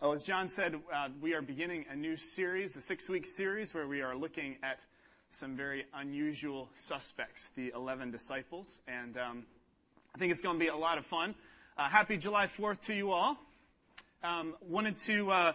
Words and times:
Well, 0.00 0.12
as 0.12 0.22
John 0.22 0.48
said, 0.48 0.76
uh, 0.94 1.08
we 1.20 1.34
are 1.34 1.42
beginning 1.42 1.84
a 1.90 1.96
new 1.96 2.16
series, 2.16 2.76
a 2.76 2.80
six 2.80 3.08
week 3.08 3.26
series, 3.26 3.74
where 3.74 3.88
we 3.88 4.00
are 4.00 4.14
looking 4.14 4.56
at 4.62 4.78
some 5.30 5.56
very 5.56 5.86
unusual 5.92 6.68
suspects, 6.76 7.48
the 7.56 7.72
11 7.74 8.12
disciples. 8.12 8.80
And 8.86 9.16
um, 9.16 9.42
I 10.14 10.18
think 10.18 10.30
it's 10.30 10.40
going 10.40 10.54
to 10.54 10.64
be 10.64 10.68
a 10.68 10.76
lot 10.76 10.98
of 10.98 11.04
fun. 11.04 11.34
Uh, 11.76 11.88
happy 11.88 12.16
July 12.16 12.46
4th 12.46 12.80
to 12.82 12.94
you 12.94 13.10
all. 13.10 13.38
Um, 14.22 14.54
wanted 14.60 14.98
to 14.98 15.32
uh, 15.32 15.52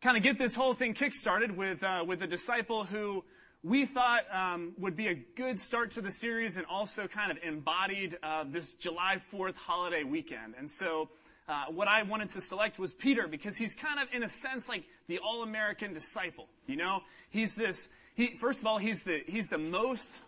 kind 0.00 0.16
of 0.16 0.22
get 0.22 0.38
this 0.38 0.54
whole 0.54 0.72
thing 0.72 0.94
kickstarted 0.94 1.54
with, 1.54 1.82
uh, 1.82 2.04
with 2.06 2.22
a 2.22 2.26
disciple 2.26 2.84
who 2.84 3.22
we 3.62 3.84
thought 3.84 4.22
um, 4.32 4.72
would 4.78 4.96
be 4.96 5.08
a 5.08 5.14
good 5.14 5.60
start 5.60 5.90
to 5.90 6.00
the 6.00 6.10
series 6.10 6.56
and 6.56 6.64
also 6.64 7.06
kind 7.06 7.30
of 7.30 7.36
embodied 7.42 8.16
uh, 8.22 8.44
this 8.48 8.72
July 8.76 9.20
4th 9.30 9.56
holiday 9.56 10.04
weekend. 10.04 10.54
And 10.58 10.72
so 10.72 11.10
uh, 11.48 11.66
what 11.68 11.88
I 11.88 12.02
wanted 12.02 12.30
to 12.30 12.40
select 12.40 12.78
was 12.78 12.92
Peter 12.92 13.28
because 13.28 13.56
he's 13.56 13.74
kind 13.74 14.00
of, 14.00 14.08
in 14.12 14.22
a 14.22 14.28
sense, 14.28 14.68
like 14.68 14.84
the 15.08 15.18
all-American 15.18 15.92
disciple. 15.92 16.48
You 16.66 16.76
know, 16.76 17.00
he's 17.30 17.54
this. 17.54 17.88
He 18.14 18.36
first 18.36 18.60
of 18.60 18.66
all, 18.66 18.78
he's 18.78 19.02
the 19.02 19.22
he's 19.26 19.48
the 19.48 19.58
most. 19.58 20.20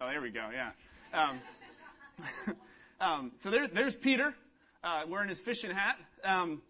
Oh, 0.00 0.06
there 0.06 0.20
we 0.20 0.30
go. 0.30 0.48
Yeah. 0.52 0.70
Um, 1.12 1.40
um, 3.00 3.32
so 3.42 3.50
there, 3.50 3.68
there's 3.68 3.96
Peter 3.96 4.34
uh, 4.82 5.02
wearing 5.08 5.28
his 5.28 5.40
fishing 5.40 5.70
hat. 5.70 5.96
Um, 6.24 6.62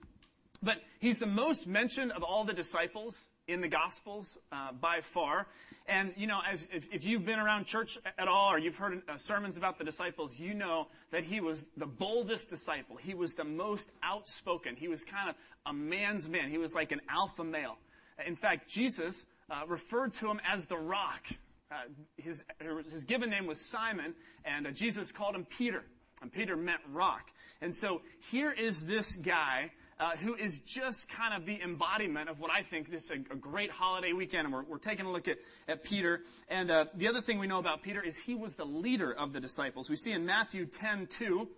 but 0.63 0.79
he's 0.99 1.19
the 1.19 1.27
most 1.27 1.67
mentioned 1.67 2.13
of 2.13 2.23
all 2.23 2.45
the 2.45 2.53
disciples 2.53 3.27
in 3.51 3.61
the 3.61 3.69
Gospels 3.69 4.39
uh, 4.53 4.73
by 4.73 5.01
far. 5.01 5.47
And, 5.87 6.13
you 6.17 6.27
know, 6.27 6.41
as 6.49 6.69
if, 6.73 6.89
if, 6.93 7.05
you've 7.05 7.25
been 7.25 7.39
around 7.39 7.67
church 7.67 7.99
at 8.19 8.29
all 8.29 8.53
or 8.53 8.59
you've 8.59 8.77
heard 8.77 9.03
uh, 9.09 9.17
sermons 9.17 9.57
about 9.57 9.79
the 9.79 9.85
disciples, 9.85 10.39
you 10.39 10.55
know 10.55 10.87
that 11.11 11.25
he 11.25 11.41
was 11.41 11.67
the 11.77 11.87
boldest 11.87 12.51
disciple. 12.51 12.97
He 12.97 13.15
was 13.15 13.35
the 13.35 13.45
most 13.45 13.93
outspoken. 14.03 14.77
He 14.77 14.89
was 14.89 15.05
kind 15.05 15.29
of 15.29 15.35
a 15.67 15.73
man's 15.73 16.29
man. 16.29 16.51
He 16.51 16.59
was 16.59 16.75
like 16.75 16.93
an 16.93 17.01
alpha 17.09 17.43
male. 17.43 17.77
In 18.25 18.37
fact, 18.37 18.69
Jesus 18.69 19.27
uh, 19.51 19.63
referred 19.67 20.13
to 20.15 20.31
him 20.31 20.41
as 20.49 20.67
the 20.67 20.77
rock. 20.77 21.27
Uh, 21.73 21.77
his, 22.17 22.45
his 22.93 23.05
given 23.05 23.31
name 23.31 23.47
was 23.47 23.61
Simon, 23.61 24.15
and 24.45 24.67
uh, 24.67 24.71
Jesus 24.71 25.11
called 25.11 25.35
him 25.35 25.45
Peter. 25.45 25.85
And 26.23 26.31
Peter 26.31 26.55
meant 26.55 26.81
rock. 26.93 27.31
And 27.63 27.75
so 27.75 28.03
here 28.31 28.53
is 28.53 28.87
this 28.87 29.17
guy 29.17 29.71
uh, 30.01 30.17
who 30.17 30.35
is 30.35 30.61
just 30.61 31.11
kind 31.11 31.35
of 31.35 31.45
the 31.45 31.61
embodiment 31.63 32.31
of 32.31 32.41
what 32.41 32.51
I 32.51 32.63
think 32.63 32.91
this 32.91 33.05
is 33.05 33.11
a, 33.11 33.35
a 33.35 33.37
great 33.37 33.71
holiday 33.71 34.15
weekend. 34.15 34.47
And 34.47 34.55
we're, 34.55 34.63
we're, 34.63 34.79
taking 34.79 35.05
a 35.05 35.13
look 35.13 35.29
at, 35.29 35.39
at 35.69 35.85
Peter. 35.85 36.23
And 36.49 36.71
uh, 36.71 36.87
the 36.95 37.07
other 37.07 37.21
thing 37.21 37.39
we 37.39 37.47
know 37.47 37.59
about 37.59 37.83
Peter 37.83 38.03
is 38.03 38.19
he 38.19 38.35
was 38.35 38.55
the 38.55 38.65
leader 38.65 39.13
of 39.13 39.35
the 39.35 39.41
disciples. 39.41 39.91
We 39.91 39.97
see 39.97 40.13
in 40.13 40.25
Matthew 40.25 40.65
10 40.65 41.07
2, 41.07 41.49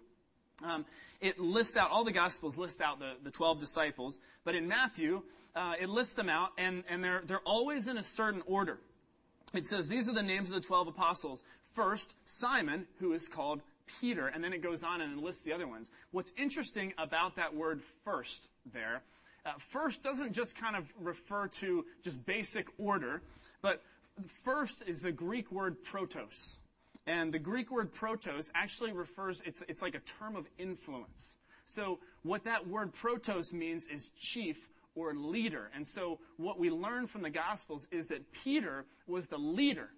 um, 0.64 0.84
it 1.20 1.38
lists 1.38 1.76
out, 1.76 1.92
all 1.92 2.02
the 2.02 2.12
Gospels 2.12 2.58
list 2.58 2.80
out 2.80 2.98
the, 2.98 3.12
the 3.22 3.30
12 3.30 3.60
disciples. 3.60 4.18
But 4.44 4.56
in 4.56 4.66
Matthew, 4.66 5.22
uh, 5.54 5.74
it 5.80 5.88
lists 5.88 6.14
them 6.14 6.28
out, 6.28 6.50
and, 6.58 6.82
and 6.88 7.02
they're, 7.02 7.22
they're 7.24 7.38
always 7.40 7.86
in 7.86 7.96
a 7.96 8.02
certain 8.02 8.42
order. 8.46 8.80
It 9.54 9.64
says, 9.64 9.86
These 9.86 10.08
are 10.08 10.14
the 10.14 10.22
names 10.22 10.48
of 10.48 10.56
the 10.56 10.60
12 10.60 10.88
apostles. 10.88 11.44
First, 11.72 12.16
Simon, 12.24 12.86
who 12.98 13.12
is 13.12 13.28
called 13.28 13.62
Peter, 14.00 14.26
and 14.26 14.42
then 14.42 14.52
it 14.52 14.62
goes 14.62 14.84
on 14.84 15.00
and 15.00 15.20
lists 15.20 15.42
the 15.42 15.52
other 15.52 15.66
ones. 15.66 15.90
What's 16.10 16.32
interesting 16.36 16.92
about 16.98 17.36
that 17.36 17.54
word 17.54 17.82
first 18.04 18.48
there, 18.72 19.02
uh, 19.44 19.52
first 19.58 20.02
doesn't 20.02 20.32
just 20.32 20.56
kind 20.56 20.76
of 20.76 20.92
refer 21.00 21.48
to 21.48 21.84
just 22.02 22.24
basic 22.24 22.66
order, 22.78 23.22
but 23.60 23.82
first 24.26 24.82
is 24.86 25.00
the 25.00 25.12
Greek 25.12 25.50
word 25.50 25.84
protos. 25.84 26.58
And 27.06 27.32
the 27.32 27.38
Greek 27.38 27.70
word 27.70 27.92
protos 27.92 28.50
actually 28.54 28.92
refers, 28.92 29.42
it's, 29.44 29.62
it's 29.68 29.82
like 29.82 29.96
a 29.96 30.00
term 30.00 30.36
of 30.36 30.46
influence. 30.58 31.36
So 31.66 31.98
what 32.22 32.44
that 32.44 32.68
word 32.68 32.94
protos 32.94 33.52
means 33.52 33.88
is 33.88 34.10
chief 34.10 34.68
or 34.94 35.14
leader. 35.14 35.70
And 35.74 35.86
so 35.86 36.20
what 36.36 36.58
we 36.58 36.70
learn 36.70 37.06
from 37.06 37.22
the 37.22 37.30
Gospels 37.30 37.88
is 37.90 38.06
that 38.08 38.32
Peter 38.32 38.84
was 39.06 39.26
the 39.26 39.38
leader 39.38 39.88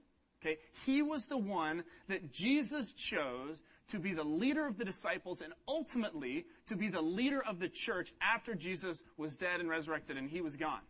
Okay? 0.45 0.59
He 0.85 1.03
was 1.03 1.27
the 1.27 1.39
one 1.39 1.85
that 2.09 2.33
Jesus 2.33 2.93
chose 2.93 3.63
to 3.89 3.99
be 3.99 4.13
the 4.13 4.25
leader 4.25 4.67
of 4.67 4.79
the 4.79 4.85
disciples 4.85 5.41
and 5.41 5.53
ultimately 5.69 6.47
to 6.67 6.77
be 6.77 6.89
the 6.89 7.03
leader 7.03 7.43
of 7.43 7.59
the 7.59 7.69
church 7.69 8.13
after 8.21 8.55
Jesus 8.55 9.03
was 9.17 9.37
dead 9.37 9.61
and 9.61 9.69
resurrected 9.69 10.17
and 10.17 10.31
he 10.31 10.41
was 10.41 10.57
gone. 10.57 10.81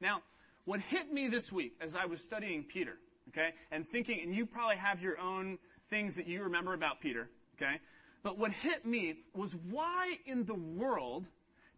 Now, 0.00 0.22
what 0.64 0.80
hit 0.80 1.12
me 1.12 1.28
this 1.28 1.52
week 1.52 1.74
as 1.80 1.96
I 1.96 2.06
was 2.06 2.22
studying 2.22 2.64
Peter, 2.64 2.98
okay, 3.28 3.54
and 3.70 3.88
thinking, 3.88 4.20
and 4.22 4.34
you 4.34 4.46
probably 4.46 4.76
have 4.76 5.00
your 5.00 5.18
own 5.18 5.58
things 5.88 6.16
that 6.16 6.26
you 6.26 6.42
remember 6.42 6.74
about 6.74 7.00
Peter, 7.00 7.28
okay, 7.56 7.80
but 8.22 8.38
what 8.38 8.52
hit 8.52 8.84
me 8.84 9.16
was 9.34 9.54
why 9.70 10.18
in 10.26 10.44
the 10.44 10.54
world 10.54 11.28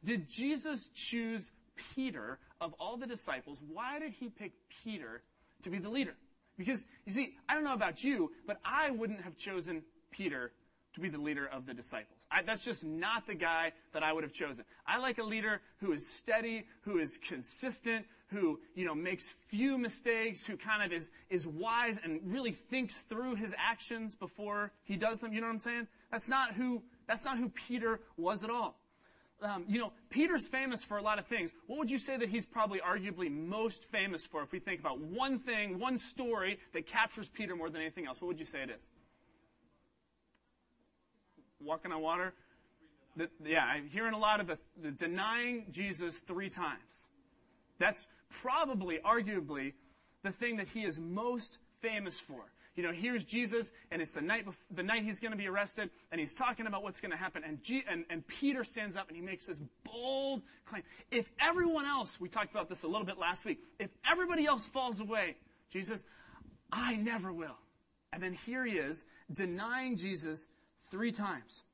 did 0.04 0.28
Jesus 0.28 0.90
choose 0.94 1.52
Peter 1.94 2.38
of 2.60 2.74
all 2.78 2.96
the 2.96 3.06
disciples? 3.06 3.60
Why 3.66 3.98
did 3.98 4.12
he 4.12 4.28
pick 4.28 4.52
Peter 4.82 5.22
to 5.62 5.70
be 5.70 5.78
the 5.78 5.88
leader? 5.88 6.14
Because, 6.58 6.84
you 7.06 7.12
see, 7.12 7.34
I 7.48 7.54
don't 7.54 7.64
know 7.64 7.72
about 7.72 8.04
you, 8.04 8.32
but 8.46 8.60
I 8.64 8.90
wouldn't 8.90 9.22
have 9.22 9.36
chosen 9.36 9.82
Peter 10.12 10.52
to 10.94 11.00
be 11.00 11.08
the 11.08 11.18
leader 11.18 11.46
of 11.46 11.66
the 11.66 11.74
disciples. 11.74 12.26
I, 12.30 12.42
that's 12.42 12.64
just 12.64 12.84
not 12.84 13.26
the 13.26 13.34
guy 13.34 13.72
that 13.94 14.02
I 14.02 14.12
would 14.12 14.24
have 14.24 14.32
chosen. 14.32 14.64
I 14.86 14.98
like 14.98 15.18
a 15.18 15.22
leader 15.22 15.60
who 15.78 15.92
is 15.92 16.06
steady, 16.06 16.66
who 16.82 16.98
is 16.98 17.16
consistent, 17.16 18.04
who, 18.26 18.60
you 18.74 18.84
know, 18.84 18.94
makes 18.94 19.30
few 19.48 19.78
mistakes, 19.78 20.46
who 20.46 20.56
kind 20.56 20.82
of 20.82 20.92
is, 20.92 21.10
is 21.30 21.46
wise 21.46 21.98
and 22.04 22.20
really 22.24 22.52
thinks 22.52 23.00
through 23.00 23.36
his 23.36 23.54
actions 23.58 24.14
before 24.14 24.72
he 24.84 24.96
does 24.96 25.20
them. 25.20 25.32
You 25.32 25.40
know 25.40 25.46
what 25.46 25.54
I'm 25.54 25.58
saying? 25.58 25.88
That's 26.10 26.28
not 26.28 26.52
who, 26.52 26.82
that's 27.08 27.24
not 27.24 27.38
who 27.38 27.48
Peter 27.48 28.00
was 28.18 28.44
at 28.44 28.50
all 28.50 28.76
um, 29.42 29.64
you 29.66 29.78
know, 29.78 29.92
Peter's 30.10 30.48
famous 30.48 30.84
for 30.84 30.98
a 30.98 31.02
lot 31.02 31.18
of 31.18 31.26
things. 31.26 31.52
What 31.66 31.78
would 31.78 31.90
you 31.90 31.98
say 31.98 32.16
that 32.16 32.28
he's 32.28 32.46
probably 32.46 32.80
arguably 32.80 33.30
most 33.30 33.84
famous 33.84 34.24
for 34.24 34.42
if 34.42 34.52
we 34.52 34.58
think 34.58 34.80
about 34.80 35.00
one 35.00 35.38
thing, 35.38 35.78
one 35.78 35.96
story 35.96 36.58
that 36.72 36.86
captures 36.86 37.28
Peter 37.28 37.56
more 37.56 37.70
than 37.70 37.80
anything 37.80 38.06
else? 38.06 38.20
What 38.20 38.28
would 38.28 38.38
you 38.38 38.44
say 38.44 38.62
it 38.62 38.70
is? 38.70 38.88
Walking 41.64 41.92
on 41.92 42.00
water? 42.02 42.34
The, 43.16 43.28
yeah, 43.44 43.64
I'm 43.64 43.88
hearing 43.88 44.14
a 44.14 44.18
lot 44.18 44.40
of 44.40 44.46
the, 44.46 44.58
the 44.80 44.90
denying 44.90 45.66
Jesus 45.70 46.16
three 46.16 46.48
times. 46.48 47.08
That's 47.78 48.06
probably, 48.30 48.98
arguably, 48.98 49.74
the 50.22 50.32
thing 50.32 50.56
that 50.56 50.68
he 50.68 50.84
is 50.84 50.98
most 50.98 51.58
famous 51.80 52.18
for 52.18 52.44
you 52.74 52.82
know, 52.82 52.92
here's 52.92 53.24
Jesus, 53.24 53.70
and 53.90 54.00
it's 54.00 54.12
the 54.12 54.22
night, 54.22 54.46
the 54.70 54.82
night 54.82 55.02
he's 55.02 55.20
going 55.20 55.32
to 55.32 55.36
be 55.36 55.46
arrested, 55.46 55.90
and 56.10 56.18
he's 56.18 56.32
talking 56.32 56.66
about 56.66 56.82
what's 56.82 57.02
going 57.02 57.10
to 57.10 57.18
happen. 57.18 57.42
And, 57.46 57.62
G, 57.62 57.84
and, 57.86 58.04
and 58.08 58.26
Peter 58.26 58.64
stands 58.64 58.96
up 58.96 59.08
and 59.08 59.16
he 59.16 59.22
makes 59.22 59.46
this 59.46 59.60
bold 59.84 60.42
claim. 60.64 60.82
If 61.10 61.30
everyone 61.38 61.84
else, 61.84 62.18
we 62.18 62.30
talked 62.30 62.50
about 62.50 62.70
this 62.70 62.82
a 62.84 62.88
little 62.88 63.04
bit 63.04 63.18
last 63.18 63.44
week, 63.44 63.58
if 63.78 63.90
everybody 64.10 64.46
else 64.46 64.64
falls 64.64 65.00
away, 65.00 65.36
Jesus, 65.68 66.06
I 66.72 66.96
never 66.96 67.30
will. 67.30 67.58
And 68.10 68.22
then 68.22 68.32
here 68.32 68.64
he 68.64 68.78
is, 68.78 69.04
denying 69.30 69.96
Jesus 69.96 70.48
three 70.92 71.10
times. 71.10 71.64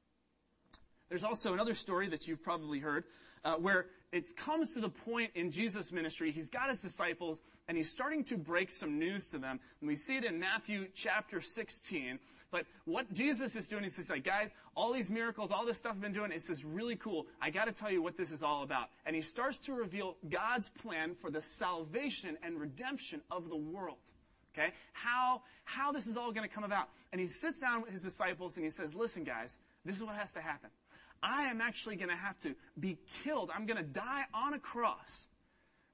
There's 1.09 1.25
also 1.25 1.53
another 1.53 1.75
story 1.75 2.09
that 2.09 2.29
you've 2.29 2.43
probably 2.43 2.79
heard 2.79 3.05
uh, 3.45 3.57
where 3.57 3.87
it 4.13 4.37
comes 4.37 4.75
to 4.75 4.81
the 4.81 4.89
point 4.89 5.33
in 5.35 5.51
Jesus' 5.51 5.93
ministry, 5.93 6.31
he's 6.31 6.51
got 6.51 6.71
his 6.71 6.81
disciples, 6.81 7.43
and 7.67 7.77
he's 7.77 7.91
starting 7.91 8.25
to 8.25 8.39
break 8.39 8.71
some 8.71 8.99
news 8.99 9.29
to 9.31 9.39
them. 9.39 9.61
And 9.81 9.89
we 9.89 9.97
see 9.97 10.17
it 10.17 10.25
in 10.25 10.39
Matthew 10.39 10.87
chapter 10.95 11.41
16. 11.41 12.19
But 12.51 12.65
what 12.87 13.13
Jesus 13.13 13.57
is 13.57 13.69
doing, 13.69 13.85
is 13.85 13.97
he's 13.97 14.09
like, 14.09 14.25
guys, 14.25 14.51
all 14.75 14.93
these 14.93 15.11
miracles, 15.11 15.51
all 15.51 15.67
this 15.67 15.77
stuff 15.77 15.93
I've 15.93 16.01
been 16.01 16.13
doing, 16.13 16.33
it's 16.33 16.47
just 16.47 16.65
really 16.65 16.97
cool. 16.97 17.27
I 17.43 17.51
got 17.51 17.67
to 17.67 17.73
tell 17.73 17.91
you 17.91 18.01
what 18.01 18.17
this 18.17 18.31
is 18.31 18.43
all 18.43 18.63
about. 18.63 18.89
And 19.05 19.15
he 19.15 19.21
starts 19.21 19.59
to 19.61 19.75
reveal 19.75 20.17
God's 20.31 20.71
plan 20.71 21.15
for 21.15 21.31
the 21.31 21.43
salvation 21.43 22.39
and 22.43 22.59
redemption 22.59 23.21
of 23.31 23.51
the 23.51 23.57
world. 23.57 23.99
Okay? 24.59 24.73
How, 24.93 25.43
how 25.65 25.93
this 25.93 26.07
is 26.07 26.17
all 26.17 26.33
going 26.33 26.49
to 26.49 26.53
come 26.53 26.65
about. 26.65 26.89
And 27.13 27.21
he 27.21 27.27
sits 27.27 27.61
down 27.61 27.83
with 27.83 27.93
his 27.93 28.03
disciples 28.03 28.57
and 28.57 28.65
he 28.65 28.71
says, 28.71 28.95
listen, 28.95 29.25
guys, 29.25 29.59
this 29.85 29.97
is 29.97 30.03
what 30.03 30.17
has 30.17 30.33
to 30.33 30.41
happen. 30.41 30.71
I 31.23 31.45
am 31.45 31.61
actually 31.61 31.97
going 31.97 32.11
to 32.11 32.17
have 32.17 32.39
to 32.41 32.55
be 32.79 32.99
killed. 33.25 33.51
I'm 33.55 33.67
going 33.67 33.79
to 33.79 33.83
die 33.83 34.25
on 34.35 34.55
a 34.55 34.59
cross. 34.59 35.29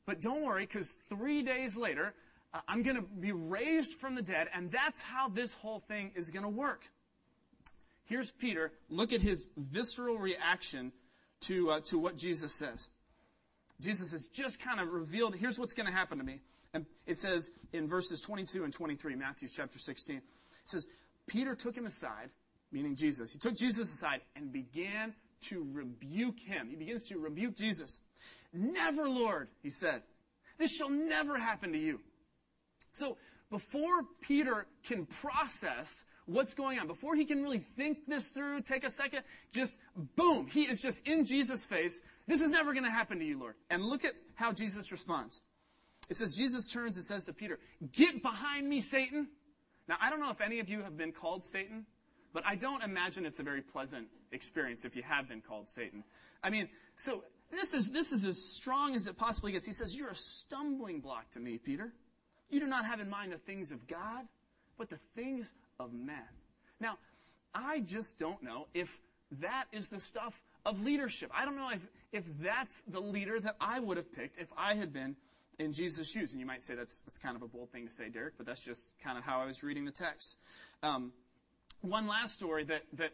But 0.07 0.21
don't 0.21 0.43
worry, 0.43 0.67
because 0.67 0.95
three 1.09 1.43
days 1.43 1.77
later, 1.77 2.13
uh, 2.53 2.61
I'm 2.69 2.83
going 2.83 2.97
to 2.97 3.03
be 3.03 3.33
raised 3.33 3.95
from 3.95 4.15
the 4.15 4.23
dead, 4.23 4.49
and 4.55 4.71
that's 4.71 5.01
how 5.01 5.29
this 5.29 5.55
whole 5.55 5.81
thing 5.81 6.11
is 6.15 6.31
going 6.31 6.43
to 6.43 6.49
work. 6.51 6.91
Here's 8.05 8.31
Peter. 8.31 8.73
Look 8.91 9.15
at 9.15 9.23
his 9.23 9.49
visceral 9.57 10.19
reaction 10.19 10.93
to, 11.43 11.71
uh, 11.71 11.81
to 11.87 11.99
what 11.99 12.19
Jesus 12.19 12.53
says. 12.53 12.89
Jesus 13.81 14.13
has 14.13 14.27
just 14.27 14.61
kind 14.61 14.79
of 14.79 14.93
revealed, 14.93 15.35
here's 15.35 15.59
what's 15.59 15.73
going 15.73 15.87
to 15.87 15.93
happen 15.93 16.19
to 16.19 16.25
me. 16.25 16.41
And 16.75 16.85
it 17.07 17.17
says 17.17 17.51
in 17.73 17.89
verses 17.89 18.21
22 18.21 18.65
and 18.65 18.73
23, 18.73 19.15
Matthew 19.15 19.49
chapter 19.49 19.79
16, 19.79 20.17
it 20.17 20.23
says, 20.67 20.87
Peter 21.27 21.55
took 21.55 21.75
him 21.75 21.87
aside 21.87 22.31
meaning 22.75 22.97
Jesus. 22.97 23.33
He 23.33 23.39
took 23.39 23.55
Jesus 23.55 23.95
aside 23.95 24.21
and 24.37 24.53
began 24.53 25.15
to 25.43 25.67
rebuke 25.73 26.41
him. 26.41 26.69
He 26.69 26.77
begins 26.77 27.09
to 27.09 27.19
rebuke 27.19 27.57
Jesus. 27.57 28.01
Never, 28.53 29.09
Lord, 29.09 29.49
he 29.63 29.71
said. 29.71 30.03
This 30.59 30.77
shall 30.77 30.91
never 30.91 31.39
happen 31.39 31.73
to 31.73 31.79
you. 31.79 32.01
So 32.93 33.17
before 33.51 34.03
Peter 34.21 34.67
can 34.83 35.07
process 35.07 36.05
what's 36.27 36.55
going 36.55 36.79
on, 36.79 36.87
before 36.87 37.15
he 37.15 37.25
can 37.25 37.43
really 37.43 37.59
think 37.59 38.07
this 38.07 38.29
through, 38.29 38.63
take 38.63 38.85
a 38.85 38.91
second, 38.91 39.23
just 39.53 39.77
boom, 40.17 40.47
he 40.49 40.63
is 40.63 40.83
just 40.83 41.07
in 41.07 41.25
Jesus' 41.25 41.65
face. 41.65 42.01
This 42.27 42.41
is 42.41 42.51
never 42.51 42.73
going 42.73 42.85
to 42.85 42.91
happen 42.91 43.19
to 43.19 43.25
you, 43.25 43.39
Lord. 43.39 43.55
And 43.71 43.85
look 43.85 44.05
at 44.05 44.15
how 44.35 44.53
Jesus 44.53 44.91
responds. 44.91 45.41
It 46.09 46.17
says, 46.17 46.35
Jesus 46.35 46.69
turns 46.69 46.97
and 46.97 47.05
says 47.05 47.25
to 47.25 47.33
Peter, 47.33 47.59
Get 47.93 48.23
behind 48.23 48.69
me, 48.69 48.81
Satan. 48.81 49.29
Now, 49.89 49.97
I 50.01 50.11
don't 50.11 50.21
know 50.21 50.31
if 50.31 50.41
any 50.41 50.61
of 50.61 50.69
you 50.69 50.83
have 50.83 50.97
been 50.97 51.13
called 51.13 51.45
Satan, 51.45 51.87
but 52.33 52.45
I 52.47 52.57
don't 52.57 52.83
imagine 52.83 53.27
it's 53.27 53.39
a 53.39 53.43
very 53.43 53.63
pleasant 53.63 54.09
experience 54.33 54.85
if 54.85 54.97
you 54.97 55.03
have 55.03 55.29
been 55.29 55.41
called 55.41 55.69
Satan. 55.69 56.05
I 56.43 56.51
mean, 56.51 56.69
so 56.97 57.25
this 57.51 57.75
is, 57.75 57.91
this 57.91 58.13
is 58.13 58.25
as 58.25 58.43
strong 58.43 58.95
as 58.95 59.07
it 59.07 59.17
possibly 59.17 59.53
gets. 59.53 59.67
He 59.67 59.73
says, 59.73 59.97
You're 59.97 60.11
a 60.11 60.15
stumbling 60.15 61.01
block 61.01 61.31
to 61.33 61.41
me, 61.41 61.59
Peter. 61.59 61.93
You 62.51 62.61
do 62.61 62.67
not 62.67 62.85
have 62.85 63.01
in 63.01 63.09
mind 63.09 63.33
the 63.33 63.39
things 63.39 63.73
of 63.73 63.87
God, 63.87 64.27
but 64.79 64.91
the 64.91 64.99
things 65.15 65.53
of 65.81 65.93
men. 65.93 66.23
Now, 66.81 66.99
I 67.55 67.81
just 67.81 68.19
don't 68.19 68.43
know 68.43 68.67
if 68.75 69.01
that 69.41 69.65
is 69.73 69.89
the 69.89 69.99
stuff 69.99 70.43
of 70.67 70.83
leadership. 70.83 71.31
I 71.35 71.45
don't 71.45 71.57
know 71.57 71.71
if, 71.71 71.87
if 72.13 72.25
that's 72.41 72.83
the 72.87 73.01
leader 73.01 73.41
that 73.41 73.57
I 73.61 73.81
would 73.81 73.97
have 73.97 74.13
picked 74.13 74.39
if 74.41 74.53
I 74.57 74.75
had 74.75 74.93
been 74.93 75.17
in 75.59 75.73
Jesus' 75.73 76.11
shoes. 76.11 76.33
And 76.33 76.41
you 76.41 76.47
might 76.47 76.63
say 76.63 76.75
that's, 76.75 77.01
that's 77.01 77.19
kind 77.19 77.37
of 77.37 77.43
a 77.43 77.49
bold 77.49 77.71
thing 77.71 77.87
to 77.87 77.93
say, 77.93 78.09
Derek, 78.09 78.37
but 78.37 78.47
that's 78.47 78.65
just 78.65 78.89
kind 79.03 79.19
of 79.19 79.25
how 79.25 79.41
I 79.41 79.47
was 79.47 79.63
reading 79.63 79.85
the 79.85 79.93
text. 79.93 80.39
Um, 80.83 81.13
one 81.81 82.07
last 82.07 82.35
story 82.35 82.65
that, 82.65 82.83
that, 82.95 83.13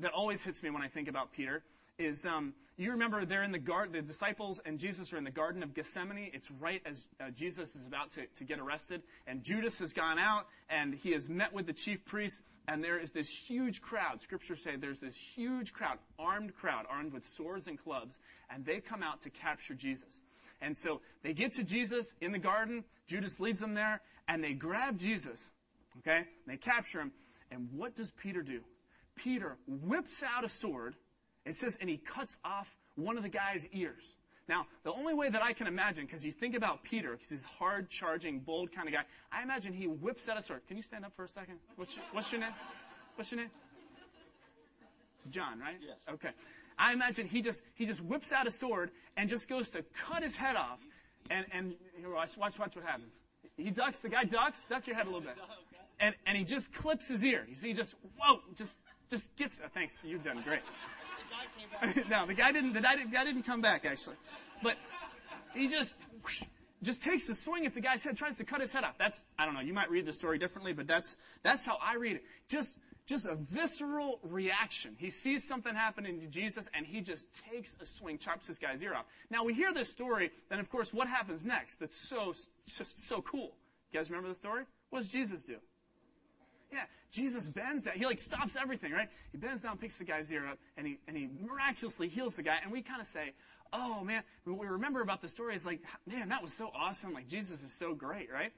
that 0.00 0.12
always 0.12 0.44
hits 0.44 0.62
me 0.62 0.70
when 0.70 0.82
I 0.82 0.88
think 0.88 1.08
about 1.08 1.32
Peter 1.32 1.62
is 1.98 2.26
um, 2.26 2.52
you 2.76 2.90
remember 2.90 3.24
they're 3.24 3.42
in 3.42 3.52
the 3.52 3.58
garden, 3.58 3.94
the 3.94 4.02
disciples 4.02 4.60
and 4.66 4.78
Jesus 4.78 5.12
are 5.12 5.16
in 5.16 5.24
the 5.24 5.30
Garden 5.30 5.62
of 5.62 5.72
Gethsemane. 5.72 6.30
It's 6.34 6.50
right 6.50 6.82
as 6.84 7.08
uh, 7.20 7.30
Jesus 7.30 7.74
is 7.74 7.86
about 7.86 8.10
to, 8.12 8.26
to 8.36 8.44
get 8.44 8.58
arrested, 8.58 9.02
and 9.26 9.42
Judas 9.42 9.78
has 9.78 9.94
gone 9.94 10.18
out 10.18 10.46
and 10.68 10.94
he 10.94 11.12
has 11.12 11.28
met 11.28 11.54
with 11.54 11.66
the 11.66 11.72
chief 11.72 12.04
priests, 12.04 12.42
and 12.68 12.84
there 12.84 12.98
is 12.98 13.12
this 13.12 13.30
huge 13.30 13.80
crowd. 13.80 14.20
Scriptures 14.20 14.62
say 14.62 14.76
there's 14.76 14.98
this 14.98 15.16
huge 15.16 15.72
crowd, 15.72 15.98
armed 16.18 16.54
crowd, 16.54 16.84
armed 16.90 17.14
with 17.14 17.26
swords 17.26 17.66
and 17.66 17.82
clubs, 17.82 18.18
and 18.50 18.64
they 18.64 18.80
come 18.80 19.02
out 19.02 19.22
to 19.22 19.30
capture 19.30 19.74
Jesus. 19.74 20.20
And 20.60 20.76
so 20.76 21.00
they 21.22 21.32
get 21.32 21.54
to 21.54 21.64
Jesus 21.64 22.14
in 22.20 22.32
the 22.32 22.38
garden. 22.38 22.84
Judas 23.06 23.38
leads 23.40 23.60
them 23.60 23.74
there, 23.74 24.00
and 24.28 24.42
they 24.42 24.52
grab 24.52 24.98
Jesus. 24.98 25.52
Okay? 25.98 26.18
And 26.18 26.26
they 26.46 26.56
capture 26.56 27.00
him. 27.00 27.12
And 27.50 27.68
what 27.72 27.94
does 27.94 28.12
Peter 28.12 28.42
do? 28.42 28.60
Peter 29.14 29.56
whips 29.66 30.22
out 30.22 30.44
a 30.44 30.48
sword. 30.48 30.94
It 31.44 31.54
says, 31.54 31.78
and 31.80 31.88
he 31.88 31.96
cuts 31.96 32.38
off 32.44 32.76
one 32.96 33.16
of 33.16 33.22
the 33.22 33.28
guy's 33.28 33.68
ears. 33.68 34.16
Now, 34.48 34.66
the 34.84 34.92
only 34.92 35.12
way 35.12 35.28
that 35.28 35.42
I 35.42 35.52
can 35.52 35.66
imagine, 35.66 36.06
because 36.06 36.24
you 36.24 36.30
think 36.30 36.54
about 36.54 36.84
Peter, 36.84 37.12
because 37.12 37.30
he's 37.30 37.44
hard 37.44 37.88
charging, 37.90 38.40
bold 38.40 38.72
kind 38.72 38.86
of 38.86 38.94
guy, 38.94 39.02
I 39.32 39.42
imagine 39.42 39.72
he 39.72 39.86
whips 39.86 40.28
out 40.28 40.38
a 40.38 40.42
sword. 40.42 40.62
Can 40.68 40.76
you 40.76 40.82
stand 40.82 41.04
up 41.04 41.12
for 41.16 41.24
a 41.24 41.28
second? 41.28 41.58
What's 41.74 41.96
your, 41.96 42.04
what's 42.12 42.30
your 42.30 42.40
name? 42.40 42.52
What's 43.16 43.32
your 43.32 43.40
name? 43.40 43.50
John, 45.30 45.58
right? 45.58 45.76
Yes. 45.84 45.98
Okay. 46.08 46.30
I 46.78 46.92
imagine 46.92 47.26
he 47.26 47.42
just 47.42 47.62
he 47.74 47.86
just 47.86 48.02
whips 48.02 48.32
out 48.32 48.46
a 48.46 48.50
sword 48.50 48.90
and 49.16 49.28
just 49.28 49.48
goes 49.48 49.70
to 49.70 49.82
cut 49.94 50.22
his 50.22 50.36
head 50.36 50.56
off, 50.56 50.80
and 51.30 51.46
and 51.52 51.74
here, 51.98 52.12
watch 52.12 52.36
watch 52.36 52.58
watch 52.58 52.76
what 52.76 52.84
happens. 52.84 53.20
He 53.56 53.70
ducks. 53.70 53.98
The 53.98 54.08
guy 54.08 54.24
ducks. 54.24 54.64
Duck 54.68 54.86
your 54.86 54.96
head 54.96 55.06
a 55.06 55.10
little 55.10 55.22
bit, 55.22 55.36
and 56.00 56.14
and 56.26 56.36
he 56.36 56.44
just 56.44 56.72
clips 56.72 57.08
his 57.08 57.24
ear. 57.24 57.46
You 57.48 57.54
see, 57.54 57.72
just 57.72 57.94
whoa, 58.18 58.40
just 58.54 58.78
just 59.10 59.34
gets. 59.36 59.60
Uh, 59.60 59.68
thanks, 59.72 59.96
you've 60.04 60.24
done 60.24 60.42
great. 60.44 60.60
no, 62.10 62.26
the 62.26 62.34
guy 62.34 62.52
didn't. 62.52 62.74
The 62.74 62.80
guy 62.80 63.24
didn't 63.24 63.42
come 63.42 63.60
back 63.60 63.84
actually, 63.84 64.16
but 64.62 64.76
he 65.54 65.68
just. 65.68 65.96
Whoosh, 66.22 66.42
just 66.82 67.02
takes 67.02 67.28
a 67.28 67.34
swing 67.34 67.64
at 67.64 67.74
the 67.74 67.80
guy's 67.80 68.04
head, 68.04 68.16
tries 68.16 68.36
to 68.36 68.44
cut 68.44 68.60
his 68.60 68.72
head 68.72 68.84
off. 68.84 68.98
That's 68.98 69.26
I 69.38 69.44
don't 69.44 69.54
know. 69.54 69.60
You 69.60 69.72
might 69.72 69.90
read 69.90 70.06
the 70.06 70.12
story 70.12 70.38
differently, 70.38 70.72
but 70.72 70.86
that's 70.86 71.16
that's 71.42 71.64
how 71.64 71.78
I 71.82 71.96
read 71.96 72.16
it. 72.16 72.24
Just 72.48 72.78
just 73.06 73.24
a 73.24 73.36
visceral 73.36 74.18
reaction. 74.24 74.96
He 74.98 75.10
sees 75.10 75.46
something 75.46 75.74
happening 75.74 76.20
to 76.20 76.26
Jesus 76.26 76.68
and 76.74 76.84
he 76.84 77.00
just 77.00 77.28
takes 77.50 77.76
a 77.80 77.86
swing, 77.86 78.18
chops 78.18 78.48
this 78.48 78.58
guy's 78.58 78.82
ear 78.82 78.94
off. 78.94 79.06
Now 79.30 79.44
we 79.44 79.54
hear 79.54 79.72
this 79.72 79.90
story, 79.90 80.32
then 80.50 80.58
of 80.58 80.68
course 80.68 80.92
what 80.92 81.06
happens 81.06 81.44
next 81.44 81.76
that's 81.76 81.96
so, 81.96 82.34
just 82.66 83.06
so 83.06 83.22
cool? 83.22 83.52
You 83.92 84.00
guys 84.00 84.10
remember 84.10 84.28
the 84.28 84.34
story? 84.34 84.64
What 84.90 84.98
does 84.98 85.08
Jesus 85.08 85.44
do? 85.44 85.56
Yeah, 86.72 86.82
Jesus 87.12 87.48
bends 87.48 87.84
that. 87.84 87.96
He 87.96 88.04
like 88.04 88.18
stops 88.18 88.56
everything, 88.56 88.92
right? 88.92 89.08
He 89.30 89.38
bends 89.38 89.62
down, 89.62 89.78
picks 89.78 89.98
the 89.98 90.04
guy's 90.04 90.32
ear 90.32 90.46
up, 90.48 90.58
and 90.76 90.84
he, 90.84 90.98
and 91.06 91.16
he 91.16 91.28
miraculously 91.40 92.08
heals 92.08 92.36
the 92.36 92.42
guy. 92.42 92.58
And 92.62 92.72
we 92.72 92.82
kind 92.82 93.00
of 93.00 93.06
say, 93.06 93.32
oh 93.72 94.02
man, 94.02 94.24
what 94.44 94.58
we 94.58 94.66
remember 94.66 95.00
about 95.00 95.22
the 95.22 95.28
story 95.28 95.54
is 95.54 95.64
like, 95.64 95.80
man, 96.06 96.28
that 96.30 96.42
was 96.42 96.52
so 96.52 96.72
awesome. 96.74 97.14
Like 97.14 97.28
Jesus 97.28 97.62
is 97.62 97.72
so 97.72 97.94
great, 97.94 98.32
right? 98.32 98.52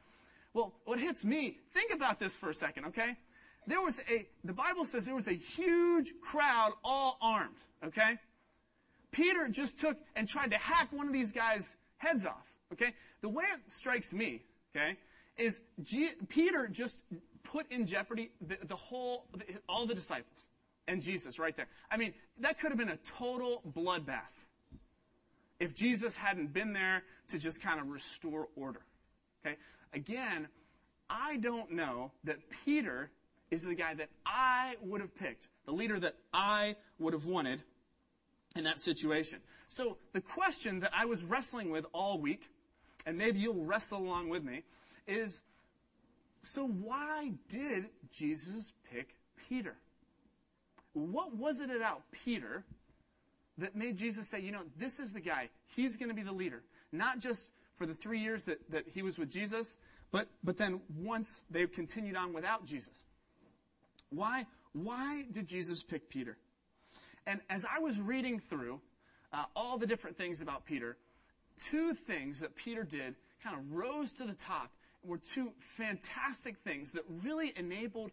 Well, 0.54 0.72
what 0.86 0.98
hits 0.98 1.22
me, 1.24 1.58
think 1.74 1.92
about 1.94 2.18
this 2.18 2.34
for 2.34 2.48
a 2.48 2.54
second, 2.54 2.86
okay? 2.86 3.16
There 3.66 3.82
was 3.82 4.00
a, 4.10 4.26
the 4.44 4.52
Bible 4.52 4.84
says 4.84 5.04
there 5.04 5.14
was 5.14 5.28
a 5.28 5.32
huge 5.32 6.12
crowd 6.22 6.72
all 6.84 7.18
armed, 7.20 7.56
okay? 7.84 8.18
Peter 9.10 9.48
just 9.48 9.80
took 9.80 9.96
and 10.16 10.28
tried 10.28 10.50
to 10.50 10.58
hack 10.58 10.88
one 10.92 11.06
of 11.06 11.12
these 11.12 11.32
guys' 11.32 11.76
heads 11.98 12.24
off, 12.24 12.46
okay? 12.72 12.94
The 13.20 13.28
way 13.28 13.44
it 13.44 13.60
strikes 13.70 14.12
me, 14.12 14.42
okay, 14.74 14.96
is 15.36 15.60
G- 15.82 16.12
Peter 16.28 16.68
just 16.68 17.00
put 17.42 17.70
in 17.70 17.86
jeopardy 17.86 18.30
the, 18.40 18.58
the 18.66 18.76
whole, 18.76 19.24
the, 19.36 19.44
all 19.68 19.86
the 19.86 19.94
disciples 19.94 20.48
and 20.86 21.02
Jesus 21.02 21.38
right 21.38 21.56
there. 21.56 21.68
I 21.90 21.96
mean, 21.96 22.14
that 22.40 22.58
could 22.58 22.70
have 22.70 22.78
been 22.78 22.88
a 22.88 22.96
total 22.98 23.62
bloodbath 23.76 24.46
if 25.60 25.74
Jesus 25.74 26.16
hadn't 26.16 26.52
been 26.52 26.72
there 26.72 27.02
to 27.28 27.38
just 27.38 27.62
kind 27.62 27.80
of 27.80 27.88
restore 27.88 28.48
order, 28.56 28.80
okay? 29.44 29.56
Again, 29.92 30.48
I 31.10 31.36
don't 31.38 31.72
know 31.72 32.12
that 32.24 32.38
Peter 32.64 33.10
is 33.50 33.64
the 33.64 33.74
guy 33.74 33.94
that 33.94 34.08
I 34.26 34.76
would 34.82 35.00
have 35.00 35.14
picked, 35.14 35.48
the 35.64 35.72
leader 35.72 35.98
that 36.00 36.16
I 36.32 36.76
would 36.98 37.12
have 37.12 37.26
wanted 37.26 37.62
in 38.56 38.64
that 38.64 38.80
situation. 38.80 39.40
So 39.68 39.98
the 40.12 40.20
question 40.20 40.80
that 40.80 40.92
I 40.94 41.04
was 41.04 41.24
wrestling 41.24 41.70
with 41.70 41.86
all 41.92 42.18
week, 42.18 42.50
and 43.06 43.16
maybe 43.16 43.38
you'll 43.38 43.64
wrestle 43.64 43.98
along 43.98 44.28
with 44.28 44.44
me, 44.44 44.62
is 45.06 45.42
so 46.42 46.66
why 46.66 47.32
did 47.48 47.86
Jesus 48.10 48.72
pick 48.92 49.16
Peter? 49.48 49.76
What 50.92 51.36
was 51.36 51.60
it 51.60 51.70
about 51.70 52.02
Peter 52.12 52.64
that 53.58 53.76
made 53.76 53.96
Jesus 53.96 54.28
say, 54.28 54.40
you 54.40 54.52
know, 54.52 54.62
this 54.78 54.98
is 54.98 55.12
the 55.12 55.20
guy, 55.20 55.50
he's 55.66 55.96
going 55.96 56.08
to 56.08 56.14
be 56.14 56.22
the 56.22 56.32
leader? 56.32 56.62
Not 56.92 57.18
just 57.18 57.52
for 57.76 57.86
the 57.86 57.94
three 57.94 58.20
years 58.20 58.44
that, 58.44 58.58
that 58.70 58.84
he 58.88 59.02
was 59.02 59.18
with 59.18 59.30
Jesus, 59.30 59.76
but, 60.10 60.28
but 60.42 60.56
then 60.56 60.80
once 60.96 61.42
they 61.50 61.66
continued 61.66 62.16
on 62.16 62.32
without 62.32 62.64
Jesus. 62.64 63.04
Why, 64.10 64.46
why 64.72 65.26
did 65.30 65.46
Jesus 65.46 65.82
pick 65.82 66.08
Peter? 66.08 66.36
And 67.26 67.40
as 67.50 67.64
I 67.64 67.80
was 67.80 68.00
reading 68.00 68.40
through 68.40 68.80
uh, 69.32 69.44
all 69.54 69.76
the 69.76 69.86
different 69.86 70.16
things 70.16 70.40
about 70.40 70.64
Peter, 70.64 70.96
two 71.58 71.94
things 71.94 72.40
that 72.40 72.56
Peter 72.56 72.84
did 72.84 73.16
kind 73.42 73.56
of 73.56 73.72
rose 73.72 74.12
to 74.12 74.24
the 74.24 74.32
top 74.32 74.72
were 75.04 75.18
two 75.18 75.52
fantastic 75.58 76.56
things 76.58 76.92
that 76.92 77.04
really 77.22 77.52
enabled 77.56 78.10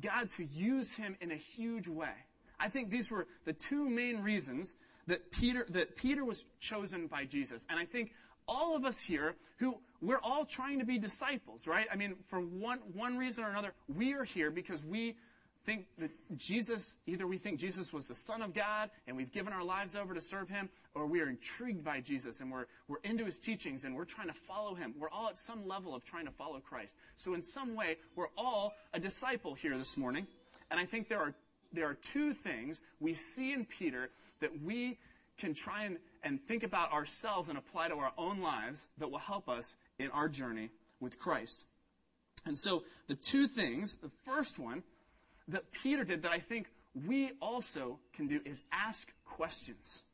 God 0.00 0.30
to 0.32 0.44
use 0.44 0.94
him 0.94 1.16
in 1.20 1.30
a 1.30 1.36
huge 1.36 1.88
way. 1.88 2.12
I 2.58 2.68
think 2.68 2.90
these 2.90 3.10
were 3.10 3.26
the 3.44 3.52
two 3.52 3.88
main 3.88 4.20
reasons 4.22 4.74
that 5.06 5.30
Peter, 5.30 5.64
that 5.70 5.96
Peter 5.96 6.24
was 6.24 6.44
chosen 6.60 7.06
by 7.06 7.24
Jesus. 7.24 7.64
And 7.70 7.78
I 7.78 7.84
think 7.84 8.12
all 8.46 8.74
of 8.76 8.84
us 8.84 9.00
here 9.00 9.36
who 9.58 9.78
we're 10.00 10.20
all 10.22 10.44
trying 10.44 10.78
to 10.78 10.84
be 10.84 10.98
disciples, 10.98 11.66
right? 11.66 11.86
I 11.92 11.96
mean, 11.96 12.16
for 12.28 12.40
one, 12.40 12.78
one 12.94 13.16
reason 13.18 13.44
or 13.44 13.50
another, 13.50 13.72
we 13.94 14.14
are 14.14 14.24
here 14.24 14.50
because 14.50 14.84
we 14.84 15.16
think 15.68 15.84
that 15.98 16.10
Jesus, 16.38 16.96
either 17.06 17.26
we 17.26 17.36
think 17.36 17.60
Jesus 17.60 17.92
was 17.92 18.06
the 18.06 18.14
Son 18.14 18.40
of 18.40 18.54
God 18.54 18.88
and 19.06 19.14
we've 19.14 19.30
given 19.30 19.52
our 19.52 19.62
lives 19.62 19.94
over 19.94 20.14
to 20.14 20.20
serve 20.20 20.48
Him, 20.48 20.70
or 20.94 21.06
we 21.06 21.20
are 21.20 21.28
intrigued 21.28 21.84
by 21.84 22.00
Jesus 22.00 22.40
and 22.40 22.50
we're, 22.50 22.64
we're 22.88 23.02
into 23.04 23.26
His 23.26 23.38
teachings 23.38 23.84
and 23.84 23.94
we're 23.94 24.06
trying 24.06 24.28
to 24.28 24.34
follow 24.34 24.74
Him. 24.74 24.94
We're 24.98 25.10
all 25.10 25.28
at 25.28 25.36
some 25.36 25.68
level 25.68 25.94
of 25.94 26.06
trying 26.06 26.24
to 26.24 26.30
follow 26.30 26.58
Christ. 26.60 26.96
So 27.16 27.34
in 27.34 27.42
some 27.42 27.74
way, 27.74 27.98
we're 28.16 28.30
all 28.38 28.72
a 28.94 28.98
disciple 28.98 29.52
here 29.52 29.76
this 29.76 29.98
morning. 29.98 30.26
And 30.70 30.80
I 30.80 30.86
think 30.86 31.10
there 31.10 31.20
are, 31.20 31.34
there 31.70 31.86
are 31.86 31.98
two 32.00 32.32
things 32.32 32.80
we 32.98 33.12
see 33.12 33.52
in 33.52 33.66
Peter 33.66 34.08
that 34.40 34.62
we 34.62 34.96
can 35.36 35.52
try 35.52 35.84
and, 35.84 35.98
and 36.22 36.40
think 36.40 36.62
about 36.62 36.92
ourselves 36.92 37.50
and 37.50 37.58
apply 37.58 37.88
to 37.88 37.96
our 37.96 38.12
own 38.16 38.40
lives 38.40 38.88
that 38.96 39.10
will 39.10 39.18
help 39.18 39.50
us 39.50 39.76
in 39.98 40.08
our 40.12 40.30
journey 40.30 40.70
with 40.98 41.18
Christ. 41.18 41.66
And 42.46 42.56
so 42.56 42.84
the 43.06 43.16
two 43.16 43.46
things, 43.46 43.96
the 43.96 44.08
first 44.24 44.58
one, 44.58 44.82
that 45.48 45.72
Peter 45.72 46.04
did 46.04 46.22
that 46.22 46.32
I 46.32 46.38
think 46.38 46.68
we 47.06 47.32
also 47.40 47.98
can 48.12 48.26
do 48.26 48.40
is 48.44 48.62
ask 48.72 49.12
questions. 49.24 50.04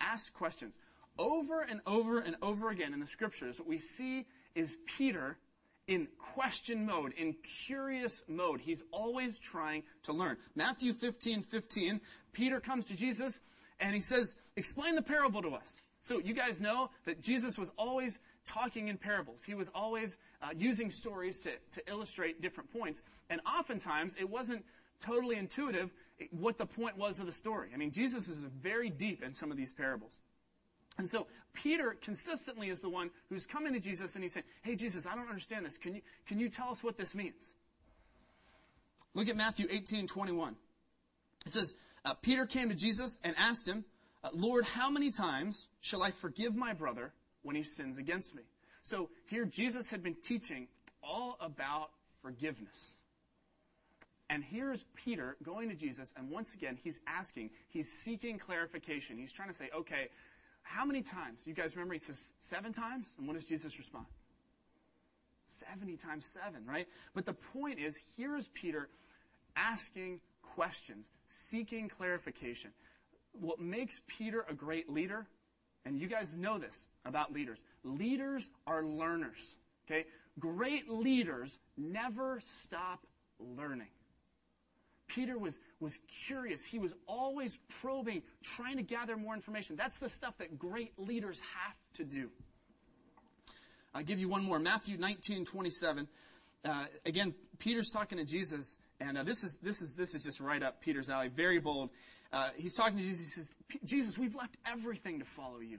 Ask 0.00 0.34
questions. 0.34 0.78
Over 1.18 1.62
and 1.62 1.80
over 1.86 2.18
and 2.18 2.36
over 2.42 2.70
again 2.70 2.92
in 2.92 3.00
the 3.00 3.06
scriptures, 3.06 3.58
what 3.58 3.68
we 3.68 3.78
see 3.78 4.26
is 4.54 4.76
Peter 4.86 5.38
in 5.86 6.08
question 6.18 6.84
mode, 6.84 7.12
in 7.16 7.34
curious 7.66 8.22
mode. 8.28 8.60
He's 8.60 8.82
always 8.90 9.38
trying 9.38 9.84
to 10.02 10.12
learn. 10.12 10.36
Matthew 10.54 10.92
15, 10.92 11.42
15, 11.42 12.00
Peter 12.32 12.60
comes 12.60 12.88
to 12.88 12.96
Jesus 12.96 13.40
and 13.78 13.94
he 13.94 14.00
says, 14.00 14.34
explain 14.56 14.94
the 14.94 15.02
parable 15.02 15.42
to 15.42 15.50
us. 15.50 15.82
So 16.00 16.18
you 16.18 16.34
guys 16.34 16.60
know 16.60 16.90
that 17.04 17.20
Jesus 17.20 17.58
was 17.58 17.70
always 17.76 18.18
talking 18.46 18.88
in 18.88 18.96
parables. 18.96 19.44
He 19.44 19.54
was 19.54 19.70
always 19.74 20.18
uh, 20.42 20.48
using 20.56 20.90
stories 20.90 21.40
to, 21.40 21.50
to 21.72 21.90
illustrate 21.90 22.40
different 22.40 22.72
points. 22.72 23.02
And 23.28 23.40
oftentimes 23.46 24.16
it 24.18 24.28
wasn't 24.28 24.64
totally 25.00 25.36
intuitive 25.36 25.90
what 26.30 26.58
the 26.58 26.66
point 26.66 26.96
was 26.96 27.20
of 27.20 27.26
the 27.26 27.32
story. 27.32 27.70
I 27.74 27.76
mean, 27.76 27.90
Jesus 27.90 28.28
is 28.28 28.38
very 28.38 28.88
deep 28.88 29.22
in 29.22 29.34
some 29.34 29.50
of 29.50 29.56
these 29.56 29.72
parables. 29.72 30.20
And 30.98 31.08
so 31.08 31.26
Peter 31.52 31.96
consistently 32.00 32.70
is 32.70 32.80
the 32.80 32.88
one 32.88 33.10
who's 33.28 33.46
coming 33.46 33.74
to 33.74 33.80
Jesus 33.80 34.14
and 34.14 34.24
he's 34.24 34.32
saying, 34.32 34.46
Hey, 34.62 34.76
Jesus, 34.76 35.06
I 35.06 35.14
don't 35.14 35.28
understand 35.28 35.66
this. 35.66 35.76
Can 35.76 35.94
you, 35.94 36.00
can 36.26 36.40
you 36.40 36.48
tell 36.48 36.70
us 36.70 36.82
what 36.82 36.96
this 36.96 37.14
means? 37.14 37.54
Look 39.14 39.28
at 39.28 39.36
Matthew 39.36 39.66
18 39.70 40.06
21. 40.06 40.56
It 41.44 41.52
says, 41.52 41.74
uh, 42.04 42.14
Peter 42.14 42.46
came 42.46 42.68
to 42.68 42.74
Jesus 42.74 43.18
and 43.22 43.34
asked 43.38 43.68
him, 43.68 43.84
uh, 44.22 44.28
Lord, 44.32 44.64
how 44.64 44.90
many 44.90 45.10
times 45.10 45.68
shall 45.80 46.02
I 46.02 46.10
forgive 46.10 46.56
my 46.56 46.72
brother 46.72 47.12
when 47.46 47.56
he 47.56 47.62
sins 47.62 47.98
against 47.98 48.34
me? 48.34 48.42
So 48.82 49.10
here 49.26 49.44
Jesus 49.44 49.90
had 49.90 50.02
been 50.02 50.16
teaching 50.22 50.68
all 51.02 51.36
about 51.40 51.90
forgiveness. 52.22 52.94
And 54.28 54.42
here's 54.42 54.84
Peter 54.96 55.36
going 55.44 55.68
to 55.68 55.76
Jesus, 55.76 56.12
and 56.16 56.30
once 56.30 56.54
again, 56.54 56.76
he's 56.82 56.98
asking, 57.06 57.50
he's 57.68 57.92
seeking 57.92 58.38
clarification. 58.38 59.18
He's 59.18 59.32
trying 59.32 59.48
to 59.48 59.54
say, 59.54 59.70
okay, 59.74 60.08
how 60.62 60.84
many 60.84 61.02
times? 61.02 61.46
You 61.46 61.54
guys 61.54 61.76
remember 61.76 61.94
he 61.94 62.00
says 62.00 62.34
seven 62.40 62.72
times? 62.72 63.14
And 63.18 63.28
what 63.28 63.34
does 63.34 63.46
Jesus 63.46 63.78
respond? 63.78 64.06
70 65.46 65.96
times 65.96 66.26
seven, 66.26 66.66
right? 66.66 66.88
But 67.14 67.24
the 67.24 67.34
point 67.34 67.78
is, 67.78 67.96
here 68.16 68.36
is 68.36 68.48
Peter 68.48 68.88
asking 69.54 70.20
questions, 70.42 71.08
seeking 71.28 71.88
clarification. 71.88 72.72
What 73.32 73.60
makes 73.60 74.00
Peter 74.08 74.44
a 74.48 74.54
great 74.54 74.90
leader, 74.90 75.28
and 75.86 76.00
you 76.00 76.08
guys 76.08 76.36
know 76.36 76.58
this 76.58 76.88
about 77.04 77.32
leaders, 77.32 77.62
leaders 77.84 78.50
are 78.66 78.84
learners, 78.84 79.56
okay? 79.86 80.04
Great 80.38 80.90
leaders 80.90 81.58
never 81.78 82.40
stop 82.42 83.06
learning. 83.38 83.86
Peter 85.06 85.38
was, 85.38 85.60
was 85.78 86.00
curious. 86.26 86.66
He 86.66 86.80
was 86.80 86.96
always 87.06 87.58
probing, 87.80 88.22
trying 88.42 88.76
to 88.78 88.82
gather 88.82 89.16
more 89.16 89.34
information. 89.34 89.76
That's 89.76 90.00
the 90.00 90.08
stuff 90.08 90.36
that 90.38 90.58
great 90.58 90.92
leaders 90.98 91.40
have 91.54 91.76
to 91.94 92.04
do. 92.04 92.30
I'll 93.94 94.02
give 94.02 94.20
you 94.20 94.28
one 94.28 94.42
more. 94.42 94.58
Matthew 94.58 94.98
19, 94.98 95.44
27. 95.44 96.08
Uh, 96.66 96.86
again, 97.04 97.32
Peter's 97.58 97.90
talking 97.90 98.18
to 98.18 98.24
Jesus, 98.24 98.78
and 99.00 99.16
uh, 99.16 99.22
this, 99.22 99.44
is, 99.44 99.58
this, 99.62 99.80
is, 99.82 99.94
this 99.94 100.14
is 100.14 100.24
just 100.24 100.40
right 100.40 100.62
up 100.62 100.80
Peter's 100.80 101.08
alley, 101.08 101.28
very 101.28 101.60
bold. 101.60 101.90
Uh, 102.32 102.48
he's 102.56 102.74
talking 102.74 102.96
to 102.96 103.02
Jesus. 103.02 103.34
He 103.34 103.40
says, 103.40 103.52
Jesus, 103.84 104.18
we've 104.18 104.34
left 104.34 104.56
everything 104.66 105.20
to 105.20 105.24
follow 105.24 105.60
you. 105.60 105.78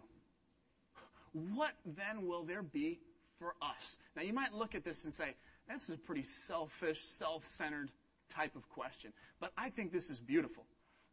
What 1.33 1.71
then 1.85 2.25
will 2.25 2.43
there 2.43 2.63
be 2.63 2.99
for 3.37 3.53
us? 3.61 3.97
Now, 4.15 4.21
you 4.21 4.33
might 4.33 4.53
look 4.53 4.75
at 4.75 4.85
this 4.85 5.03
and 5.03 5.13
say, 5.13 5.35
this 5.69 5.89
is 5.89 5.95
a 5.95 5.97
pretty 5.97 6.23
selfish, 6.23 7.01
self 7.01 7.43
centered 7.43 7.91
type 8.29 8.55
of 8.55 8.67
question. 8.69 9.11
But 9.39 9.51
I 9.57 9.69
think 9.69 9.91
this 9.91 10.09
is 10.09 10.21
beautiful. 10.21 10.63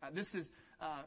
Uh, 0.03 0.09
this, 0.13 0.35
is, 0.35 0.51
uh, 0.81 1.03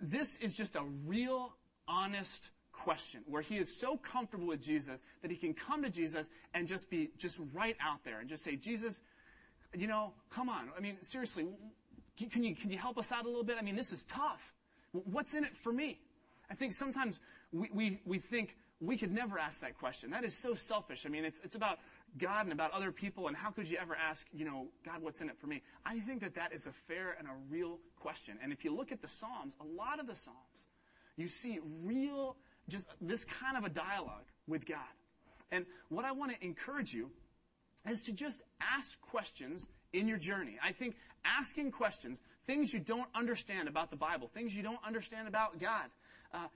this 0.00 0.36
is 0.36 0.54
just 0.54 0.76
a 0.76 0.84
real, 1.06 1.54
honest 1.88 2.50
question 2.72 3.22
where 3.26 3.42
he 3.42 3.58
is 3.58 3.78
so 3.78 3.96
comfortable 3.96 4.46
with 4.46 4.62
Jesus 4.62 5.02
that 5.22 5.30
he 5.30 5.36
can 5.36 5.54
come 5.54 5.82
to 5.82 5.90
Jesus 5.90 6.30
and 6.54 6.66
just 6.66 6.90
be 6.90 7.10
just 7.18 7.40
right 7.52 7.76
out 7.80 8.04
there 8.04 8.20
and 8.20 8.28
just 8.28 8.42
say, 8.42 8.56
Jesus, 8.56 9.00
you 9.76 9.86
know, 9.86 10.12
come 10.30 10.48
on. 10.48 10.68
I 10.76 10.80
mean, 10.80 10.96
seriously, 11.02 11.46
can 12.30 12.42
you, 12.42 12.54
can 12.54 12.70
you 12.70 12.78
help 12.78 12.98
us 12.98 13.12
out 13.12 13.24
a 13.24 13.28
little 13.28 13.44
bit? 13.44 13.56
I 13.58 13.62
mean, 13.62 13.76
this 13.76 13.92
is 13.92 14.04
tough. 14.04 14.54
What's 14.92 15.34
in 15.34 15.44
it 15.44 15.56
for 15.56 15.72
me? 15.72 15.98
I 16.50 16.54
think 16.54 16.72
sometimes 16.74 17.20
we, 17.52 17.70
we, 17.72 18.00
we 18.04 18.18
think 18.18 18.56
we 18.80 18.96
could 18.96 19.12
never 19.12 19.38
ask 19.38 19.60
that 19.60 19.78
question. 19.78 20.10
That 20.10 20.24
is 20.24 20.36
so 20.36 20.54
selfish. 20.54 21.06
I 21.06 21.08
mean, 21.08 21.24
it's, 21.24 21.40
it's 21.40 21.54
about 21.54 21.78
God 22.18 22.44
and 22.44 22.52
about 22.52 22.72
other 22.72 22.90
people, 22.92 23.28
and 23.28 23.36
how 23.36 23.50
could 23.50 23.70
you 23.70 23.78
ever 23.80 23.96
ask, 23.96 24.26
you 24.34 24.44
know, 24.44 24.66
God, 24.84 25.02
what's 25.02 25.20
in 25.22 25.28
it 25.28 25.38
for 25.38 25.46
me? 25.46 25.62
I 25.86 26.00
think 26.00 26.20
that 26.20 26.34
that 26.34 26.52
is 26.52 26.66
a 26.66 26.72
fair 26.72 27.16
and 27.18 27.28
a 27.28 27.32
real 27.48 27.78
question. 28.00 28.38
And 28.42 28.52
if 28.52 28.64
you 28.64 28.74
look 28.74 28.92
at 28.92 29.00
the 29.00 29.08
Psalms, 29.08 29.56
a 29.60 29.64
lot 29.64 30.00
of 30.00 30.06
the 30.06 30.14
Psalms, 30.14 30.66
you 31.16 31.28
see 31.28 31.60
real, 31.84 32.36
just 32.68 32.86
this 33.00 33.24
kind 33.24 33.56
of 33.56 33.64
a 33.64 33.68
dialogue 33.68 34.24
with 34.46 34.66
God. 34.66 34.78
And 35.50 35.66
what 35.88 36.04
I 36.04 36.12
want 36.12 36.32
to 36.32 36.44
encourage 36.44 36.94
you 36.94 37.10
is 37.88 38.02
to 38.04 38.12
just 38.12 38.42
ask 38.60 39.00
questions 39.00 39.68
in 39.92 40.08
your 40.08 40.18
journey. 40.18 40.58
I 40.62 40.72
think 40.72 40.96
asking 41.24 41.72
questions, 41.72 42.20
things 42.46 42.72
you 42.72 42.80
don't 42.80 43.08
understand 43.14 43.68
about 43.68 43.90
the 43.90 43.96
Bible, 43.96 44.30
things 44.32 44.56
you 44.56 44.62
don't 44.62 44.80
understand 44.86 45.28
about 45.28 45.58
God, 45.60 45.90
uh, 46.32 46.46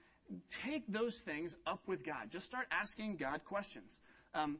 take 0.49 0.83
those 0.87 1.19
things 1.19 1.55
up 1.65 1.81
with 1.85 2.03
God. 2.03 2.31
Just 2.31 2.45
start 2.45 2.67
asking 2.71 3.17
God 3.17 3.45
questions. 3.45 4.01
Um, 4.33 4.57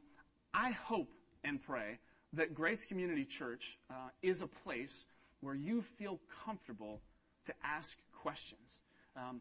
I 0.54 0.70
hope 0.70 1.08
and 1.44 1.60
pray 1.60 1.98
that 2.32 2.54
Grace 2.54 2.84
Community 2.84 3.24
Church 3.24 3.78
uh, 3.90 3.94
is 4.22 4.42
a 4.42 4.46
place 4.46 5.06
where 5.40 5.54
you 5.54 5.82
feel 5.82 6.20
comfortable 6.44 7.00
to 7.46 7.54
ask 7.62 7.96
questions. 8.12 8.80
Um, 9.16 9.40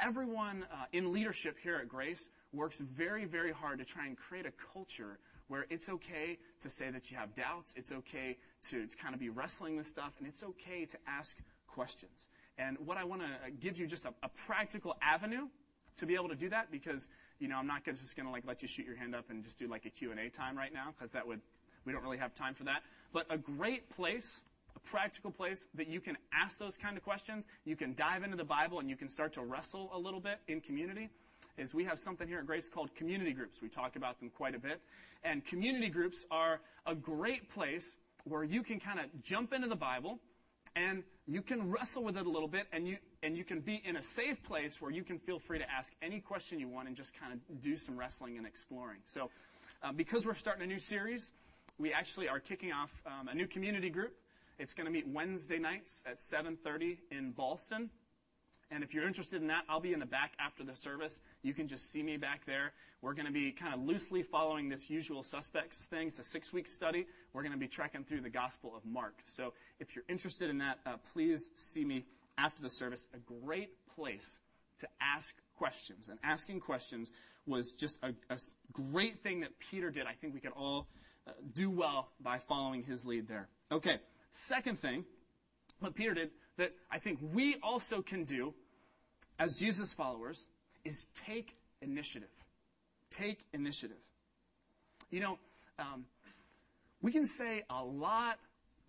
everyone 0.00 0.64
uh, 0.72 0.84
in 0.92 1.12
leadership 1.12 1.56
here 1.62 1.76
at 1.76 1.88
Grace 1.88 2.28
works 2.52 2.78
very, 2.80 3.24
very 3.24 3.52
hard 3.52 3.78
to 3.78 3.84
try 3.84 4.06
and 4.06 4.16
create 4.16 4.46
a 4.46 4.52
culture 4.72 5.18
where 5.48 5.66
it's 5.70 5.88
okay 5.88 6.38
to 6.60 6.70
say 6.70 6.90
that 6.90 7.10
you 7.10 7.16
have 7.16 7.34
doubts, 7.34 7.74
it's 7.76 7.92
okay 7.92 8.36
to, 8.68 8.86
to 8.86 8.96
kind 8.96 9.14
of 9.14 9.20
be 9.20 9.30
wrestling 9.30 9.76
with 9.76 9.86
stuff, 9.86 10.12
and 10.18 10.28
it's 10.28 10.42
okay 10.42 10.84
to 10.84 10.98
ask 11.06 11.38
questions. 11.66 12.28
And 12.58 12.76
what 12.84 12.96
I 12.96 13.04
want 13.04 13.22
to 13.22 13.50
give 13.50 13.78
you 13.78 13.86
just 13.86 14.04
a, 14.04 14.12
a 14.22 14.28
practical 14.28 14.96
avenue 15.00 15.48
to 15.98 16.06
be 16.06 16.14
able 16.14 16.28
to 16.28 16.36
do 16.36 16.48
that 16.50 16.70
because 16.70 17.08
you 17.38 17.48
know 17.48 17.56
I'm 17.56 17.66
not 17.66 17.84
just 17.84 18.16
going 18.16 18.26
to 18.26 18.32
like 18.32 18.44
let 18.46 18.62
you 18.62 18.68
shoot 18.68 18.86
your 18.86 18.96
hand 18.96 19.14
up 19.14 19.30
and 19.30 19.44
just 19.44 19.58
do 19.58 19.68
like 19.68 19.84
a 19.84 19.90
Q&A 19.90 20.28
time 20.30 20.56
right 20.56 20.72
now 20.72 20.92
because 20.96 21.12
that 21.12 21.26
would 21.26 21.40
we 21.84 21.92
don't 21.92 22.02
really 22.02 22.18
have 22.18 22.34
time 22.34 22.54
for 22.54 22.64
that. 22.64 22.82
But 23.12 23.26
a 23.30 23.38
great 23.38 23.88
place, 23.90 24.42
a 24.57 24.57
practical 24.90 25.30
place 25.30 25.68
that 25.74 25.88
you 25.88 26.00
can 26.00 26.16
ask 26.32 26.58
those 26.58 26.76
kind 26.76 26.96
of 26.96 27.02
questions, 27.02 27.46
you 27.64 27.76
can 27.76 27.94
dive 27.94 28.22
into 28.22 28.36
the 28.36 28.44
Bible 28.44 28.80
and 28.80 28.88
you 28.88 28.96
can 28.96 29.08
start 29.08 29.32
to 29.34 29.42
wrestle 29.42 29.90
a 29.92 29.98
little 29.98 30.20
bit 30.20 30.38
in 30.48 30.60
community 30.60 31.10
is 31.56 31.74
we 31.74 31.84
have 31.84 31.98
something 31.98 32.28
here 32.28 32.38
at 32.38 32.46
Grace 32.46 32.68
called 32.68 32.94
community 32.94 33.32
groups. 33.32 33.60
We 33.60 33.68
talk 33.68 33.96
about 33.96 34.20
them 34.20 34.30
quite 34.30 34.54
a 34.54 34.58
bit. 34.58 34.80
And 35.24 35.44
community 35.44 35.88
groups 35.88 36.24
are 36.30 36.60
a 36.86 36.94
great 36.94 37.50
place 37.50 37.96
where 38.24 38.44
you 38.44 38.62
can 38.62 38.78
kind 38.78 39.00
of 39.00 39.06
jump 39.22 39.52
into 39.52 39.68
the 39.68 39.76
Bible 39.76 40.20
and 40.76 41.02
you 41.26 41.42
can 41.42 41.70
wrestle 41.70 42.04
with 42.04 42.16
it 42.16 42.26
a 42.26 42.30
little 42.30 42.48
bit 42.48 42.66
and 42.72 42.86
you 42.86 42.96
and 43.22 43.36
you 43.36 43.42
can 43.42 43.60
be 43.60 43.82
in 43.84 43.96
a 43.96 44.02
safe 44.02 44.42
place 44.42 44.80
where 44.80 44.90
you 44.90 45.02
can 45.02 45.18
feel 45.18 45.38
free 45.38 45.58
to 45.58 45.70
ask 45.70 45.92
any 46.02 46.20
question 46.20 46.60
you 46.60 46.68
want 46.68 46.86
and 46.86 46.96
just 46.96 47.18
kind 47.18 47.32
of 47.32 47.62
do 47.62 47.74
some 47.74 47.96
wrestling 47.96 48.36
and 48.36 48.46
exploring 48.46 48.98
so 49.06 49.30
uh, 49.82 49.92
because 49.92 50.26
we're 50.26 50.34
starting 50.34 50.62
a 50.62 50.66
new 50.66 50.78
series 50.78 51.32
we 51.78 51.92
actually 51.92 52.28
are 52.28 52.38
kicking 52.38 52.70
off 52.70 53.02
um, 53.06 53.28
a 53.28 53.34
new 53.34 53.46
community 53.46 53.90
group 53.90 54.14
it's 54.58 54.74
going 54.74 54.86
to 54.86 54.92
meet 54.92 55.06
wednesday 55.06 55.58
nights 55.58 56.04
at 56.06 56.18
7.30 56.18 56.98
in 57.10 57.32
ballston 57.32 57.90
and 58.70 58.84
if 58.84 58.92
you're 58.92 59.06
interested 59.06 59.40
in 59.40 59.48
that, 59.48 59.64
I'll 59.68 59.80
be 59.80 59.94
in 59.94 59.98
the 59.98 60.06
back 60.06 60.34
after 60.38 60.62
the 60.62 60.76
service. 60.76 61.20
You 61.42 61.54
can 61.54 61.68
just 61.68 61.90
see 61.90 62.02
me 62.02 62.18
back 62.18 62.44
there. 62.44 62.72
We're 63.00 63.14
going 63.14 63.26
to 63.26 63.32
be 63.32 63.50
kind 63.50 63.72
of 63.72 63.80
loosely 63.80 64.22
following 64.22 64.68
this 64.68 64.90
usual 64.90 65.22
suspects 65.22 65.86
thing. 65.86 66.08
It's 66.08 66.18
a 66.18 66.24
six 66.24 66.52
week 66.52 66.68
study. 66.68 67.06
We're 67.32 67.42
going 67.42 67.52
to 67.52 67.58
be 67.58 67.68
trekking 67.68 68.04
through 68.04 68.20
the 68.20 68.30
Gospel 68.30 68.74
of 68.76 68.84
Mark. 68.84 69.20
So 69.24 69.54
if 69.80 69.96
you're 69.96 70.04
interested 70.08 70.50
in 70.50 70.58
that, 70.58 70.80
uh, 70.84 70.96
please 71.12 71.50
see 71.54 71.84
me 71.84 72.04
after 72.36 72.60
the 72.60 72.68
service. 72.68 73.08
A 73.14 73.18
great 73.18 73.70
place 73.94 74.38
to 74.80 74.88
ask 75.00 75.34
questions. 75.56 76.10
And 76.10 76.18
asking 76.22 76.60
questions 76.60 77.10
was 77.46 77.72
just 77.72 77.98
a, 78.02 78.12
a 78.28 78.38
great 78.72 79.22
thing 79.22 79.40
that 79.40 79.58
Peter 79.58 79.90
did. 79.90 80.06
I 80.06 80.12
think 80.12 80.34
we 80.34 80.40
could 80.40 80.52
all 80.52 80.88
uh, 81.26 81.32
do 81.54 81.70
well 81.70 82.10
by 82.20 82.38
following 82.38 82.82
his 82.82 83.06
lead 83.06 83.28
there. 83.28 83.48
Okay, 83.72 83.98
second 84.30 84.78
thing, 84.78 85.04
that 85.82 85.94
Peter 85.94 86.14
did 86.14 86.30
that 86.56 86.72
I 86.90 86.98
think 86.98 87.20
we 87.22 87.56
also 87.62 88.02
can 88.02 88.24
do 88.24 88.52
as 89.38 89.56
Jesus 89.56 89.94
followers 89.94 90.46
is 90.84 91.06
take 91.14 91.56
initiative. 91.80 92.28
Take 93.10 93.44
initiative. 93.52 93.96
You 95.10 95.20
know, 95.20 95.38
um, 95.78 96.04
we 97.00 97.12
can 97.12 97.24
say 97.24 97.62
a 97.70 97.82
lot 97.82 98.38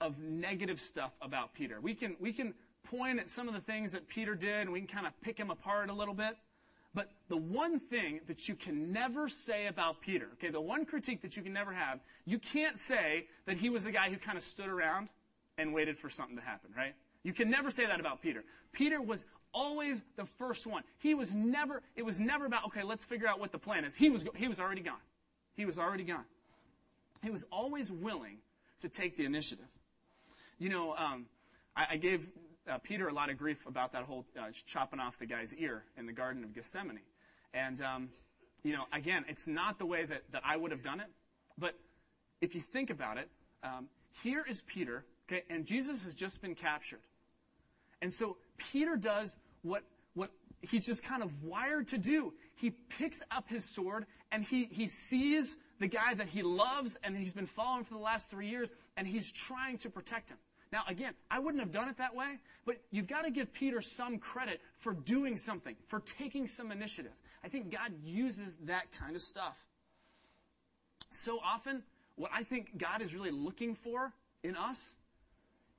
of 0.01 0.17
negative 0.19 0.81
stuff 0.81 1.11
about 1.21 1.53
Peter. 1.53 1.79
We 1.79 1.93
can, 1.93 2.15
we 2.19 2.33
can 2.33 2.53
point 2.83 3.19
at 3.19 3.29
some 3.29 3.47
of 3.47 3.53
the 3.53 3.61
things 3.61 3.91
that 3.91 4.07
Peter 4.07 4.35
did 4.35 4.61
and 4.61 4.71
we 4.71 4.79
can 4.79 4.87
kind 4.87 5.05
of 5.05 5.13
pick 5.21 5.37
him 5.37 5.51
apart 5.51 5.89
a 5.89 5.93
little 5.93 6.13
bit. 6.13 6.35
But 6.95 7.11
the 7.27 7.37
one 7.37 7.79
thing 7.79 8.21
that 8.27 8.47
you 8.49 8.55
can 8.55 8.91
never 8.91 9.29
say 9.29 9.67
about 9.67 10.01
Peter, 10.01 10.27
okay, 10.33 10.49
the 10.49 10.59
one 10.59 10.85
critique 10.85 11.21
that 11.21 11.37
you 11.37 11.43
can 11.43 11.53
never 11.53 11.71
have, 11.71 11.99
you 12.25 12.39
can't 12.39 12.79
say 12.79 13.27
that 13.45 13.57
he 13.57 13.69
was 13.69 13.85
a 13.85 13.91
guy 13.91 14.09
who 14.09 14.17
kind 14.17 14.37
of 14.37 14.43
stood 14.43 14.69
around 14.69 15.09
and 15.59 15.73
waited 15.73 15.97
for 15.97 16.09
something 16.09 16.37
to 16.37 16.41
happen, 16.41 16.71
right? 16.75 16.95
You 17.23 17.33
can 17.33 17.49
never 17.49 17.69
say 17.69 17.85
that 17.85 17.99
about 17.99 18.21
Peter. 18.21 18.43
Peter 18.71 19.01
was 19.01 19.25
always 19.53 20.03
the 20.15 20.25
first 20.25 20.65
one. 20.65 20.83
He 20.99 21.13
was 21.13 21.33
never, 21.33 21.81
it 21.95 22.03
was 22.03 22.19
never 22.19 22.45
about, 22.45 22.65
okay, 22.67 22.83
let's 22.83 23.03
figure 23.03 23.27
out 23.27 23.39
what 23.39 23.51
the 23.51 23.59
plan 23.59 23.83
is. 23.83 23.93
He 23.93 24.09
was, 24.09 24.25
he 24.35 24.47
was 24.47 24.59
already 24.59 24.81
gone. 24.81 25.01
He 25.55 25.65
was 25.65 25.77
already 25.77 26.05
gone. 26.05 26.25
He 27.21 27.29
was 27.29 27.45
always 27.51 27.91
willing 27.91 28.37
to 28.79 28.87
take 28.87 29.17
the 29.17 29.25
initiative. 29.25 29.67
You 30.57 30.69
know, 30.69 30.95
um, 30.95 31.25
I, 31.75 31.87
I, 31.91 31.97
gave 31.97 32.29
uh, 32.69 32.77
Peter 32.77 33.09
a 33.09 33.13
lot 33.13 33.29
of 33.29 33.37
grief 33.37 33.65
about 33.67 33.91
that 33.91 34.03
whole 34.03 34.25
uh, 34.39 34.51
chopping 34.65 35.01
off 35.01 35.19
the 35.19 35.25
guy's 35.25 35.53
ear 35.55 35.83
in 35.97 36.05
the 36.05 36.13
Garden 36.13 36.43
of 36.45 36.53
Gethsemane. 36.53 36.99
And, 37.53 37.81
um, 37.81 38.09
you 38.63 38.73
know, 38.73 38.83
again, 38.93 39.25
it's 39.27 39.47
not 39.47 39.79
the 39.79 39.85
way 39.85 40.05
that, 40.05 40.23
that 40.31 40.43
I 40.45 40.55
would 40.55 40.71
have 40.71 40.83
done 40.83 41.01
it. 41.01 41.07
But 41.57 41.75
if 42.39 42.55
you 42.55 42.61
think 42.61 42.89
about 42.89 43.17
it, 43.17 43.29
um, 43.63 43.87
here 44.23 44.45
is 44.47 44.61
Peter, 44.61 45.05
okay, 45.29 45.43
and 45.49 45.65
Jesus 45.65 46.03
has 46.03 46.15
just 46.15 46.41
been 46.41 46.55
captured. 46.55 47.01
And 48.01 48.13
so 48.13 48.37
Peter 48.57 48.95
does 48.95 49.35
what, 49.61 49.83
what 50.13 50.31
he's 50.61 50.85
just 50.85 51.03
kind 51.03 51.21
of 51.21 51.43
wired 51.43 51.89
to 51.89 51.97
do. 51.97 52.33
He 52.55 52.71
picks 52.71 53.21
up 53.31 53.49
his 53.49 53.65
sword 53.65 54.05
and 54.31 54.43
he, 54.43 54.65
he 54.65 54.87
sees 54.87 55.57
the 55.79 55.87
guy 55.87 56.13
that 56.13 56.27
he 56.27 56.41
loves 56.41 56.97
and 57.03 57.15
he's 57.15 57.33
been 57.33 57.45
following 57.45 57.83
for 57.83 57.93
the 57.93 57.99
last 57.99 58.29
three 58.29 58.47
years 58.47 58.71
and 58.97 59.07
he's 59.07 59.31
trying 59.31 59.77
to 59.79 59.89
protect 59.89 60.29
him. 60.29 60.37
Now, 60.71 60.83
again, 60.87 61.13
I 61.31 61.39
wouldn't 61.39 61.63
have 61.63 61.71
done 61.71 61.89
it 61.89 61.97
that 61.97 62.15
way, 62.15 62.37
but 62.65 62.77
you've 62.91 63.07
got 63.07 63.23
to 63.23 63.31
give 63.31 63.51
Peter 63.53 63.81
some 63.81 64.19
credit 64.19 64.61
for 64.77 64.93
doing 64.93 65.35
something, 65.35 65.75
for 65.87 65.99
taking 65.99 66.47
some 66.47 66.71
initiative. 66.71 67.13
I 67.43 67.47
think 67.47 67.71
God 67.71 67.91
uses 68.03 68.57
that 68.65 68.91
kind 68.91 69.15
of 69.15 69.23
stuff. 69.23 69.65
So 71.09 71.39
often, 71.43 71.81
what 72.17 72.29
I 72.31 72.43
think 72.43 72.77
God 72.77 73.01
is 73.01 73.15
really 73.15 73.31
looking 73.31 73.73
for 73.73 74.13
in 74.43 74.55
us, 74.55 74.95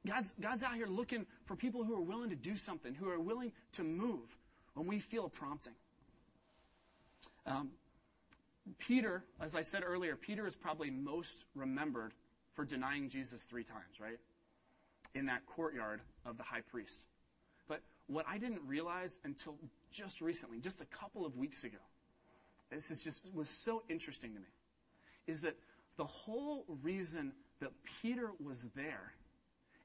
God's, 0.06 0.34
God's 0.40 0.62
out 0.62 0.74
here 0.74 0.86
looking 0.86 1.26
for 1.44 1.56
people 1.56 1.84
who 1.84 1.94
are 1.94 2.00
willing 2.00 2.30
to 2.30 2.36
do 2.36 2.56
something, 2.56 2.94
who 2.94 3.08
are 3.10 3.20
willing 3.20 3.52
to 3.72 3.84
move 3.84 4.36
when 4.74 4.86
we 4.86 4.98
feel 4.98 5.26
a 5.26 5.28
prompting. 5.28 5.74
Um, 7.46 7.70
Peter, 8.78 9.24
as 9.40 9.54
I 9.54 9.62
said 9.62 9.82
earlier, 9.84 10.16
Peter 10.16 10.46
is 10.46 10.54
probably 10.54 10.90
most 10.90 11.46
remembered 11.54 12.12
for 12.54 12.64
denying 12.64 13.08
Jesus 13.08 13.42
three 13.42 13.64
times, 13.64 14.00
right? 14.00 14.18
In 15.14 15.26
that 15.26 15.44
courtyard 15.46 16.00
of 16.24 16.36
the 16.36 16.44
high 16.44 16.60
priest. 16.60 17.06
But 17.68 17.80
what 18.06 18.26
I 18.28 18.38
didn't 18.38 18.62
realize 18.66 19.20
until 19.24 19.56
just 19.90 20.20
recently, 20.20 20.60
just 20.60 20.80
a 20.80 20.86
couple 20.86 21.26
of 21.26 21.36
weeks 21.36 21.64
ago, 21.64 21.78
this 22.70 22.90
is 22.90 23.02
just 23.02 23.26
was 23.34 23.48
so 23.48 23.82
interesting 23.88 24.34
to 24.34 24.40
me, 24.40 24.46
is 25.26 25.40
that 25.42 25.56
the 25.96 26.04
whole 26.04 26.64
reason 26.82 27.32
that 27.60 27.70
Peter 28.00 28.30
was 28.42 28.64
there 28.74 29.12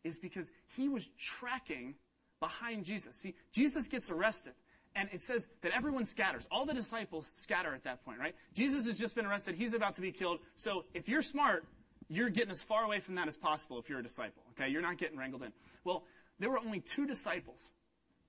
is 0.05 0.17
because 0.17 0.51
he 0.77 0.88
was 0.88 1.09
tracking 1.19 1.95
behind 2.39 2.85
Jesus. 2.85 3.17
See, 3.17 3.35
Jesus 3.51 3.88
gets 3.88 4.09
arrested 4.09 4.53
and 4.95 5.09
it 5.12 5.21
says 5.21 5.47
that 5.62 5.74
everyone 5.75 6.05
scatters. 6.05 6.47
All 6.51 6.65
the 6.65 6.74
disciples 6.74 7.31
scatter 7.35 7.74
at 7.74 7.83
that 7.83 8.05
point, 8.05 8.19
right? 8.19 8.35
Jesus 8.53 8.85
has 8.85 8.97
just 8.97 9.15
been 9.15 9.25
arrested. 9.25 9.55
He's 9.55 9.74
about 9.74 9.95
to 9.95 10.01
be 10.01 10.12
killed. 10.12 10.39
So 10.53 10.85
if 10.93 11.09
you're 11.09 11.21
smart, 11.21 11.65
you're 12.07 12.29
getting 12.29 12.51
as 12.51 12.63
far 12.63 12.83
away 12.83 13.00
from 13.00 13.15
that 13.15 13.27
as 13.27 13.35
possible 13.35 13.79
if 13.79 13.89
you're 13.89 14.00
a 14.00 14.03
disciple, 14.03 14.43
okay? 14.51 14.71
You're 14.71 14.81
not 14.81 14.97
getting 14.97 15.17
wrangled 15.17 15.43
in. 15.43 15.51
Well, 15.83 16.03
there 16.39 16.50
were 16.50 16.59
only 16.59 16.79
two 16.79 17.05
disciples. 17.07 17.71